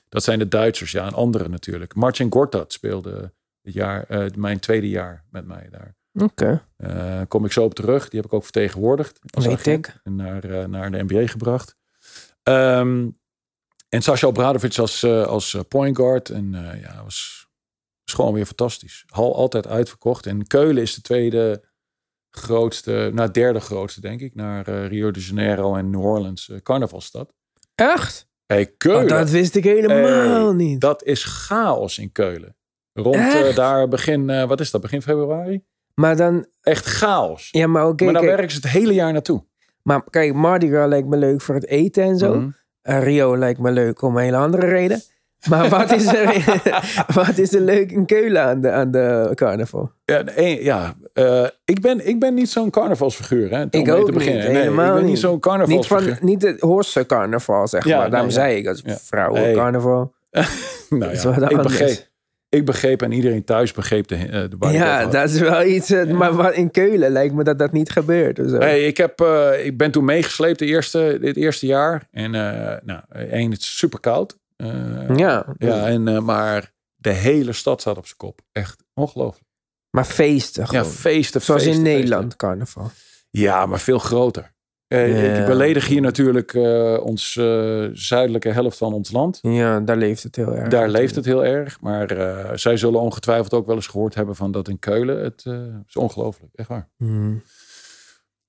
Dat 0.10 0.24
zijn 0.24 0.40
de 0.40 0.48
Duitsers. 0.48 0.92
Ja, 0.92 1.06
en 1.06 1.14
anderen 1.14 1.52
natuurlijk. 1.52 1.96
Marcin 1.96 2.32
Gortat 2.32 2.74
speelde 2.74 3.34
jaar, 3.72 4.04
eh, 4.04 4.26
mijn 4.36 4.60
tweede 4.60 4.90
jaar 4.90 5.26
met 5.30 5.46
mij 5.46 5.68
daar. 5.72 5.96
Oké, 6.14 6.66
Eh 6.78 7.22
kom 7.28 7.46
ik 7.46 7.52
zo 7.52 7.64
op 7.64 7.74
terug. 7.74 8.10
Die 8.10 8.20
heb 8.20 8.30
ik 8.30 8.36
ook 8.36 8.44
vertegenwoordigd. 8.44 9.20
als 9.30 9.46
Weet 9.46 9.68
ik. 9.68 10.00
En 10.04 10.16
naar, 10.16 10.44
eh, 10.44 10.66
naar 10.66 10.92
de 10.92 11.04
NBA 11.04 11.28
gebracht. 11.28 11.76
Ehm, 12.44 13.10
en 13.90 14.02
Sasha 14.02 14.28
Obradovic 14.28 14.78
als, 14.78 15.04
als 15.06 15.58
point 15.68 15.96
guard. 15.98 16.30
En 16.30 16.52
ja, 16.82 17.04
was, 17.04 17.48
was 18.04 18.16
gewoon 18.16 18.34
weer 18.34 18.46
fantastisch. 18.46 19.04
Hal 19.08 19.36
altijd 19.36 19.68
uitverkocht. 19.68 20.26
En 20.26 20.48
Keulen 20.48 20.82
is 20.82 20.96
de 20.96 21.02
tweede 21.02 21.64
grootste, 22.30 23.12
nou 23.14 23.32
derde 23.32 23.60
grootste 23.60 24.02
denk 24.02 24.22
ik. 24.22 24.36
Naar 24.36 24.86
Rio 24.86 25.12
de 25.12 25.20
Janeiro 25.20 25.76
en 25.76 25.90
New 25.90 26.06
Orleans 26.06 26.52
carnavalstad. 26.64 27.34
echt? 27.76 28.28
Hey, 28.46 28.74
Oh, 28.88 29.08
dat 29.08 29.30
wist 29.30 29.56
ik 29.56 29.64
helemaal 29.64 30.46
Hey, 30.46 30.54
niet. 30.54 30.82
Dat 30.82 31.04
is 31.04 31.24
chaos 31.24 31.98
in 31.98 32.12
Keulen. 32.12 32.56
Rond 32.94 33.16
eh, 33.16 33.56
daar 33.56 33.88
begin, 33.88 34.30
eh, 34.30 34.44
wat 34.48 34.60
is 34.60 34.72
dat, 34.72 34.82
begin 34.82 35.02
februari? 35.02 35.64
Maar 35.96 36.16
dan, 36.16 36.46
Echt 36.62 36.86
chaos. 36.86 37.48
ja, 37.52 37.68
maar 37.68 37.88
oké. 37.88 38.04
maar 38.04 38.14
dan 38.14 38.22
kijk, 38.24 38.36
werken 38.36 38.56
ze 38.56 38.62
het 38.62 38.72
hele 38.72 38.94
jaar 38.94 39.12
naartoe. 39.14 39.44
maar 39.82 40.04
kijk, 40.10 40.34
Mardi 40.34 40.70
Gras 40.70 40.88
lijkt 40.88 41.08
me 41.08 41.18
leuk 41.18 41.42
voor 41.42 41.56
het 41.56 41.68
eten 41.68 42.04
en 42.04 42.18
zo. 42.18 42.34
Mhm. 42.36 42.48
Eh, 42.82 43.04
Rio 43.04 43.38
lijkt 43.38 43.60
me 43.60 43.72
leuk 43.72 44.02
om 44.02 44.18
een 44.18 44.24
hele 44.24 44.38
andere 44.38 44.68
reden. 44.68 45.02
Maar 45.50 45.70
wat 45.70 45.92
is 45.92 46.06
er, 46.14 46.44
wat 47.26 47.38
is 47.38 47.54
er 47.54 47.62
leuk 47.62 47.92
in 47.92 48.06
Keulen 48.06 48.44
aan 48.44 48.62
de, 48.62 48.72
aan 48.72 48.92
de 48.92 49.32
carnaval? 49.36 49.92
Ja, 50.06 50.24
ja 50.36 50.96
ik, 51.66 51.82
ben, 51.82 52.08
ik 52.08 52.20
ben 52.20 52.34
niet 52.34 52.50
zo'n 52.50 52.70
carnavalsfeer. 52.70 53.50
Hè, 53.52 53.66
Ik 53.70 53.92
ook 53.92 54.06
te 54.06 54.12
beginnen. 54.12 54.44
niet, 54.44 54.52
Nee, 54.52 54.62
helemaal 54.62 54.86
ik 54.88 54.94
ben 54.94 55.02
niet 55.02 55.12
niet. 55.12 55.20
zo'n 55.20 55.32
Niet, 55.32 55.42
carnavalsfiguur. 55.42 56.16
van, 56.18 56.26
niet 56.28 56.42
het 56.42 56.60
Horse 56.60 57.06
carnaval, 57.06 57.68
zeg 57.68 57.86
Ja, 57.86 57.98
maar. 57.98 58.10
Daarom 58.10 58.28
nee, 58.28 58.38
zei 58.38 58.58
ik, 58.58 58.68
als 58.68 58.82
vrouwen 58.86 59.42
Nee. 59.42 59.56
carnaval. 59.56 60.14
Nou 60.90 61.14
ja, 61.40 61.50
ik, 61.50 61.62
begreep, 61.62 62.08
ik 62.54 62.66
begreep 62.66 63.02
en 63.02 63.12
iedereen 63.12 63.44
thuis 63.44 63.72
begreep 63.72 64.08
de, 64.08 64.16
eh, 64.16 64.32
de 64.32 64.56
waar 64.60 64.74
Ja, 64.74 65.06
dat 65.06 65.30
is 65.30 65.40
wel 65.40 65.64
iets. 65.64 65.90
eh, 65.90 66.06
Maar 66.12 66.54
in 66.54 66.72
Keulen 66.72 67.12
lijkt 67.12 67.34
me 67.34 67.44
dat 67.44 67.60
dat 67.60 67.72
niet 67.72 67.90
gebeurt. 67.92 68.40
Of 68.40 68.50
zo. 68.50 68.58
Hey, 68.58 68.86
ik, 68.86 68.98
heb, 68.98 69.22
eh, 69.22 69.66
ik 69.66 69.78
ben 69.78 69.92
toen 69.92 70.06
meegesleept 70.06 70.60
de 70.60 70.66
eerste, 70.66 71.18
dit 71.22 71.36
eerste 71.36 71.66
jaar. 71.66 72.08
En 72.12 72.36
eh, 72.36 72.78
nou, 72.84 73.02
één, 73.30 73.52
het 73.52 73.60
is 73.60 73.78
super 73.78 74.00
koud. 74.00 74.38
Ja, 75.16 75.46
ja, 75.58 75.88
en, 75.88 76.24
maar 76.26 76.72
de 76.96 77.10
hele 77.12 77.54
stad 77.54 77.82
staat 77.82 77.98
op 77.98 78.06
zijn 78.06 78.18
kop. 78.18 78.40
Echt 78.52 78.84
ongelooflijk. 78.94 79.48
maar 79.90 80.06
feesten 80.06 80.62
Ja, 80.62 80.68
gewoon. 80.68 80.86
feesten, 80.86 81.42
Zoals 81.42 81.62
feesten, 81.64 81.80
in 81.82 81.86
feesten. 81.88 82.02
Nederland 82.02 82.36
carnaval. 82.36 82.92
Ja, 83.30 83.66
maar 83.66 83.80
veel 83.80 84.00
groter. 84.00 84.53
Eh. 84.94 85.40
Ik 85.40 85.46
beledig 85.46 85.88
hier 85.88 86.02
natuurlijk 86.02 86.54
eh 86.54 87.00
ons 87.04 87.38
eh, 87.38 87.84
zuidelijke 87.94 88.50
helft 88.50 88.78
van 88.78 88.94
ons 88.94 89.12
land. 89.12 89.40
Ja, 89.42 89.80
daar 89.80 89.98
leeft 89.98 90.24
het 90.24 90.36
heel 90.36 90.56
erg. 90.56 90.70
Daar 90.70 90.90
leeft 90.90 91.16
het 91.16 91.26
heel 91.26 91.46
erg. 91.46 91.82
Maar 91.82 92.08
zij 92.60 92.78
zullen 92.78 93.00
ongetwijfeld 93.00 93.54
ook 93.54 93.66
wel 93.66 93.76
eens 93.76 93.88
gehoord 93.88 94.16
hebben 94.16 94.36
van 94.36 94.52
dat 94.52 94.68
in 94.68 94.80
Keulen. 94.80 95.24
Het 95.24 95.46
is 95.88 95.96
ongelooflijk, 95.96 96.52
echt 96.56 96.68
waar. 96.68 96.90
Hmm. 96.98 97.44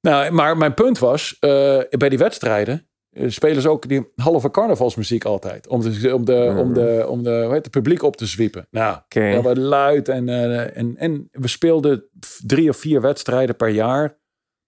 Nou, 0.01 0.31
maar 0.31 0.57
mijn 0.57 0.75
punt 0.75 0.99
was, 0.99 1.37
bij 1.39 2.09
die 2.09 2.19
wedstrijden 2.19 2.89
spelen 3.27 3.63
ze 3.63 3.69
ook 3.69 3.89
die 3.89 4.13
halve 4.17 4.51
carnavalsmuziek 4.51 5.25
altijd. 5.25 5.67
Om 5.67 5.81
de, 5.81 6.15
om 6.15 6.25
de, 6.25 6.55
om 6.59 6.73
de, 6.73 7.07
om 7.09 7.23
de, 7.23 7.43
hoe 7.45 7.53
heet 7.53 7.65
het 7.65 7.71
publiek 7.71 8.03
op 8.03 8.17
te 8.17 8.27
zwiepen. 8.27 8.67
Nou, 8.71 8.99
was 9.43 9.57
luid. 9.57 10.09
En, 10.09 10.29
en, 10.75 10.97
en 10.97 11.29
we 11.33 11.49
speelden 11.49 12.05
drie 12.47 12.69
of 12.69 12.77
vier 12.77 13.01
wedstrijden 13.01 13.57
per 13.57 13.69
jaar. 13.69 14.23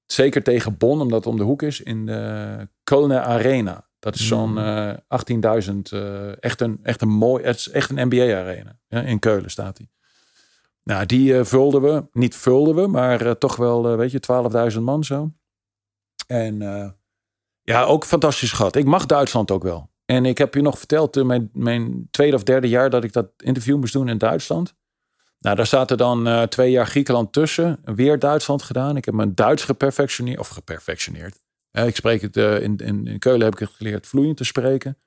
Zeker 0.07 0.43
tegen 0.43 0.77
Bonn, 0.77 1.01
omdat 1.01 1.19
het 1.25 1.33
om 1.33 1.37
de 1.39 1.43
hoek 1.45 1.63
is. 1.63 1.81
In 1.81 2.07
de 2.07 2.69
Kölner 2.95 3.21
Arena. 3.25 3.89
Dat 3.99 4.15
is 4.15 4.27
zo'n 4.27 4.51
Mm. 4.51 4.59
eh 4.59 4.95
18.000. 5.09 5.93
eh, 5.93 6.43
echt, 6.43 6.61
een, 6.61 6.79
echt 6.83 7.03
een 7.03 7.09
mooi. 7.09 7.45
Het 7.45 7.57
is 7.57 7.69
echt 7.71 7.91
een 7.91 8.09
NBA-arena. 8.09 8.79
Ja, 8.89 9.01
in 9.03 9.19
Keulen 9.19 9.51
staat 9.51 9.77
die. 9.77 9.91
Nou, 10.83 11.07
die 11.07 11.39
eh, 11.39 11.45
vulden 11.45 11.83
we. 11.83 12.07
Niet 12.13 12.37
vulden 12.37 12.75
we, 12.75 12.87
maar 12.87 13.39
toch 13.39 13.57
wel, 13.57 13.97
weet 13.97 14.11
je, 14.11 14.21
12.000 14.73 14.81
man 14.83 15.05
zo. 15.05 15.33
En 16.27 16.59
ja, 17.63 17.83
ook 17.85 18.05
fantastisch 18.05 18.53
gehad. 18.53 18.77
Ik 18.77 18.85
mag 18.85 19.07
Duitsland 19.07 19.51
ook 19.51 19.63
wel. 19.63 19.91
En 20.05 20.25
ik 20.27 20.39
heb 20.39 20.55
je 20.55 20.61
nog 20.63 20.79
verteld, 20.79 21.25
mijn, 21.25 21.51
mijn 21.53 22.09
tweede 22.11 22.37
of 22.37 22.43
derde 22.43 22.69
jaar 22.69 22.91
dat 22.91 23.05
ik 23.05 23.13
dat 23.13 23.29
interview 23.37 23.77
moest 23.77 23.93
doen 23.93 24.09
in 24.09 24.19
Duitsland. 24.19 24.75
Nou, 25.39 25.57
daar 25.57 25.66
zaten 25.66 25.97
dan 25.97 26.26
eh, 26.26 26.43
twee 26.43 26.70
jaar 26.70 26.87
Griekenland 26.87 27.32
tussen. 27.32 27.78
Weer 27.84 28.18
Duitsland 28.18 28.62
gedaan. 28.62 28.97
Ik 28.97 29.05
heb 29.05 29.14
mijn 29.14 29.34
Duits 29.34 29.64
geperfectioneerd. 29.64 30.39
Of 30.39 30.49
geperfectioneerd. 30.49 31.43
Eh, 31.70 31.87
ik 31.87 31.97
spreek 31.97 32.22
het 32.22 32.37
eh, 32.37 32.62
in, 32.62 32.76
in, 32.76 33.07
in 33.07 33.18
Keulen 33.18 33.45
heb 33.45 33.53
ik 33.53 33.59
het 33.59 33.70
geleerd 33.70 34.07
vloeiend 34.07 34.37
te 34.37 34.45
spreken. 34.45 34.99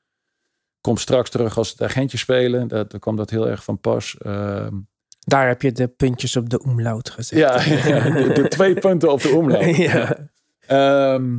Kom 0.82 0.98
straks 0.98 1.30
terug 1.30 1.58
als 1.58 1.70
het 1.70 1.82
agentje 1.82 2.18
spelen. 2.18 2.68
Dat, 2.68 2.92
daar 2.92 3.00
kwam 3.00 3.16
dat 3.16 3.30
heel 3.30 3.48
erg 3.50 3.64
van 3.64 3.80
pas. 3.80 4.18
Ehm, 4.18 4.76
Daar 5.20 5.48
heb 5.48 5.62
je 5.62 5.72
de 5.72 5.88
puntjes 5.88 6.36
op 6.36 6.50
de 6.50 6.64
omlaut 6.64 7.10
gezet. 7.10 7.40
ja, 7.40 7.58
de, 7.58 8.32
de 8.34 8.48
twee 8.48 8.74
punten 8.74 9.12
op 9.12 9.22
de 9.22 9.30
omloop. 9.30 9.62
ja. 9.76 10.30
Ehm, 10.60 11.38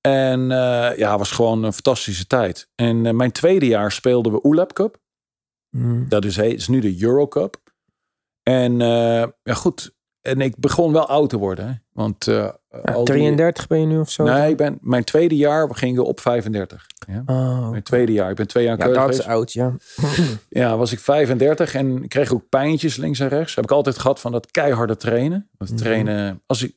en 0.00 0.48
ja, 0.96 1.10
het 1.10 1.18
was 1.18 1.30
gewoon 1.30 1.62
een 1.64 1.72
fantastische 1.72 2.26
tijd. 2.26 2.68
En 2.74 3.16
mijn 3.16 3.32
tweede 3.32 3.66
jaar 3.66 3.92
speelden 3.92 4.32
we 4.32 4.40
ULEP 4.42 4.72
Cup. 4.72 4.98
Hmm. 5.70 6.08
Dat 6.08 6.24
is, 6.24 6.38
is 6.38 6.68
nu 6.68 6.80
de 6.80 7.02
Euro 7.02 7.28
Cup. 7.28 7.59
En 8.42 8.80
eh, 8.80 9.26
ja, 9.42 9.54
goed. 9.54 9.94
En 10.20 10.40
ik 10.40 10.56
begon 10.58 10.92
wel 10.92 11.06
oud 11.08 11.28
te 11.30 11.36
worden. 11.36 11.66
Hè? 11.66 11.72
Want 11.92 12.26
eh, 12.26 12.34
Ja, 12.84 12.92
al 12.92 13.04
die- 13.04 13.14
33 13.14 13.66
ben 13.66 13.80
je 13.80 13.86
nu 13.86 13.98
of 13.98 14.10
zo? 14.10 14.24
Nee, 14.24 14.50
ik 14.50 14.56
ben, 14.56 14.78
mijn 14.80 15.04
tweede 15.04 15.36
jaar 15.36 15.68
we 15.68 15.74
gingen 15.74 16.04
op 16.04 16.20
35. 16.20 16.86
Ja? 17.08 17.22
Oh. 17.26 17.70
Mijn 17.70 17.82
tweede 17.82 18.12
jaar. 18.12 18.30
Ik 18.30 18.36
ben 18.36 18.46
twee 18.46 18.64
jaar 18.64 18.78
Ja, 18.78 18.88
dat 18.92 19.08
is 19.14 19.22
oud, 19.24 19.52
ja. 19.52 19.76
Ja, 20.48 20.76
was 20.76 20.92
ik 20.92 20.98
35 21.00 21.74
en 21.74 22.08
kreeg 22.08 22.32
ook 22.32 22.48
pijntjes 22.48 22.96
links 22.96 23.18
en 23.20 23.28
rechts. 23.28 23.54
Heb 23.54 23.64
ik 23.64 23.70
altijd 23.70 23.98
gehad 23.98 24.20
van 24.20 24.32
dat 24.32 24.50
keiharde 24.50 24.96
trainen. 24.96 25.48
Dat 25.58 25.68
Mhm. 25.68 25.76
trainen, 25.78 26.42
als 26.46 26.62
ik, 26.62 26.76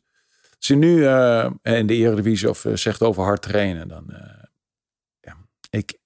je 0.59 0.75
nu 0.75 1.05
eh, 1.05 1.51
in 1.61 1.87
de 1.87 1.93
Eredivisie 1.93 2.49
of 2.49 2.65
eh, 2.65 2.75
zegt 2.75 3.01
over 3.01 3.23
hard 3.23 3.41
trainen, 3.41 3.87
dan 3.87 4.11
eh, 4.11 4.43
ja, 5.19 5.35
ik, 5.69 5.99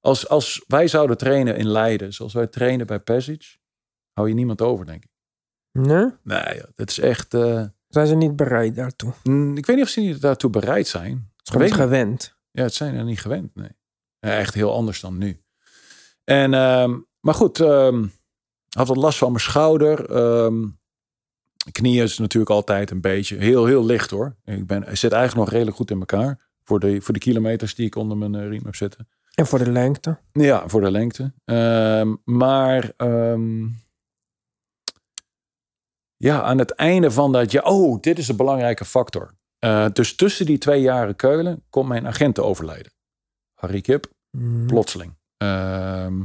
als, 0.00 0.28
als 0.28 0.64
wij 0.66 0.88
zouden 0.88 1.16
trainen 1.16 1.56
in 1.56 1.68
Leiden, 1.68 2.12
zoals 2.12 2.32
wij 2.32 2.46
trainen 2.46 2.86
bij 2.86 2.98
Pesic, 2.98 3.58
hou 4.12 4.28
je 4.28 4.34
niemand 4.34 4.60
over, 4.62 4.86
denk 4.86 5.02
ik. 5.04 5.10
Nee? 5.72 6.06
Nee, 6.22 6.62
het 6.76 6.90
is 6.90 6.98
echt. 6.98 7.34
eh, 7.34 7.64
Zijn 7.88 8.06
ze 8.06 8.14
niet 8.14 8.36
bereid 8.36 8.74
daartoe? 8.76 9.12
ik 9.54 9.66
weet 9.66 9.76
niet 9.76 9.84
of 9.84 9.88
ze 9.88 10.00
niet 10.00 10.20
daartoe 10.20 10.50
bereid 10.50 10.86
zijn. 10.86 11.30
Het 11.42 11.60
is 11.60 11.72
gewend. 11.72 12.36
Ja, 12.50 12.62
het 12.62 12.74
zijn 12.74 12.94
er 12.94 13.04
niet 13.04 13.20
gewend, 13.20 13.54
nee. 13.54 13.70
Echt 14.20 14.54
heel 14.54 14.74
anders 14.74 15.00
dan 15.00 15.18
nu. 15.18 15.40
En, 16.24 16.54
ehm, 16.54 16.98
maar 17.20 17.34
goed, 17.34 17.60
ehm 17.60 18.06
had 18.70 18.88
wat 18.88 18.96
last 18.96 19.18
van 19.18 19.28
mijn 19.32 19.44
schouder. 19.44 20.10
Ehm 20.10 20.66
knieën 21.72 22.02
is 22.02 22.18
natuurlijk 22.18 22.50
altijd 22.50 22.90
een 22.90 23.00
beetje, 23.00 23.36
heel, 23.36 23.66
heel 23.66 23.84
licht 23.84 24.10
hoor. 24.10 24.36
Ik, 24.44 24.66
ben, 24.66 24.88
ik 24.88 24.96
zit 24.96 25.12
eigenlijk 25.12 25.44
nog 25.44 25.50
redelijk 25.50 25.76
goed 25.76 25.90
in 25.90 25.98
elkaar. 25.98 26.48
Voor 26.64 26.80
de, 26.80 27.00
voor 27.00 27.14
de 27.14 27.20
kilometers 27.20 27.74
die 27.74 27.86
ik 27.86 27.94
onder 27.94 28.16
mijn 28.16 28.34
eh, 28.34 28.48
riem 28.48 28.64
heb 28.64 28.74
zitten. 28.74 29.08
En 29.34 29.46
voor 29.46 29.58
de 29.58 29.70
lengte? 29.70 30.18
Ja, 30.32 30.68
voor 30.68 30.80
de 30.80 30.90
lengte. 30.90 31.32
Maar 32.24 32.92
ja, 36.22 36.42
aan 36.42 36.58
het 36.58 36.70
einde 36.70 37.10
van 37.10 37.32
dat 37.32 37.50
jaar, 37.50 37.64
oh, 37.64 38.00
dit 38.00 38.18
is 38.18 38.28
een 38.28 38.36
belangrijke 38.36 38.84
factor. 38.84 39.34
Eh, 39.58 39.86
dus 39.92 40.16
tussen 40.16 40.46
die 40.46 40.58
twee 40.58 40.80
jaren 40.80 41.16
Keulen 41.16 41.64
komt 41.70 41.88
mijn 41.88 42.06
agent 42.06 42.34
te 42.34 42.42
overlijden. 42.42 42.92
Harry 43.54 43.80
Kip, 43.80 44.06
Hmm. 44.30 44.66
plotseling. 44.66 45.16
Ehm, 45.36 46.22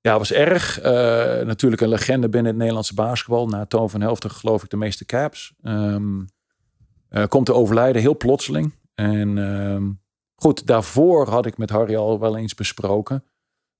ja, 0.00 0.18
was 0.18 0.32
erg. 0.32 0.80
Eh, 0.80 0.92
natuurlijk 1.46 1.82
een 1.82 1.88
legende 1.88 2.28
binnen 2.28 2.50
het 2.50 2.56
Nederlandse 2.56 2.94
basketbal. 2.94 3.48
Na 3.48 3.66
Toon 3.66 3.90
van 3.90 4.00
Helften 4.00 4.30
geloof 4.30 4.62
ik 4.62 4.70
de 4.70 4.76
meeste 4.76 5.04
caps. 5.04 5.54
Ehm, 5.62 6.20
eh, 7.08 7.24
komt 7.28 7.46
te 7.46 7.54
overlijden, 7.54 8.02
heel 8.02 8.16
plotseling. 8.16 8.74
En 8.94 9.38
ehm, 9.38 9.90
goed, 10.34 10.66
daarvoor 10.66 11.28
had 11.28 11.46
ik 11.46 11.58
met 11.58 11.70
Harry 11.70 11.96
al 11.96 12.20
wel 12.20 12.36
eens 12.36 12.54
besproken. 12.54 13.24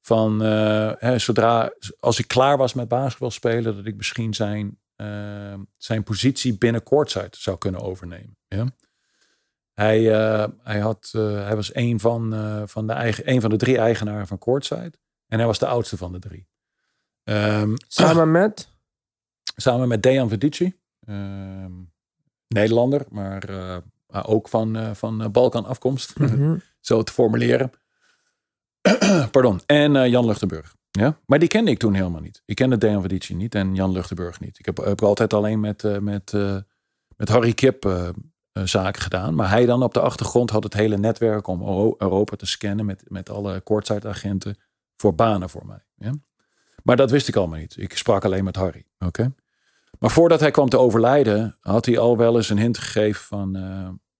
Van 0.00 0.40
hè, 0.40 1.18
zodra, 1.18 1.72
als 2.00 2.18
ik 2.18 2.28
klaar 2.28 2.56
was 2.56 2.74
met 2.74 2.88
basketbal 2.88 3.30
spelen, 3.30 3.76
dat 3.76 3.86
ik 3.86 3.96
misschien 3.96 4.34
zijn, 4.34 4.78
ehm, 4.96 5.60
zijn 5.76 6.02
positie 6.02 6.58
binnen 6.58 6.82
courtside 6.82 7.30
zou 7.30 7.58
kunnen 7.58 7.80
overnemen. 7.80 8.36
Ja? 8.48 8.66
Hij, 9.76 10.12
eh, 10.12 10.48
hij, 10.62 10.78
had, 10.80 11.10
eh, 11.12 11.44
hij 11.44 11.56
was 11.56 11.74
een 11.74 12.00
van, 12.00 12.34
eh, 12.34 12.62
van, 12.66 12.86
de 12.86 12.92
eigen, 12.92 13.30
een 13.30 13.40
van 13.40 13.50
de 13.50 13.56
drie 13.56 13.78
eigenaren 13.78 14.26
van 14.26 14.38
courtside. 14.38 14.92
En 15.26 15.38
hij 15.38 15.46
was 15.46 15.58
de 15.58 15.66
oudste 15.66 15.96
van 15.96 16.12
de 16.12 16.18
drie. 16.18 16.48
Ehm, 17.24 17.74
Samen 17.88 18.30
met? 18.30 18.74
samen 19.56 19.88
met 19.88 20.02
Dejan 20.02 20.28
Vedici. 20.28 20.78
ehm, 21.06 21.72
Nederlander, 22.48 23.06
maar 23.08 23.48
ook 24.08 24.48
van, 24.48 24.96
van 24.96 25.32
Balkan 25.32 25.64
afkomst. 25.64 26.18
Mhm. 26.18 26.58
zo 26.80 27.02
te 27.02 27.12
formuleren. 27.12 27.70
Pardon. 29.30 29.60
En 29.66 30.10
Jan 30.10 30.26
Luchtenburg. 30.26 30.74
Ja, 30.96 31.18
maar 31.26 31.38
die 31.38 31.48
kende 31.48 31.70
ik 31.70 31.78
toen 31.78 31.94
helemaal 31.94 32.20
niet. 32.20 32.42
Ik 32.44 32.54
kende 32.54 32.78
Dejan 32.78 33.02
Vadici 33.02 33.34
niet 33.34 33.54
en 33.54 33.74
Jan 33.74 33.92
Luchtenburg 33.92 34.40
niet. 34.40 34.58
Ik 34.58 34.66
heb, 34.66 34.76
heb 34.76 35.02
altijd 35.02 35.34
alleen 35.34 35.60
met, 35.60 35.82
uh, 35.82 35.98
met, 35.98 36.32
uh, 36.32 36.56
met 37.16 37.28
Harry 37.28 37.52
Kip 37.52 37.84
uh, 37.84 38.08
zaken 38.64 39.02
gedaan. 39.02 39.34
Maar 39.34 39.50
hij 39.50 39.66
dan 39.66 39.82
op 39.82 39.94
de 39.94 40.00
achtergrond 40.00 40.50
had 40.50 40.62
het 40.62 40.74
hele 40.74 40.98
netwerk 40.98 41.46
om 41.46 41.62
Europa 41.98 42.36
te 42.36 42.46
scannen 42.46 42.86
met, 42.86 43.02
met 43.08 43.30
alle 43.30 43.62
courtside 43.62 44.08
agenten 44.08 44.58
voor 44.96 45.14
banen 45.14 45.50
voor 45.50 45.66
mij. 45.66 45.84
Ja? 45.94 46.12
Maar 46.82 46.96
dat 46.96 47.10
wist 47.10 47.28
ik 47.28 47.36
allemaal 47.36 47.58
niet. 47.58 47.76
Ik 47.78 47.96
sprak 47.96 48.24
alleen 48.24 48.44
met 48.44 48.56
Harry. 48.56 48.84
Oké. 48.98 49.32
Maar 49.98 50.10
voordat 50.10 50.40
hij 50.40 50.50
kwam 50.50 50.68
te 50.68 50.78
overlijden, 50.78 51.56
had 51.60 51.86
hij 51.86 51.98
al 51.98 52.16
wel 52.16 52.36
eens 52.36 52.48
een 52.48 52.58
hint 52.58 52.78
gegeven 52.78 53.24
van, 53.24 53.56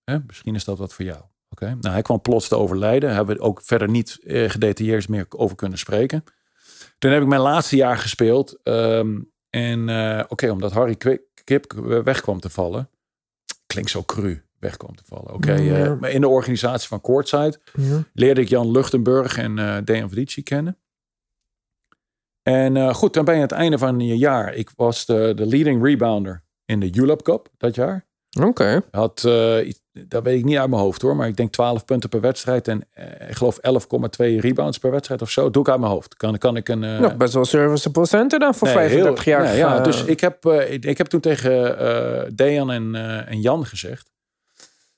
eh, 0.03 0.15
misschien 0.27 0.55
is 0.55 0.63
dat 0.63 0.77
wat 0.77 0.93
voor 0.93 1.05
jou. 1.05 1.21
Oké. 1.49 1.65
Nou, 1.65 1.93
hij 1.93 2.01
kwam 2.01 2.21
plots 2.21 2.47
te 2.47 2.55
overlijden. 2.55 3.01
Daar 3.07 3.17
hebben 3.17 3.35
we 3.35 3.41
ook 3.41 3.61
verder 3.61 3.89
niet 3.89 4.19
eh, 4.23 4.49
gedetailleerd 4.49 5.09
meer 5.09 5.25
over 5.29 5.55
kunnen 5.55 5.77
spreken. 5.77 6.23
Toen 6.97 7.11
heb 7.11 7.21
ik 7.21 7.27
mijn 7.27 7.41
laatste 7.41 7.75
jaar 7.75 7.97
gespeeld. 7.97 8.59
Ehm, 8.63 9.19
en 9.49 9.87
uh, 9.87 10.23
oké, 10.27 10.49
omdat 10.49 10.71
Harry 10.71 10.97
Kip 11.43 11.73
weg 12.03 12.21
kwam 12.21 12.39
te 12.39 12.49
vallen. 12.49 12.89
Klinkt 13.65 13.89
zo 13.89 14.03
cru, 14.03 14.43
weg 14.59 14.77
kwam 14.77 14.95
te 14.95 15.03
vallen. 15.05 15.33
Oké, 15.33 15.53
ja. 15.53 15.95
maar 15.95 16.11
in 16.11 16.21
de 16.21 16.27
organisatie 16.27 16.87
van 16.87 17.01
Courtside 17.01 17.59
ja. 17.73 18.03
leerde 18.13 18.41
ik 18.41 18.47
Jan 18.47 18.71
Luchtenburg 18.71 19.37
en 19.37 19.57
uh, 19.57 19.77
Dejan 19.83 20.09
Vidici 20.09 20.43
kennen. 20.43 20.77
En 22.41 22.95
goed, 22.95 23.13
dan 23.13 23.25
ben 23.25 23.33
je 23.35 23.41
aan 23.41 23.47
het 23.47 23.57
einde 23.57 23.77
van 23.77 23.99
je 23.99 24.17
jaar. 24.17 24.53
Ik 24.53 24.71
was 24.75 25.05
de, 25.05 25.33
de 25.35 25.45
leading 25.45 25.83
rebounder 25.83 26.43
in 26.65 26.79
de 26.79 26.89
Julep 26.89 27.21
Cup 27.21 27.49
dat 27.57 27.75
jaar. 27.75 28.05
Oké. 28.41 28.81
Had, 28.91 29.23
dat 30.07 30.23
weet 30.23 30.39
ik 30.39 30.45
niet 30.45 30.57
uit 30.57 30.69
mijn 30.69 30.81
hoofd 30.81 31.01
hoor, 31.01 31.15
maar 31.15 31.27
ik 31.27 31.35
denk 31.35 31.51
12 31.51 31.85
punten 31.85 32.09
per 32.09 32.21
wedstrijd 32.21 32.67
en 32.67 32.83
uh, 32.97 33.29
ik 33.29 33.35
geloof 33.35 33.55
11,2 33.55 33.59
rebounds 34.17 34.77
per 34.77 34.91
wedstrijd 34.91 35.21
of 35.21 35.29
zo. 35.29 35.49
Doe 35.49 35.61
ik 35.61 35.69
uit 35.69 35.79
mijn 35.79 35.91
hoofd. 35.91 36.15
Kan, 36.15 36.37
kan 36.37 36.55
ik 36.55 36.69
een. 36.69 36.83
Uh... 36.83 36.99
Nog 36.99 37.17
best 37.17 37.33
wel 37.33 37.45
serviceable 37.45 38.05
center 38.05 38.39
dan 38.39 38.55
voor 38.55 38.67
nee, 38.67 38.75
35 38.75 39.23
heel, 39.23 39.33
jaar. 39.33 39.43
Nee, 39.43 39.57
ja, 39.57 39.79
dus 39.79 40.03
ik 40.03 40.19
heb, 40.19 40.45
ik, 40.45 40.85
ik, 40.85 40.97
heb 40.97 41.07
toen 41.07 41.19
tegen 41.19 42.35
Dejan 42.35 42.71
en, 42.71 42.95
en 43.27 43.41
Jan 43.41 43.65
gezegd: 43.65 44.11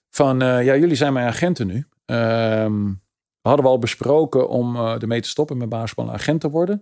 van 0.09 0.39
ja, 0.39 0.75
jullie 0.75 0.95
zijn 0.95 1.13
mijn 1.13 1.27
agenten 1.27 1.67
nu. 1.67 1.85
Um, 2.05 3.01
hadden 3.41 3.65
we 3.65 3.71
al 3.71 3.79
besproken 3.79 4.49
om 4.49 4.75
ermee 4.75 5.21
te 5.21 5.29
stoppen 5.29 5.57
met 5.57 5.69
basketbal 5.69 6.11
agent 6.13 6.41
te 6.41 6.49
worden. 6.49 6.75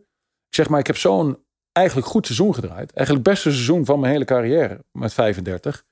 Ik 0.47 0.55
zeg 0.55 0.69
maar, 0.69 0.79
ik 0.79 0.87
heb 0.87 0.97
zo'n 0.97 1.37
eigenlijk 1.71 2.07
goed 2.07 2.25
seizoen 2.25 2.53
gedraaid. 2.53 2.93
Eigenlijk 2.93 3.27
het 3.27 3.35
beste 3.35 3.51
seizoen 3.51 3.85
van 3.85 3.99
mijn 3.99 4.11
hele 4.11 4.25
carrière 4.25 4.83
met 4.91 5.13
35. 5.13 5.83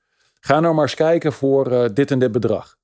Ga 0.46 0.60
nou 0.60 0.74
maar 0.74 0.82
eens 0.82 0.94
kijken 0.94 1.32
voor 1.32 1.72
uh, 1.72 1.84
dit 1.92 2.10
en 2.10 2.18
dit 2.18 2.32
bedrag. 2.32 2.76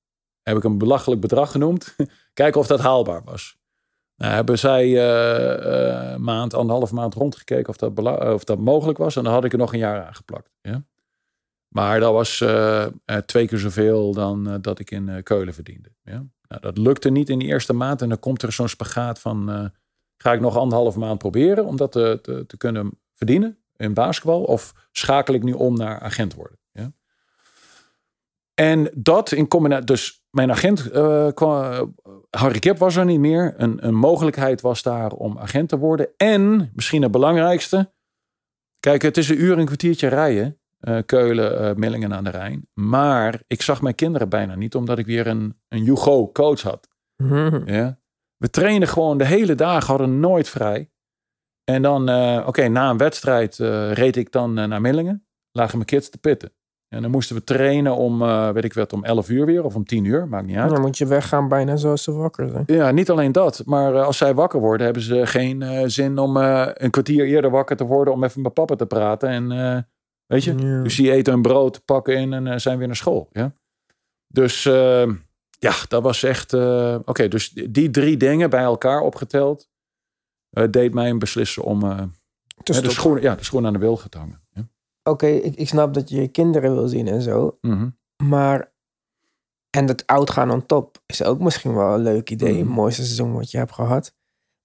Heb 0.43 0.57
ik 0.57 0.65
een 0.65 0.79
belachelijk 0.79 1.21
bedrag 1.21 1.51
genoemd. 1.51 1.97
kijken 2.35 2.61
of 2.61 2.67
dat 2.67 2.81
haalbaar 2.81 3.23
was. 3.25 3.57
Nou, 4.17 4.33
hebben 4.35 4.59
zij 4.59 4.89
uh, 4.89 6.17
maand, 6.17 6.55
anderhalf 6.55 6.93
maand 6.93 7.15
rondgekeken 7.15 7.69
of 7.69 7.77
dat, 7.77 7.99
of 8.35 8.45
dat 8.45 8.59
mogelijk 8.59 8.99
was. 8.99 9.17
En 9.17 9.25
dan 9.25 9.33
had 9.33 9.45
ik 9.45 9.53
er 9.53 9.59
nog 9.59 9.73
een 9.73 9.79
jaar 9.79 10.07
aan 10.07 10.15
geplakt. 10.15 10.51
Ja? 10.61 10.85
Maar 11.69 12.01
dat 12.01 12.13
was 12.13 12.45
twee 13.27 13.47
keer 13.47 13.59
zoveel 13.59 14.13
dan 14.13 14.59
dat 14.61 14.79
ik 14.79 14.91
in 14.91 15.23
Keulen 15.23 15.55
verdiende. 15.55 15.93
Ja? 16.03 16.25
Nou, 16.49 16.61
dat 16.61 16.79
lukte 16.79 17.11
niet 17.11 17.29
in 17.29 17.39
die 17.39 17.49
eerste 17.49 17.73
maand. 17.73 18.03
En 18.03 18.09
dan 18.09 18.19
komt 18.19 18.43
er 18.43 18.53
zo'n 18.53 18.69
spagaat 18.69 19.19
van... 19.19 19.71
ga 20.17 20.33
ik 20.33 20.41
nog 20.41 20.57
anderhalf 20.57 20.97
maand 20.97 21.19
proberen 21.19 21.65
om 21.65 21.77
dat 21.77 21.93
te, 21.93 22.19
te, 22.23 22.45
te 22.47 22.57
kunnen 22.57 22.91
verdienen 23.15 23.59
in 23.77 23.95
basketbal? 23.95 24.43
Of 24.43 24.89
schakel 24.93 25.35
ik 25.35 25.43
nu 25.43 25.53
om 25.53 25.77
naar 25.77 26.01
agent 26.01 26.35
worden? 26.35 26.61
En 28.55 28.91
dat 28.95 29.33
in 29.33 29.49
combinatie, 29.49 29.87
dus 29.87 30.23
mijn 30.31 30.51
agent, 30.51 30.93
uh, 30.95 31.29
kwam, 31.35 31.95
Harry 32.31 32.59
Kip 32.59 32.79
was 32.79 32.97
er 32.97 33.05
niet 33.05 33.21
meer. 33.21 33.55
Een, 33.57 33.87
een 33.87 33.95
mogelijkheid 33.95 34.61
was 34.61 34.83
daar 34.83 35.11
om 35.11 35.39
agent 35.39 35.69
te 35.69 35.79
worden. 35.79 36.09
En 36.17 36.71
misschien 36.75 37.03
het 37.03 37.11
belangrijkste, 37.11 37.93
kijk, 38.81 39.03
het 39.03 39.17
is 39.17 39.29
een 39.29 39.43
uur 39.43 39.53
en 39.53 39.59
een 39.59 39.67
kwartiertje 39.67 40.09
rijden. 40.09 40.57
Uh, 40.81 40.99
Keulen, 41.07 41.63
uh, 41.63 41.75
Millingen 41.75 42.15
aan 42.15 42.25
de 42.25 42.31
Rijn. 42.31 42.69
Maar 42.75 43.43
ik 43.47 43.63
zag 43.63 43.83
mijn 43.83 43.95
kinderen 43.95 44.29
bijna 44.29 44.55
niet, 44.55 44.75
omdat 44.75 44.99
ik 44.99 45.07
weer 45.07 45.27
een, 45.27 45.59
een 45.69 45.85
Hugo 45.85 46.33
coach 46.33 46.61
had. 46.61 46.89
Mhm. 47.17 47.73
Ja? 47.73 47.99
We 48.37 48.51
trainen 48.51 48.89
gewoon 48.89 49.19
de 49.19 49.25
hele 49.25 49.55
dag, 49.55 49.87
hadden 49.87 50.21
nooit 50.21 50.49
vrij. 50.49 50.91
En 51.65 51.83
dan, 51.83 52.09
oké, 52.47 52.69
na 52.69 52.91
een 52.91 52.97
wedstrijd 52.97 53.57
reed 53.93 54.17
ik 54.17 54.33
dan 54.33 54.53
naar 54.53 54.81
Millingen. 54.81 55.27
Lagen 55.53 55.75
mijn 55.75 55.89
kids 55.89 56.09
te 56.09 56.19
pitten. 56.19 56.53
En 56.93 57.03
dan 57.03 57.11
moesten 57.11 57.37
we 57.37 57.45
trainen 57.45 57.97
om, 57.97 58.23
uh, 58.23 58.51
weet 58.51 58.65
ik 58.65 58.73
wat, 58.73 58.93
om 58.93 59.05
11 59.05 59.29
uur 59.29 59.47
weer 59.47 59.65
of 59.65 59.75
om 59.75 59.85
10 59.85 60.05
uur, 60.05 60.29
maakt 60.29 60.47
niet 60.47 60.57
uit. 60.57 60.71
Dan 60.71 60.81
moet 60.81 60.99
je 60.99 61.07
weggaan 61.07 61.49
bijna 61.49 61.77
zoals 61.77 62.03
ze 62.03 62.13
wakker 62.13 62.49
zijn. 62.49 62.65
Ja, 62.67 62.91
niet 62.91 63.11
alleen 63.11 63.33
dat, 63.33 63.63
maar 63.65 63.95
uh, 63.95 64.05
als 64.05 64.17
zij 64.17 64.35
wakker 64.35 64.61
worden, 64.61 64.85
hebben 64.85 65.03
ze 65.03 65.27
geen 65.27 65.61
uh, 65.61 65.83
zin 65.87 66.19
om 66.19 66.37
een 66.37 66.91
kwartier 66.91 67.25
eerder 67.25 67.51
wakker 67.51 67.77
te 67.77 67.85
worden 67.85 68.15
om 68.15 68.25
even 68.25 68.43
met 68.43 68.55
papa 68.55 68.75
te 68.75 68.87
praten. 68.87 69.29
En 69.29 69.49
weet 70.27 70.45
je, 70.45 70.59
ja. 70.59 70.83
dus 70.83 70.97
die 70.97 71.13
eten 71.13 71.33
een 71.33 71.43
brood, 71.43 71.85
pakken 71.85 72.17
in 72.17 72.33
en 72.33 72.61
zijn 72.61 72.79
weer 72.79 72.87
naar 72.87 72.97
school. 72.97 73.29
Ja? 73.33 73.53
Dus 74.27 74.63
ja, 75.59 75.75
dat 75.89 76.03
was 76.03 76.23
echt, 76.23 76.55
oké, 77.05 77.29
dus 77.29 77.51
die 77.51 77.91
drie 77.91 78.17
dingen 78.17 78.51
bij 78.51 78.63
elkaar 78.63 79.01
opgeteld, 79.01 79.69
deed 80.71 80.95
mij 80.95 81.11
een 81.11 81.19
beslissen 81.19 81.63
om 81.63 81.81
de, 82.65 82.91
schoen, 82.91 83.21
ja, 83.21 83.35
de 83.35 83.45
schoen 83.45 83.67
aan 83.67 83.73
de 83.73 83.79
wil 83.79 84.01
te 84.09 84.19
hangen. 84.19 84.42
Oké, 85.03 85.27
ik, 85.27 85.55
ik 85.55 85.69
snap 85.69 85.95
dat 85.95 86.09
je 86.09 86.21
je 86.21 86.29
kinderen 86.29 86.75
wil 86.75 86.89
zien 86.89 87.09
en 87.09 87.23
zo. 87.23 87.59
Mhm. 87.61 87.89
Maar, 88.25 88.73
en 89.71 89.87
dat 89.87 90.07
oud 90.07 90.31
gaan 90.31 90.51
on 90.51 90.67
top 90.67 91.03
is 91.07 91.25
ook 91.25 91.41
misschien 91.41 91.75
wel 91.75 91.95
een 91.95 92.03
leuk 92.03 92.31
idee. 92.31 92.65
Mm 92.65 92.71
mooiste 92.71 93.03
seizoen 93.03 93.33
wat 93.33 93.51
je 93.51 93.59
hebt 93.59 93.73
gehad. 93.73 94.15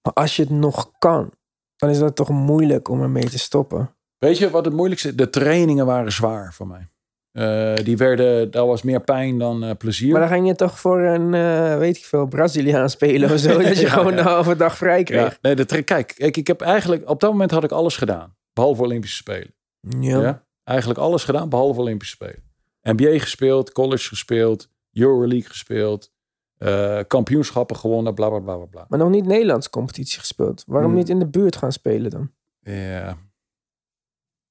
Maar 0.02 0.12
als 0.12 0.36
je 0.36 0.42
het 0.42 0.50
nog 0.50 0.92
kan, 0.98 1.30
dan 1.76 1.90
is 1.90 1.98
dat 1.98 2.16
toch 2.16 2.28
moeilijk 2.28 2.88
om 2.88 3.02
ermee 3.02 3.28
te 3.28 3.38
stoppen. 3.38 3.94
Weet 4.18 4.38
je 4.38 4.50
wat 4.50 4.64
het 4.64 4.74
moeilijkste? 4.74 5.14
De 5.14 5.30
trainingen 5.30 5.86
waren 5.86 6.12
zwaar 6.12 6.54
voor 6.54 6.66
mij. 6.66 6.88
Uh, 7.32 7.74
die 7.84 7.96
werden, 7.96 8.50
dat 8.50 8.66
was 8.66 8.82
meer 8.82 9.00
pijn 9.00 9.38
dan 9.38 9.64
uh, 9.64 9.70
plezier. 9.78 10.12
Maar 10.12 10.20
dan 10.20 10.30
ging 10.30 10.46
je 10.46 10.54
toch 10.54 10.80
voor 10.80 11.00
een, 11.00 11.32
uh, 11.32 11.78
weet 11.78 11.96
ik 11.96 12.04
veel, 12.04 12.26
Braziliaan 12.26 12.90
spelen 12.90 13.30
of 13.30 13.38
zo. 13.38 13.58
dat 13.62 13.78
je 13.78 13.86
gewoon 13.86 14.14
ja. 14.14 14.22
de 14.22 14.28
halve 14.28 14.56
dag 14.56 14.76
vrij 14.76 15.02
kreeg. 15.02 15.30
Ja. 15.30 15.38
Nee, 15.40 15.54
de 15.54 15.64
kijk, 15.64 16.14
kijk, 16.16 16.36
ik 16.36 16.46
heb 16.46 16.60
eigenlijk, 16.60 17.10
op 17.10 17.20
dat 17.20 17.30
moment 17.30 17.50
had 17.50 17.64
ik 17.64 17.70
alles 17.70 17.96
gedaan. 17.96 18.36
Behalve 18.52 18.82
Olympische 18.82 19.16
Spelen. 19.16 19.54
Ja. 19.80 20.46
Eigenlijk 20.64 20.98
alles 20.98 21.24
gedaan 21.24 21.48
behalve 21.48 21.80
Olympische 21.80 22.14
Spelen. 22.14 22.42
NBA 22.82 23.18
gespeeld, 23.18 23.72
college 23.72 24.08
gespeeld, 24.08 24.68
Euroleague 24.92 25.48
gespeeld, 25.48 26.12
uh, 26.58 27.00
kampioenschappen 27.06 27.76
gewonnen, 27.76 28.14
bla 28.14 28.28
bla 28.28 28.38
bla 28.38 28.56
bla. 28.56 28.86
Maar 28.88 28.98
nog 28.98 29.10
niet 29.10 29.26
Nederlands 29.26 29.70
competitie 29.70 30.18
gespeeld. 30.18 30.64
Waarom 30.66 30.90
hmm. 30.90 30.98
niet 30.98 31.08
in 31.08 31.18
de 31.18 31.26
buurt 31.26 31.56
gaan 31.56 31.72
spelen 31.72 32.10
dan? 32.10 32.30
Ja. 32.60 33.18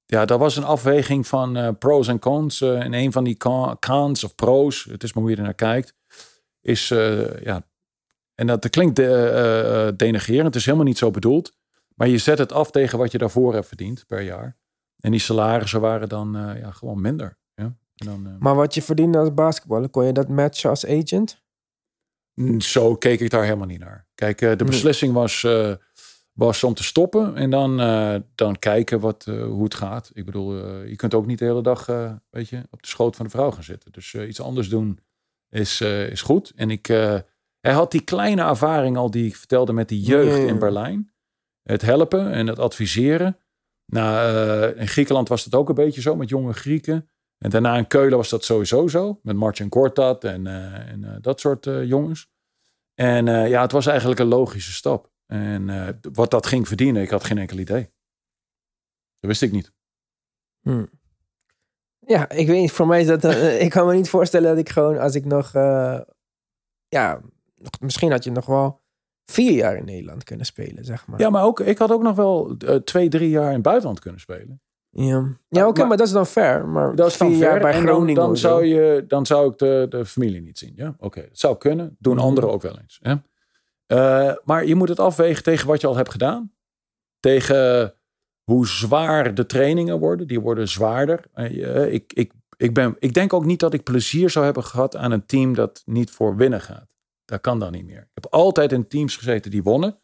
Ja, 0.06 0.24
dat 0.24 0.38
was 0.38 0.56
een 0.56 0.64
afweging 0.64 1.26
van 1.26 1.56
uh, 1.56 1.68
pros 1.78 2.08
en 2.08 2.18
cons. 2.18 2.60
Uh, 2.60 2.84
en 2.84 2.92
een 2.92 3.12
van 3.12 3.24
die 3.24 3.36
cons 3.78 4.24
of 4.24 4.34
pros, 4.34 4.84
het 4.84 5.02
is 5.02 5.12
maar 5.12 5.22
hoe 5.22 5.32
je 5.32 5.38
er 5.38 5.42
naar 5.42 5.54
kijkt, 5.54 5.94
is 6.60 6.88
ja. 7.42 7.66
En 8.34 8.46
dat 8.46 8.70
klinkt 8.70 8.96
de, 8.96 9.92
denigrerend, 9.96 10.46
het 10.46 10.54
is 10.54 10.64
helemaal 10.64 10.86
niet 10.86 10.98
zo 10.98 11.10
bedoeld. 11.10 11.52
Maar 11.94 12.08
je 12.08 12.18
zet 12.18 12.38
het 12.38 12.52
af 12.52 12.70
tegen 12.70 12.98
wat 12.98 13.12
je 13.12 13.18
daarvoor 13.18 13.54
hebt 13.54 13.66
verdiend 13.66 14.06
per 14.06 14.20
jaar. 14.20 14.56
En 15.00 15.10
die 15.10 15.20
salarissen 15.20 15.80
waren 15.80 16.08
dan 16.08 16.36
uh, 16.36 16.60
ja, 16.60 16.70
gewoon 16.70 17.00
minder. 17.00 17.38
Ja? 17.54 17.76
En 17.94 18.06
dan, 18.06 18.26
uh, 18.26 18.32
maar 18.38 18.54
wat 18.54 18.74
je 18.74 18.82
verdiende 18.82 19.18
als 19.18 19.34
basketballer, 19.34 19.88
kon 19.88 20.04
je 20.04 20.12
dat 20.12 20.28
matchen 20.28 20.70
als 20.70 20.86
agent? 20.86 21.42
Zo 22.58 22.96
keek 22.96 23.20
ik 23.20 23.30
daar 23.30 23.44
helemaal 23.44 23.66
niet 23.66 23.80
naar. 23.80 24.06
Kijk, 24.14 24.40
uh, 24.40 24.56
de 24.56 24.64
beslissing 24.64 25.12
was, 25.12 25.46
was 26.32 26.64
om 26.64 26.74
te 26.74 26.82
stoppen 26.82 27.36
en 27.36 27.50
dan, 27.50 27.76
dan 28.34 28.58
kijken 28.58 29.00
wat, 29.00 29.24
hoe 29.24 29.64
het 29.64 29.74
gaat. 29.74 30.10
Ik 30.14 30.24
bedoel, 30.24 30.82
je 30.84 30.96
kunt 30.96 31.14
ook 31.14 31.26
niet 31.26 31.38
de 31.38 31.44
hele 31.44 31.62
dag 31.62 31.86
weet 32.30 32.48
je, 32.48 32.62
op 32.70 32.82
de 32.82 32.88
schoot 32.88 33.16
van 33.16 33.24
de 33.24 33.30
vrouw 33.30 33.50
gaan 33.50 33.62
zitten. 33.62 33.92
Dus 33.92 34.14
iets 34.14 34.40
anders 34.40 34.68
doen 34.68 34.98
is, 35.48 35.80
is 35.80 36.22
goed. 36.22 36.52
En 36.56 36.70
ik, 36.70 36.86
hij 37.60 37.72
had 37.72 37.90
die 37.90 38.00
kleine 38.00 38.42
ervaring 38.42 38.96
al 38.96 39.10
die 39.10 39.26
ik 39.26 39.36
vertelde 39.36 39.72
met 39.72 39.88
die 39.88 40.00
jeugd 40.00 40.38
in 40.38 40.58
Berlijn. 40.58 41.12
Het 41.62 41.82
helpen 41.82 42.32
en 42.32 42.46
het 42.46 42.58
adviseren. 42.58 43.38
Nou, 43.92 44.76
in 44.76 44.88
Griekenland 44.88 45.28
was 45.28 45.44
het 45.44 45.54
ook 45.54 45.68
een 45.68 45.74
beetje 45.74 46.00
zo 46.00 46.16
met 46.16 46.28
jonge 46.28 46.52
Grieken. 46.52 47.10
En 47.38 47.50
daarna 47.50 47.76
in 47.76 47.86
Keulen 47.86 48.16
was 48.16 48.28
dat 48.28 48.44
sowieso 48.44 48.86
zo. 48.86 49.20
Met 49.22 49.36
Martin 49.36 49.68
Kortat 49.68 50.24
en, 50.24 50.46
uh, 50.46 50.88
en 50.88 51.02
uh, 51.02 51.16
dat 51.20 51.40
soort 51.40 51.64
jongens. 51.64 52.28
En 52.94 53.26
ja, 53.26 53.62
het 53.62 53.72
was 53.72 53.86
eigenlijk 53.86 54.20
een 54.20 54.26
logische 54.26 54.72
stap. 54.72 55.10
En 55.26 56.00
wat 56.12 56.30
dat 56.30 56.46
ging 56.46 56.68
verdienen, 56.68 57.02
ik 57.02 57.10
had 57.10 57.24
geen 57.24 57.38
enkel 57.38 57.58
idee. 57.58 57.82
Dat 59.20 59.30
wist 59.30 59.42
ik 59.42 59.52
niet. 59.52 59.72
Hmm. 60.60 60.90
Ja, 61.98 62.28
ik 62.28 62.46
weet 62.46 62.60
niet. 62.60 62.72
Voor 62.72 62.86
mij 62.86 63.00
is 63.00 63.06
dat. 63.06 63.24
ik 63.64 63.70
kan 63.70 63.86
me 63.86 63.94
niet 63.94 64.08
voorstellen 64.08 64.48
dat 64.48 64.58
ik 64.58 64.68
gewoon, 64.68 64.98
als 64.98 65.14
ik 65.14 65.24
nog. 65.24 65.52
ja, 66.88 67.20
misschien 67.80 68.10
had 68.10 68.24
je 68.24 68.30
nog 68.30 68.46
wel 68.46 68.80
vier 69.30 69.52
jaar 69.52 69.76
in 69.76 69.84
Nederland 69.84 70.24
kunnen 70.24 70.46
spelen, 70.46 70.84
zeg 70.84 71.06
maar. 71.06 71.20
Ja, 71.20 71.30
maar 71.30 71.44
ook, 71.44 71.60
ik 71.60 71.78
had 71.78 71.92
ook 71.92 72.02
nog 72.02 72.16
wel 72.16 72.56
uh, 72.58 72.74
twee, 72.74 73.08
drie 73.08 73.30
jaar 73.30 73.48
in 73.48 73.52
het 73.52 73.62
buitenland 73.62 74.00
kunnen 74.00 74.20
spelen. 74.20 74.60
Ja, 74.90 75.36
ja 75.48 75.68
oké, 75.68 75.84
maar, 75.84 75.96
dat 75.96 76.06
is 76.06 76.12
dan 76.12 76.26
fair. 76.26 76.66
Maar 76.66 76.94
dat 76.94 77.06
is 77.06 77.16
vier 77.16 77.36
jaar 77.36 77.60
bij 77.60 77.72
Groningen. 77.72 78.14
Dan, 78.14 78.26
dan 78.26 78.36
zou, 78.36 78.64
je, 78.64 79.04
dan 79.08 79.26
zou 79.26 79.50
ik 79.50 79.58
de, 79.58 79.86
de 79.88 80.06
familie 80.06 80.40
niet 80.40 80.58
zien. 80.58 80.72
Ja, 80.76 80.88
oké. 80.88 81.04
Okay. 81.04 81.28
Zou 81.32 81.56
kunnen. 81.56 81.96
Doen 81.98 82.16
mhm. 82.16 82.24
anderen 82.24 82.50
ook 82.50 82.62
wel 82.62 82.78
eens. 82.78 83.00
Ja? 83.02 83.22
Uh, 83.86 84.34
maar 84.44 84.66
je 84.66 84.74
moet 84.74 84.88
het 84.88 85.00
afwegen 85.00 85.42
tegen 85.42 85.66
wat 85.66 85.80
je 85.80 85.86
al 85.86 85.96
hebt 85.96 86.10
gedaan. 86.10 86.52
tegen 87.20 87.94
hoe 88.44 88.66
zwaar 88.66 89.34
de 89.34 89.46
trainingen 89.46 89.98
worden. 89.98 90.26
Die 90.26 90.40
worden 90.40 90.68
zwaarder. 90.68 91.24
Uh, 91.34 91.92
ik, 91.92 92.12
ik, 92.12 92.32
ik, 92.56 92.74
ben, 92.74 92.96
ik 92.98 93.14
denk 93.14 93.32
ook 93.32 93.44
niet 93.44 93.60
dat 93.60 93.74
ik 93.74 93.82
plezier 93.82 94.30
zou 94.30 94.44
hebben 94.44 94.64
gehad 94.64 94.96
aan 94.96 95.12
een 95.12 95.26
team 95.26 95.54
dat 95.54 95.82
niet 95.84 96.10
voor 96.10 96.36
winnen 96.36 96.60
gaat. 96.60 96.97
Dat 97.28 97.40
kan 97.40 97.58
dan 97.58 97.72
niet 97.72 97.84
meer. 97.84 98.00
Ik 98.00 98.08
heb 98.14 98.26
altijd 98.26 98.72
in 98.72 98.88
teams 98.88 99.16
gezeten 99.16 99.50
die 99.50 99.62
wonnen. 99.62 99.98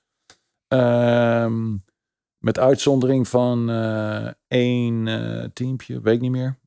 Um, 0.68 1.84
met 2.38 2.58
uitzondering 2.58 3.28
van 3.28 3.70
uh, 3.70 4.28
één 4.48 5.06
uh, 5.06 5.44
teampje, 5.52 6.00
weet 6.00 6.14
ik 6.14 6.20
niet 6.20 6.30
meer. 6.30 6.58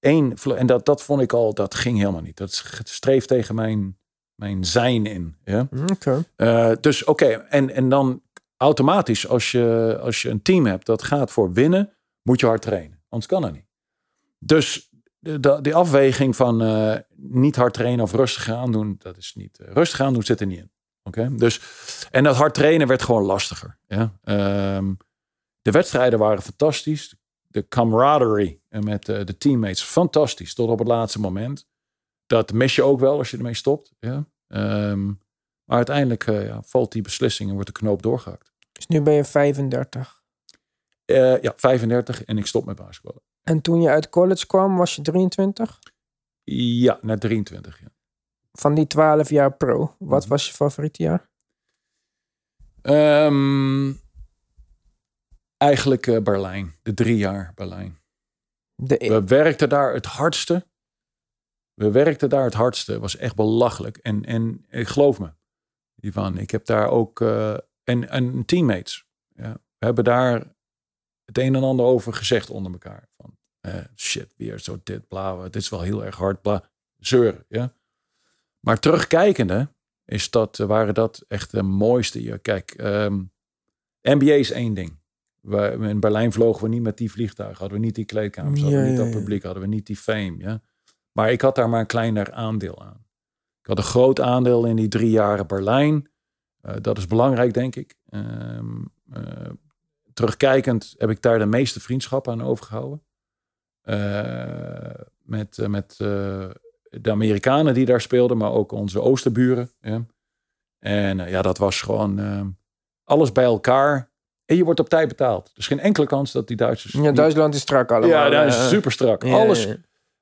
Eén, 0.00 0.36
en 0.56 0.66
dat, 0.66 0.86
dat 0.86 1.02
vond 1.02 1.20
ik 1.20 1.32
al, 1.32 1.54
dat 1.54 1.74
ging 1.74 1.98
helemaal 1.98 2.20
niet. 2.20 2.36
Dat 2.36 2.64
streeft 2.84 3.28
tegen 3.28 3.54
mijn, 3.54 3.98
mijn 4.34 4.64
zijn 4.64 5.06
in. 5.06 5.36
Ja? 5.44 5.68
Okay. 5.92 6.24
Uh, 6.36 6.72
dus 6.80 7.04
oké, 7.04 7.24
okay. 7.24 7.46
en, 7.48 7.70
en 7.70 7.88
dan 7.88 8.22
automatisch, 8.56 9.28
als 9.28 9.50
je, 9.50 9.98
als 10.00 10.22
je 10.22 10.28
een 10.28 10.42
team 10.42 10.66
hebt 10.66 10.86
dat 10.86 11.02
gaat 11.02 11.30
voor 11.30 11.52
winnen, 11.52 11.92
moet 12.22 12.40
je 12.40 12.46
hard 12.46 12.62
trainen. 12.62 13.02
Anders 13.08 13.30
kan 13.30 13.42
dat 13.42 13.52
niet. 13.52 13.66
Dus 14.38 14.91
de, 15.22 15.40
de, 15.40 15.58
de 15.60 15.74
afweging 15.74 16.36
van 16.36 16.62
uh, 16.62 16.96
niet 17.16 17.56
hard 17.56 17.74
trainen 17.74 18.04
of 18.04 18.12
rustig 18.12 18.48
aan 18.50 18.72
doen, 18.72 18.96
dat 18.98 19.16
is 19.16 19.34
niet. 19.34 19.58
Uh, 19.60 19.68
rustig 19.72 20.00
aan 20.00 20.12
doen 20.12 20.22
zit 20.22 20.40
er 20.40 20.46
niet 20.46 20.58
in. 20.58 20.70
Oké, 21.02 21.34
dus 21.36 21.60
en 22.10 22.24
dat 22.24 22.36
hard 22.36 22.54
trainen 22.54 22.86
werd 22.86 23.02
gewoon 23.02 23.22
lastiger. 23.22 23.78
Ja? 23.86 24.18
Um, 24.76 24.96
de 25.62 25.70
wedstrijden 25.70 26.18
waren 26.18 26.42
fantastisch. 26.42 27.14
De 27.48 27.68
camaraderie 27.68 28.62
met 28.68 29.08
uh, 29.08 29.24
de 29.24 29.38
teammates 29.38 29.82
fantastisch 29.82 30.54
tot 30.54 30.70
op 30.70 30.78
het 30.78 30.88
laatste 30.88 31.20
moment. 31.20 31.66
Dat 32.26 32.52
mis 32.52 32.74
je 32.74 32.82
ook 32.82 33.00
wel 33.00 33.18
als 33.18 33.30
je 33.30 33.36
ermee 33.36 33.54
stopt. 33.54 33.92
Ja? 33.98 34.26
Um, 34.48 35.20
maar 35.64 35.76
uiteindelijk 35.76 36.24
ja, 36.24 36.62
valt 36.62 36.92
die 36.92 37.02
beslissing 37.02 37.48
en 37.48 37.54
wordt 37.54 37.72
de 37.72 37.78
knoop 37.78 38.02
doorgehakt. 38.02 38.52
Dus 38.72 38.86
nu 38.86 39.00
ben 39.00 39.14
je 39.14 39.24
35? 39.24 40.20
ja, 41.04 41.52
35 41.56 42.24
en 42.24 42.38
ik 42.38 42.46
stop 42.46 42.64
met 42.64 42.76
basketballen. 42.76 43.22
En 43.42 43.60
toen 43.60 43.80
je 43.80 43.88
uit 43.88 44.08
college 44.08 44.46
kwam, 44.46 44.76
was 44.76 44.96
je 44.96 45.02
23? 45.02 45.78
Ja, 46.44 46.98
net 47.02 47.20
23. 47.20 47.80
Ja. 47.80 47.88
Van 48.52 48.74
die 48.74 48.86
12 48.86 49.30
jaar 49.30 49.56
pro, 49.56 49.94
wat 49.98 50.26
was 50.26 50.46
je 50.46 50.52
favoriete 50.52 51.02
jaar? 51.02 51.30
Um, 52.82 54.00
eigenlijk 55.56 56.06
uh, 56.06 56.22
Berlijn, 56.22 56.74
de 56.82 56.94
drie 56.94 57.16
jaar 57.16 57.52
Berlijn. 57.54 57.98
De... 58.74 58.96
We 58.96 59.24
werkten 59.24 59.68
daar 59.68 59.94
het 59.94 60.06
hardste. 60.06 60.66
We 61.74 61.90
werkten 61.90 62.28
daar 62.28 62.44
het 62.44 62.54
hardste. 62.54 62.92
Het 62.92 63.00
was 63.00 63.16
echt 63.16 63.34
belachelijk. 63.34 63.96
En, 63.96 64.24
en 64.24 64.64
ik 64.68 64.88
geloof 64.88 65.18
me, 65.18 65.32
Ivan, 66.00 66.38
ik 66.38 66.50
heb 66.50 66.66
daar 66.66 66.88
ook. 66.88 67.20
Uh, 67.20 67.56
en, 67.84 68.08
en 68.08 68.44
teammates. 68.44 69.06
Ja, 69.28 69.52
we 69.52 69.86
hebben 69.86 70.04
daar 70.04 70.54
het 71.24 71.38
een 71.38 71.54
en 71.54 71.62
ander 71.62 71.86
over 71.86 72.12
gezegd 72.12 72.50
onder 72.50 72.72
elkaar. 72.72 73.08
Van, 73.16 73.36
uh, 73.66 73.84
shit, 73.96 74.34
weer 74.36 74.58
zo 74.58 74.80
dit, 74.82 75.08
bla, 75.08 75.42
dit 75.42 75.56
is 75.56 75.68
wel 75.68 75.82
heel 75.82 76.04
erg 76.04 76.16
hard, 76.16 76.42
bla, 76.42 76.70
zeuren, 76.96 77.44
ja. 77.48 77.74
Maar 78.60 78.78
terugkijkende 78.78 79.68
is 80.04 80.30
dat, 80.30 80.56
waren 80.56 80.94
dat 80.94 81.24
echt 81.28 81.50
de 81.50 81.62
mooiste. 81.62 82.38
Kijk, 82.42 82.74
um, 82.80 83.32
ehm, 84.00 84.18
NBA 84.18 84.32
is 84.32 84.50
één 84.50 84.74
ding. 84.74 85.00
We, 85.40 85.78
in 85.80 86.00
Berlijn 86.00 86.32
vlogen 86.32 86.62
we 86.62 86.68
niet 86.68 86.82
met 86.82 86.96
die 86.96 87.10
vliegtuigen, 87.10 87.58
hadden 87.58 87.78
we 87.78 87.84
niet 87.84 87.94
die 87.94 88.04
kleedkamers, 88.04 88.60
hadden 88.60 88.82
we 88.82 88.88
niet 88.88 88.96
dat 88.96 89.10
publiek, 89.10 89.42
hadden 89.42 89.62
we 89.62 89.68
niet 89.68 89.86
die 89.86 89.96
fame, 89.96 90.34
ja. 90.38 90.62
Maar 91.12 91.32
ik 91.32 91.40
had 91.40 91.54
daar 91.54 91.68
maar 91.68 91.80
een 91.80 91.86
kleiner 91.86 92.32
aandeel 92.32 92.82
aan. 92.82 93.06
Ik 93.60 93.66
had 93.68 93.78
een 93.78 93.84
groot 93.84 94.20
aandeel 94.20 94.66
in 94.66 94.76
die 94.76 94.88
drie 94.88 95.10
jaren 95.10 95.46
Berlijn. 95.46 96.10
Uh, 96.62 96.74
dat 96.80 96.98
is 96.98 97.06
belangrijk, 97.06 97.54
denk 97.54 97.76
ik. 97.76 97.94
Um, 98.10 98.92
uh, 99.16 99.50
terugkijkend 100.14 100.94
heb 100.98 101.10
ik 101.10 101.22
daar 101.22 101.38
de 101.38 101.46
meeste 101.46 101.80
vriendschappen 101.80 102.32
aan 102.32 102.42
overgehouden. 102.42 103.02
Uh, 103.84 104.90
met 105.22 105.58
met 105.68 105.94
de 106.90 107.10
Amerikanen 107.10 107.74
die 107.74 107.84
daar 107.84 108.00
speelden, 108.00 108.36
maar 108.36 108.52
ook 108.52 108.72
onze 108.72 109.00
oosterburen. 109.00 109.70
Ja. 109.80 110.06
En 110.78 111.18
ja, 111.18 111.42
dat 111.42 111.58
was 111.58 111.80
gewoon 111.80 112.56
alles 113.04 113.32
bij 113.32 113.44
elkaar. 113.44 114.10
En 114.44 114.56
je 114.56 114.64
wordt 114.64 114.80
op 114.80 114.88
tijd 114.88 115.08
betaald. 115.08 115.50
Dus 115.54 115.66
geen 115.66 115.80
enkele 115.80 116.06
kans 116.06 116.32
dat 116.32 116.48
die 116.48 116.56
Duitsers... 116.56 116.92
Ja, 116.92 117.12
Duitsland 117.12 117.54
is 117.54 117.60
strak 117.60 117.90
allemaal. 117.90 118.08
Ja, 118.08 118.28
dat 118.30 118.46
is 118.46 118.68
super 118.68 118.92
strak. 118.92 119.22
Ja, 119.22 119.34
Alles 119.34 119.68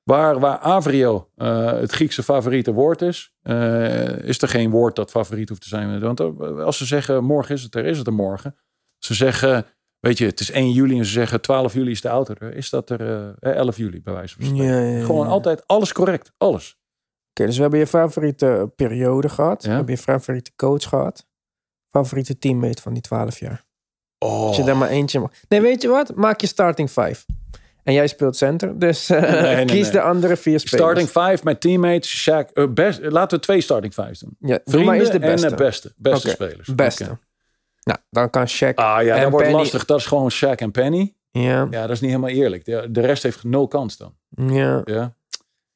waar, 0.03 0.38
waar 0.38 0.59
Avrio 0.59 1.30
het 1.34 1.93
Griekse 1.93 2.22
favoriete 2.22 2.72
woord 2.72 3.03
is, 3.03 3.34
is 4.22 4.43
er 4.43 4.49
geen 4.49 4.70
woord 4.70 4.97
dat 4.97 5.11
favoriet 5.11 5.49
hoeft 5.49 5.62
te 5.62 5.68
zijn. 5.68 6.01
Want 6.01 6.20
als 6.61 6.76
ze 6.76 6.84
zeggen 6.84 7.24
morgen 7.24 7.55
is 7.55 7.62
het 7.62 7.74
er, 7.74 7.84
is 7.84 7.99
het 7.99 8.07
er 8.07 8.12
morgen. 8.12 8.57
Ze 8.99 9.14
zeggen 9.14 9.66
Weet 10.01 10.18
je, 10.18 10.26
het 10.26 10.40
is 10.40 10.51
1 10.51 10.72
juli 10.72 10.98
en 10.98 11.05
ze 11.05 11.11
zeggen 11.11 11.40
12 11.40 11.74
juli 11.74 11.90
is 11.90 12.01
de 12.01 12.09
auto. 12.09 12.34
Is 12.46 12.70
dat 12.70 12.90
er 12.90 13.01
uh, 13.01 13.28
eh, 13.40 13.57
11 13.57 13.76
juli 13.76 14.03
bij 14.03 14.12
wijze 14.12 14.34
van 14.34 14.44
spreken? 14.44 14.66
Ja, 14.66 14.80
ja, 14.80 14.96
ja. 14.98 15.05
Gewoon 15.05 15.26
altijd 15.26 15.66
alles 15.66 15.92
correct. 15.92 16.32
Alles. 16.38 16.78
Oké, 17.30 17.46
dus 17.46 17.57
we 17.57 17.62
hebben 17.62 17.80
je 17.80 17.86
favoriete 17.86 18.72
periode 18.76 19.28
gehad. 19.28 19.64
We 19.64 19.70
hebben 19.70 19.94
je 19.94 20.01
favoriete 20.01 20.51
coach 20.57 20.88
gehad. 20.88 21.26
Favoriete 21.90 22.38
teammate 22.38 22.82
van 22.82 22.92
die 22.92 23.03
12 23.03 23.38
jaar. 23.38 23.64
Oh. 24.18 24.46
Als 24.46 24.57
je 24.57 24.64
daar 24.64 24.76
maar 24.76 24.88
eentje 24.88 25.20
mag. 25.20 25.30
Nee, 25.48 25.61
weet 25.61 25.82
je 25.82 25.88
wat? 25.88 26.14
Maak 26.14 26.40
je 26.40 26.46
starting 26.46 26.90
5. 26.90 27.26
En 27.82 27.92
jij 27.92 28.07
speelt 28.07 28.36
center, 28.36 28.78
dus 28.78 29.11
uh, 29.11 29.20
nee, 29.20 29.55
nee, 29.55 29.64
kies 29.64 29.82
nee. 29.82 29.92
de 29.92 30.01
andere 30.01 30.36
vier 30.36 30.61
spelers. 30.61 30.82
Starting 30.82 31.11
5 31.11 31.44
met 31.44 31.61
teammates, 31.61 32.28
Shaq. 32.28 32.53
Uh, 32.55 32.68
best, 32.68 33.01
laten 33.03 33.38
we 33.38 33.44
twee 33.44 33.61
starting 33.61 33.94
5 33.94 34.18
doen. 34.18 34.36
Ja, 34.38 34.61
Vrienden 34.64 34.86
maar 34.86 35.01
is 35.01 35.11
de 35.11 35.18
beste. 35.18 35.46
en 35.46 35.57
de 35.57 35.62
beste. 35.62 35.92
Beste 35.96 36.30
okay. 36.30 36.48
spelers. 36.48 36.74
Beste. 36.74 37.05
Okay. 37.05 37.16
Nou, 37.91 38.03
dan 38.11 38.30
kan 38.30 38.49
Shaq 38.49 38.74
Ah 38.74 39.03
ja, 39.03 39.14
en 39.14 39.22
dat 39.22 39.30
wordt 39.30 39.47
Penny... 39.47 39.61
lastig. 39.61 39.84
Dat 39.84 39.99
is 39.99 40.07
gewoon 40.07 40.32
Shaq 40.32 40.57
en 40.57 40.70
Penny. 40.70 41.14
Ja. 41.30 41.66
Ja, 41.70 41.80
dat 41.80 41.91
is 41.91 42.01
niet 42.01 42.11
helemaal 42.11 42.30
eerlijk. 42.30 42.64
De, 42.64 42.88
de 42.91 43.01
rest 43.01 43.22
heeft 43.22 43.45
nul 43.45 43.68
kans 43.68 43.97
dan. 43.97 44.14
Ja. 44.28 44.80
Ja. 44.84 45.14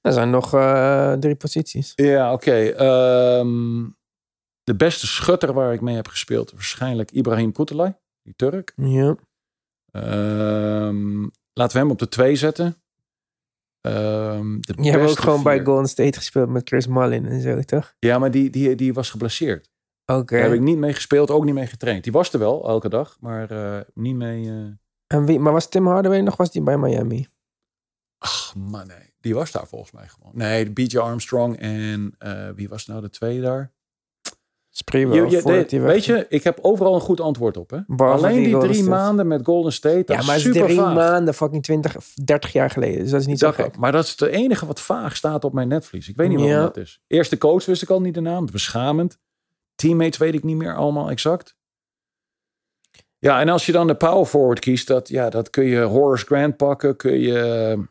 Er 0.00 0.12
zijn 0.12 0.30
nog 0.30 0.54
uh, 0.54 1.12
drie 1.12 1.34
posities. 1.34 1.92
Ja, 1.94 2.32
oké. 2.32 2.84
Um, 3.38 3.96
de 4.62 4.74
beste 4.76 5.06
schutter 5.06 5.52
waar 5.52 5.72
ik 5.72 5.80
mee 5.80 5.94
heb 5.94 6.08
gespeeld, 6.08 6.50
waarschijnlijk 6.50 7.10
Ibrahim 7.10 7.52
Kutelay, 7.52 7.96
die 8.22 8.34
Turk. 8.36 8.72
Ja. 8.76 9.16
Um, 9.92 11.30
laten 11.52 11.76
we 11.76 11.82
hem 11.82 11.90
op 11.90 11.98
de 11.98 12.08
twee 12.08 12.36
zetten. 12.36 12.76
Um, 13.86 14.60
de 14.60 14.74
Je 14.82 14.90
hebt 14.90 15.10
ook 15.10 15.18
gewoon 15.18 15.34
vier. 15.34 15.44
bij 15.44 15.64
Golden 15.64 15.88
State 15.88 16.18
gespeeld 16.18 16.48
met 16.48 16.68
Chris 16.68 16.86
Mullin 16.86 17.26
en 17.26 17.40
zo, 17.40 17.60
toch? 17.60 17.94
Ja, 17.98 18.18
maar 18.18 18.30
die, 18.30 18.50
die, 18.50 18.74
die 18.74 18.94
was 18.94 19.10
geblesseerd. 19.10 19.70
Oké. 20.06 20.20
Okay. 20.20 20.38
Daar 20.40 20.48
heb 20.48 20.58
ik 20.58 20.64
niet 20.64 20.78
mee 20.78 20.92
gespeeld, 20.92 21.30
ook 21.30 21.44
niet 21.44 21.54
mee 21.54 21.66
getraind. 21.66 22.02
Die 22.04 22.12
was 22.12 22.32
er 22.32 22.38
wel 22.38 22.68
elke 22.68 22.88
dag, 22.88 23.16
maar 23.20 23.52
uh, 23.52 23.80
niet 23.94 24.14
mee. 24.16 24.44
Uh... 24.44 24.64
En 25.06 25.26
wie, 25.26 25.38
maar 25.38 25.52
was 25.52 25.68
Tim 25.68 25.86
Hardaway 25.86 26.20
nog? 26.20 26.36
Was 26.36 26.50
die 26.50 26.62
bij 26.62 26.78
Miami? 26.78 27.26
Ach 28.18 28.54
man, 28.56 28.86
nee. 28.86 29.12
Die 29.20 29.34
was 29.34 29.50
daar 29.52 29.66
volgens 29.66 29.92
mij 29.92 30.08
gewoon. 30.08 30.32
Nee, 30.34 30.70
BJ 30.70 30.98
Armstrong 30.98 31.56
en 31.56 32.14
uh, 32.18 32.48
wie 32.54 32.68
was 32.68 32.86
nou 32.86 33.00
de 33.00 33.10
twee 33.10 33.40
daar? 33.40 33.72
Je, 34.86 34.98
je, 35.28 35.66
de, 35.68 35.80
weet 35.80 36.04
je, 36.04 36.26
ik 36.28 36.44
heb 36.44 36.58
overal 36.62 36.94
een 36.94 37.00
goed 37.00 37.20
antwoord 37.20 37.56
op. 37.56 37.70
Hè? 37.70 37.78
Behalve 37.86 38.26
Alleen 38.26 38.42
die, 38.42 38.58
drie 38.58 38.84
maanden 38.84 39.26
met 39.26 39.44
Golden 39.44 39.72
State. 39.72 40.02
Dat 40.04 40.16
Ja, 40.16 40.22
maar 40.24 40.36
is 40.36 40.44
het 40.44 40.56
is 40.56 40.62
drie 40.62 40.76
vaag. 40.76 40.94
maanden, 40.94 41.34
fucking 41.34 41.62
20, 41.62 41.96
30 42.24 42.52
jaar 42.52 42.70
geleden. 42.70 43.00
Dus 43.00 43.10
dat 43.10 43.20
is 43.20 43.26
niet 43.26 43.38
zo 43.38 43.50
gek. 43.52 43.64
ook. 43.66 43.76
Maar 43.76 43.92
dat 43.92 44.04
is 44.04 44.10
het 44.10 44.20
enige 44.20 44.66
wat 44.66 44.80
vaag 44.80 45.16
staat 45.16 45.44
op 45.44 45.52
mijn 45.52 45.68
netvlies. 45.68 46.08
Ik 46.08 46.16
weet 46.16 46.28
niet 46.28 46.40
Ja. 46.40 46.60
dat 46.60 46.76
is. 46.76 47.00
Eerste 47.06 47.38
coach 47.38 47.64
wist 47.64 47.82
ik 47.82 47.90
al 47.90 48.00
niet 48.00 48.14
de 48.14 48.20
naam. 48.20 48.46
Beschamend. 48.52 49.18
Teammates 49.74 50.18
weet 50.18 50.34
ik 50.34 50.42
niet 50.42 50.56
meer 50.56 50.76
allemaal 50.76 51.10
exact. 51.10 51.56
Ja, 53.18 53.40
en 53.40 53.48
als 53.48 53.66
je 53.66 53.72
dan 53.72 53.86
de 53.86 53.94
power 53.96 54.26
forward 54.26 54.58
kiest, 54.58 54.86
dat, 54.86 55.08
ja, 55.08 55.30
dat 55.30 55.50
kun 55.50 55.64
je 55.64 55.80
Horace 55.80 56.24
Grant 56.26 56.56
pakken. 56.56 56.96
Kun 56.96 57.18
je... 57.20 57.88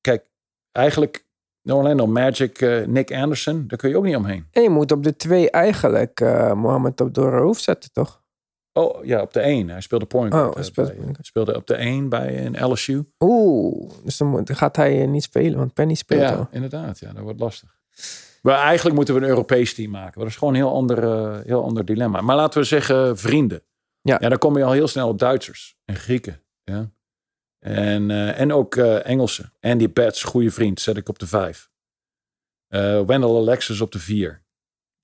Kijk, 0.00 0.30
eigenlijk 0.72 1.24
Orlando 1.62 2.06
Magic, 2.06 2.60
eh, 2.60 2.86
Nick 2.86 3.12
Anderson, 3.12 3.64
daar 3.66 3.78
kun 3.78 3.88
je 3.88 3.96
ook 3.96 4.04
niet 4.04 4.16
omheen. 4.16 4.46
En 4.50 4.62
je 4.62 4.70
moet 4.70 4.92
op 4.92 5.02
de 5.02 5.16
twee 5.16 5.50
eigenlijk 5.50 6.20
uh, 6.20 6.52
Mohammed 6.52 7.00
op 7.00 7.14
door 7.14 7.32
hoofd 7.38 7.62
zetten, 7.62 7.92
toch? 7.92 8.24
Oh 8.72 9.04
ja, 9.04 9.20
op 9.22 9.32
de 9.32 9.40
1. 9.40 9.68
Hij 9.68 9.80
speelde 9.80 10.06
point 10.06 10.32
Oh, 10.34 10.38
guard. 10.40 10.54
hij 10.54 10.62
eh, 10.62 10.68
speelde 10.68 10.94
bij- 10.94 11.14
speelde 11.20 11.56
op 11.56 11.66
de 11.66 11.74
1 11.74 12.08
bij 12.08 12.46
een 12.46 12.64
LSU. 12.70 13.04
Oeh, 13.18 13.90
dus 14.04 14.16
dan 14.16 14.46
gaat 14.52 14.76
hij 14.76 15.02
eh, 15.02 15.08
niet 15.08 15.22
spelen, 15.22 15.58
want 15.58 15.74
Penny 15.74 15.94
speelt 15.94 16.20
Ja, 16.20 16.34
al. 16.34 16.48
inderdaad. 16.50 16.98
Ja, 16.98 17.12
dat 17.12 17.22
wordt 17.22 17.40
lastig. 17.40 17.76
Maar 18.46 18.62
eigenlijk 18.62 18.96
moeten 18.96 19.14
we 19.14 19.20
een 19.20 19.28
Europees 19.28 19.74
team 19.74 19.90
maken. 19.90 20.20
Dat 20.20 20.28
is 20.28 20.36
gewoon 20.36 20.54
een 20.54 20.60
heel 20.60 20.72
ander, 20.72 21.02
eh, 21.02 21.40
heel 21.44 21.62
ander 21.62 21.84
dilemma. 21.84 22.20
Maar 22.20 22.36
laten 22.36 22.60
we 22.60 22.66
zeggen 22.66 23.18
vrienden. 23.18 23.62
Ja. 24.00 24.16
ja, 24.20 24.28
dan 24.28 24.38
kom 24.38 24.56
je 24.56 24.64
al 24.64 24.72
heel 24.72 24.88
snel 24.88 25.08
op 25.08 25.18
Duitsers 25.18 25.76
en 25.84 25.96
Grieken. 25.96 26.42
Ja. 26.64 26.90
En, 27.58 28.10
eh, 28.10 28.40
en 28.40 28.52
ook 28.52 28.76
eh, 28.76 29.06
Engelsen. 29.06 29.52
Andy 29.60 29.92
Betts, 29.92 30.22
goede 30.22 30.50
vriend, 30.50 30.80
zet 30.80 30.96
ik 30.96 31.08
op 31.08 31.18
de 31.18 31.26
5. 31.26 31.70
Eh 32.66 33.04
Wendell 33.04 33.36
Alexis 33.36 33.80
op 33.80 33.92
de 33.92 33.98
4. 33.98 34.44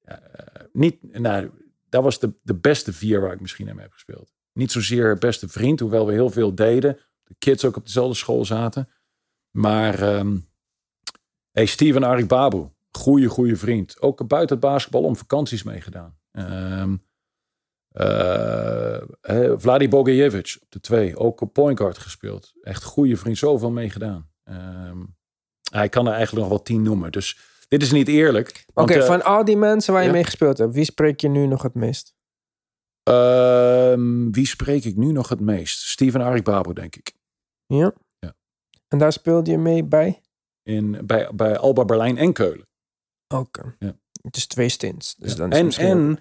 Ja, 0.00 0.20
eh, 0.20 0.64
niet, 0.72 1.18
nou, 1.18 1.50
dat 1.88 2.02
was 2.02 2.18
de, 2.18 2.32
de 2.42 2.54
beste 2.54 2.92
vier 2.92 3.20
waar 3.20 3.32
ik 3.32 3.40
misschien 3.40 3.70
aan 3.70 3.78
heb 3.78 3.92
gespeeld. 3.92 4.32
Niet 4.52 4.72
zozeer 4.72 5.18
beste 5.18 5.48
vriend, 5.48 5.80
hoewel 5.80 6.06
we 6.06 6.12
heel 6.12 6.30
veel 6.30 6.54
deden. 6.54 6.98
De 7.24 7.34
kids 7.38 7.64
ook 7.64 7.76
op 7.76 7.84
dezelfde 7.84 8.16
school 8.16 8.44
zaten. 8.44 8.88
Maar 9.50 10.02
ehm 10.02 10.36
hey, 11.50 11.66
Steven 11.66 12.04
Arik 12.04 12.26
Babu, 12.26 12.68
goede, 13.02 13.28
goede 13.28 13.56
vriend. 13.56 14.00
Ook 14.00 14.26
buiten 14.26 14.56
het 14.56 14.64
basketbal 14.64 15.02
om 15.02 15.16
vakanties 15.16 15.62
meegedaan. 15.62 16.16
Uh, 17.92 18.96
Vladi 19.56 19.88
Bogajevic 19.88 20.56
op 20.62 20.70
de 20.70 20.80
twee, 20.80 21.16
ook 21.16 21.40
op 21.40 21.52
point 21.52 21.78
guard 21.78 21.98
gespeeld. 21.98 22.52
Echt 22.62 22.84
goede 22.84 23.16
vriend, 23.16 23.38
zoveel 23.38 23.70
meegedaan. 23.70 24.30
Uh, 24.44 24.56
hij 25.70 25.88
kan 25.88 26.06
er 26.06 26.12
eigenlijk 26.12 26.42
nog 26.42 26.56
wel 26.56 26.62
tien 26.62 26.82
noemen. 26.82 27.12
Dus 27.12 27.38
dit 27.68 27.82
is 27.82 27.92
niet 27.92 28.08
eerlijk. 28.08 28.64
Oké, 28.74 28.96
uh, 28.96 29.04
van 29.04 29.22
al 29.22 29.44
die 29.44 29.56
mensen 29.56 29.92
waar 29.92 30.04
je 30.04 30.10
mee 30.10 30.24
gespeeld 30.24 30.58
hebt, 30.58 30.74
wie 30.74 30.84
spreek 30.84 31.20
je 31.20 31.28
nu 31.28 31.46
nog 31.46 31.62
het 31.62 31.74
meest? 31.74 32.14
Ehm, 33.02 34.30
wie 34.30 34.46
spreek 34.46 34.84
ik 34.84 34.96
nu 34.96 35.12
nog 35.12 35.28
het 35.28 35.40
meest? 35.40 35.80
Steven 35.80 36.20
Arik 36.20 36.44
Babo, 36.44 36.72
denk 36.72 36.96
ik. 36.96 37.12
Ja? 37.66 37.92
Ja. 38.18 38.34
En 38.88 38.98
daar 38.98 39.12
speelde 39.12 39.50
je 39.50 39.58
mee 39.58 39.84
bij? 39.84 40.20
In, 40.62 41.06
bij, 41.06 41.30
bij 41.34 41.58
Alba 41.58 41.84
Berlijn 41.84 42.18
en 42.18 42.32
Keulen. 42.32 42.66
Oké. 43.32 43.74
Ja. 43.78 43.92
Het 44.22 44.36
is 44.36 44.46
twee 44.46 44.68
stints. 44.68 45.14
Dus 45.14 45.30
Ja. 45.32 45.36
dan 45.38 45.50
is 45.52 45.58
En, 45.58 45.64
misschien 45.64 45.86
en 45.88 46.18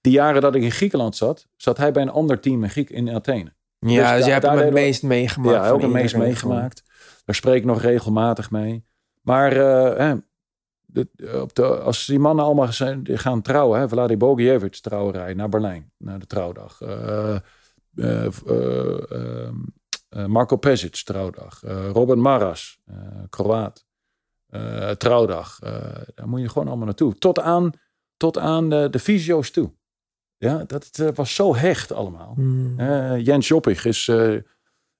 die 0.00 0.12
jaren 0.12 0.40
dat 0.42 0.54
ik 0.54 0.62
in 0.62 0.70
Griekenland 0.70 1.16
zat, 1.16 1.46
zat 1.56 1.76
hij 1.76 1.92
bij 1.92 2.02
een 2.02 2.10
ander 2.10 2.40
team 2.40 2.62
in, 2.64 2.70
Griek, 2.70 2.90
in 2.90 3.10
Athene. 3.14 3.52
Ja, 3.78 4.10
dus 4.16 4.24
dus, 4.24 4.32
hebt 4.32 4.46
hem 4.46 4.58
het 4.58 4.72
meest 4.72 5.02
meegemaakt. 5.02 5.64
Ja, 5.64 5.70
ook 5.70 5.82
het 5.82 5.90
meest 5.90 6.16
meegemaakt. 6.16 6.82
Daar 7.24 7.34
spreek 7.34 7.56
ik 7.56 7.64
nog 7.64 7.80
regelmatig 7.80 8.50
mee. 8.50 8.84
Maar 9.20 9.52
eh, 9.52 9.98
hè, 9.98 10.14
de- 10.86 11.40
op 11.42 11.54
de, 11.54 11.66
als 11.80 12.06
die 12.06 12.18
mannen 12.18 12.44
allemaal 12.44 12.72
zijn, 12.72 13.02
die 13.02 13.18
gaan 13.18 13.42
trouwen, 13.42 13.80
hè, 13.80 13.88
Vladi 13.88 14.16
Bogijevic 14.16 14.74
trouwerij 14.76 15.34
naar 15.34 15.48
Berlijn, 15.48 15.92
naar 15.98 16.18
de 16.18 16.26
trouwdag. 16.26 16.80
Eh, 16.80 17.34
eh, 17.94 18.24
eh, 18.46 19.10
ehm, 19.10 19.54
eh, 20.08 20.24
Marco 20.26 20.56
Pesic 20.56 20.94
trouwdag. 20.94 21.60
Robert 21.92 22.18
Maras, 22.18 22.78
Kroaat. 23.30 23.84
Eh, 24.52 24.90
trouwdag. 24.90 25.60
Eh, 25.60 26.02
daar 26.14 26.28
moet 26.28 26.40
je 26.40 26.48
gewoon 26.48 26.68
allemaal 26.68 26.86
naartoe. 26.86 27.14
Tot 27.14 27.40
aan, 27.40 27.72
tot 28.16 28.38
aan 28.38 28.70
de, 28.70 28.88
de 28.90 28.98
fysio's 28.98 29.50
toe. 29.50 29.72
Ja, 30.36 30.64
dat 30.64 30.98
eh, 30.98 31.08
was 31.14 31.34
zo 31.34 31.56
hecht 31.56 31.92
allemaal. 31.92 32.34
Hmm. 32.34 32.80
Jens 33.20 33.48
Joppig 33.48 33.84
is 33.84 34.08
eh, 34.08 34.34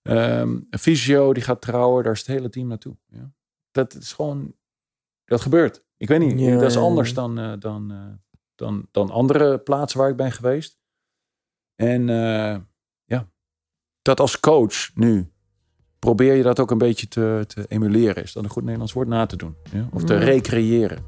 ehm, 0.02 0.60
een 0.70 0.78
fysio, 0.78 1.32
die 1.32 1.42
gaat 1.42 1.60
trouwen. 1.60 2.04
Daar 2.04 2.12
is 2.12 2.18
het 2.18 2.28
hele 2.28 2.48
team 2.48 2.66
naartoe. 2.66 2.96
Ja. 3.06 3.32
Dat 3.70 3.94
is 3.94 4.12
gewoon, 4.12 4.54
dat 5.24 5.40
gebeurt. 5.40 5.84
Ik 5.96 6.08
weet 6.08 6.20
niet, 6.20 6.40
Ja, 6.40 6.54
dat 6.54 6.70
is 6.70 6.76
anders 6.76 7.14
dan, 7.14 7.58
dan, 7.58 8.18
dan, 8.54 8.88
dan 8.90 9.10
andere 9.10 9.58
plaatsen 9.58 10.00
waar 10.00 10.10
ik 10.10 10.16
ben 10.16 10.32
geweest. 10.32 10.78
En 11.74 12.06
ja, 13.04 13.28
dat 14.02 14.20
als 14.20 14.40
coach 14.40 14.94
nu, 14.94 15.31
probeer 16.04 16.34
je 16.34 16.42
dat 16.42 16.60
ook 16.60 16.70
een 16.70 16.78
beetje 16.78 17.08
te, 17.08 17.44
te 17.46 17.64
emuleren. 17.68 18.22
Is 18.22 18.32
dat 18.32 18.44
een 18.44 18.50
goed 18.50 18.62
Nederlands 18.62 18.92
woord? 18.92 19.08
Na 19.08 19.26
te 19.26 19.36
doen. 19.36 19.56
Ja? 19.72 19.88
Of 19.92 20.04
te 20.04 20.16
recreëren. 20.16 20.98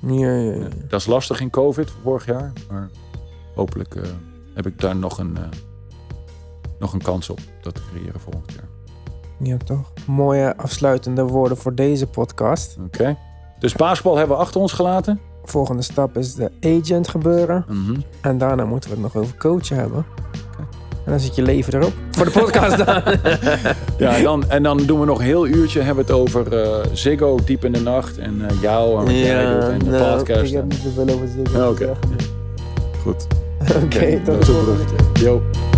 Ja, 0.00 0.68
dat 0.88 1.00
is 1.00 1.06
lastig 1.06 1.40
in 1.40 1.50
COVID 1.50 1.90
vorig 2.02 2.26
jaar. 2.26 2.52
Maar 2.70 2.90
hopelijk 3.54 3.94
eh, 3.94 4.02
heb 4.54 4.66
ik 4.66 4.80
daar 4.80 4.96
nog 4.96 5.18
een, 5.18 5.36
eh, 5.36 5.42
nog 6.78 6.92
een 6.92 7.02
kans 7.02 7.30
op 7.30 7.38
dat 7.62 7.74
te 7.74 7.80
creëren 7.92 8.20
volgend 8.20 8.52
jaar. 8.52 8.68
Ja, 9.38 9.56
toch? 9.56 9.92
Mooie 10.06 10.56
afsluitende 10.56 11.22
woorden 11.22 11.56
voor 11.56 11.74
deze 11.74 12.06
podcast. 12.06 12.76
Oké. 12.84 13.18
Dus 13.58 13.74
basketbal 13.74 14.16
hebben 14.16 14.36
we 14.36 14.42
achter 14.42 14.60
ons 14.60 14.72
gelaten. 14.72 15.20
Volgende 15.44 15.82
stap 15.82 16.16
is 16.16 16.34
de 16.34 16.50
agent 16.60 17.08
gebeuren. 17.08 17.64
Mhm. 17.68 18.00
En 18.20 18.38
daarna 18.38 18.64
moeten 18.64 18.90
we 18.90 18.96
het 18.96 19.04
nog 19.04 19.22
over 19.22 19.36
coachen 19.36 19.76
hebben. 19.76 20.04
En 21.08 21.14
dan 21.14 21.22
zit 21.22 21.34
je 21.34 21.42
leven 21.42 21.74
erop. 21.74 21.92
Voor 22.10 22.24
de 22.24 22.30
podcast 22.30 22.76
dan. 22.86 23.02
Ja, 23.98 24.16
en 24.16 24.22
dan, 24.22 24.50
en 24.50 24.62
dan 24.62 24.78
doen 24.86 25.00
we 25.00 25.06
nog 25.06 25.18
een 25.18 25.24
heel 25.24 25.46
uurtje. 25.46 25.80
Hebben 25.80 26.06
we 26.06 26.12
het 26.12 26.20
over 26.20 26.60
eh, 26.60 26.86
Ziggo 26.92 27.38
diep 27.44 27.64
in 27.64 27.72
de 27.72 27.80
nacht. 27.80 28.18
En 28.18 28.40
eh, 28.48 28.62
jou 28.62 28.98
en 28.98 29.04
doet. 29.04 29.68
En 29.68 29.78
de 29.78 29.90
nou, 29.90 30.16
podcast. 30.16 30.42
Ik 30.42 30.52
heb 30.52 30.64
niet 30.64 30.80
zoveel 30.84 31.14
over 31.14 31.28
zingen. 31.28 31.68
Oké. 31.68 31.92
Goed. 33.02 33.26
Oké, 33.84 34.20
tot 34.24 34.26
dat 34.26 34.34
de 34.34 34.40
is 34.40 34.48
een 34.48 34.54
volgende. 34.54 35.77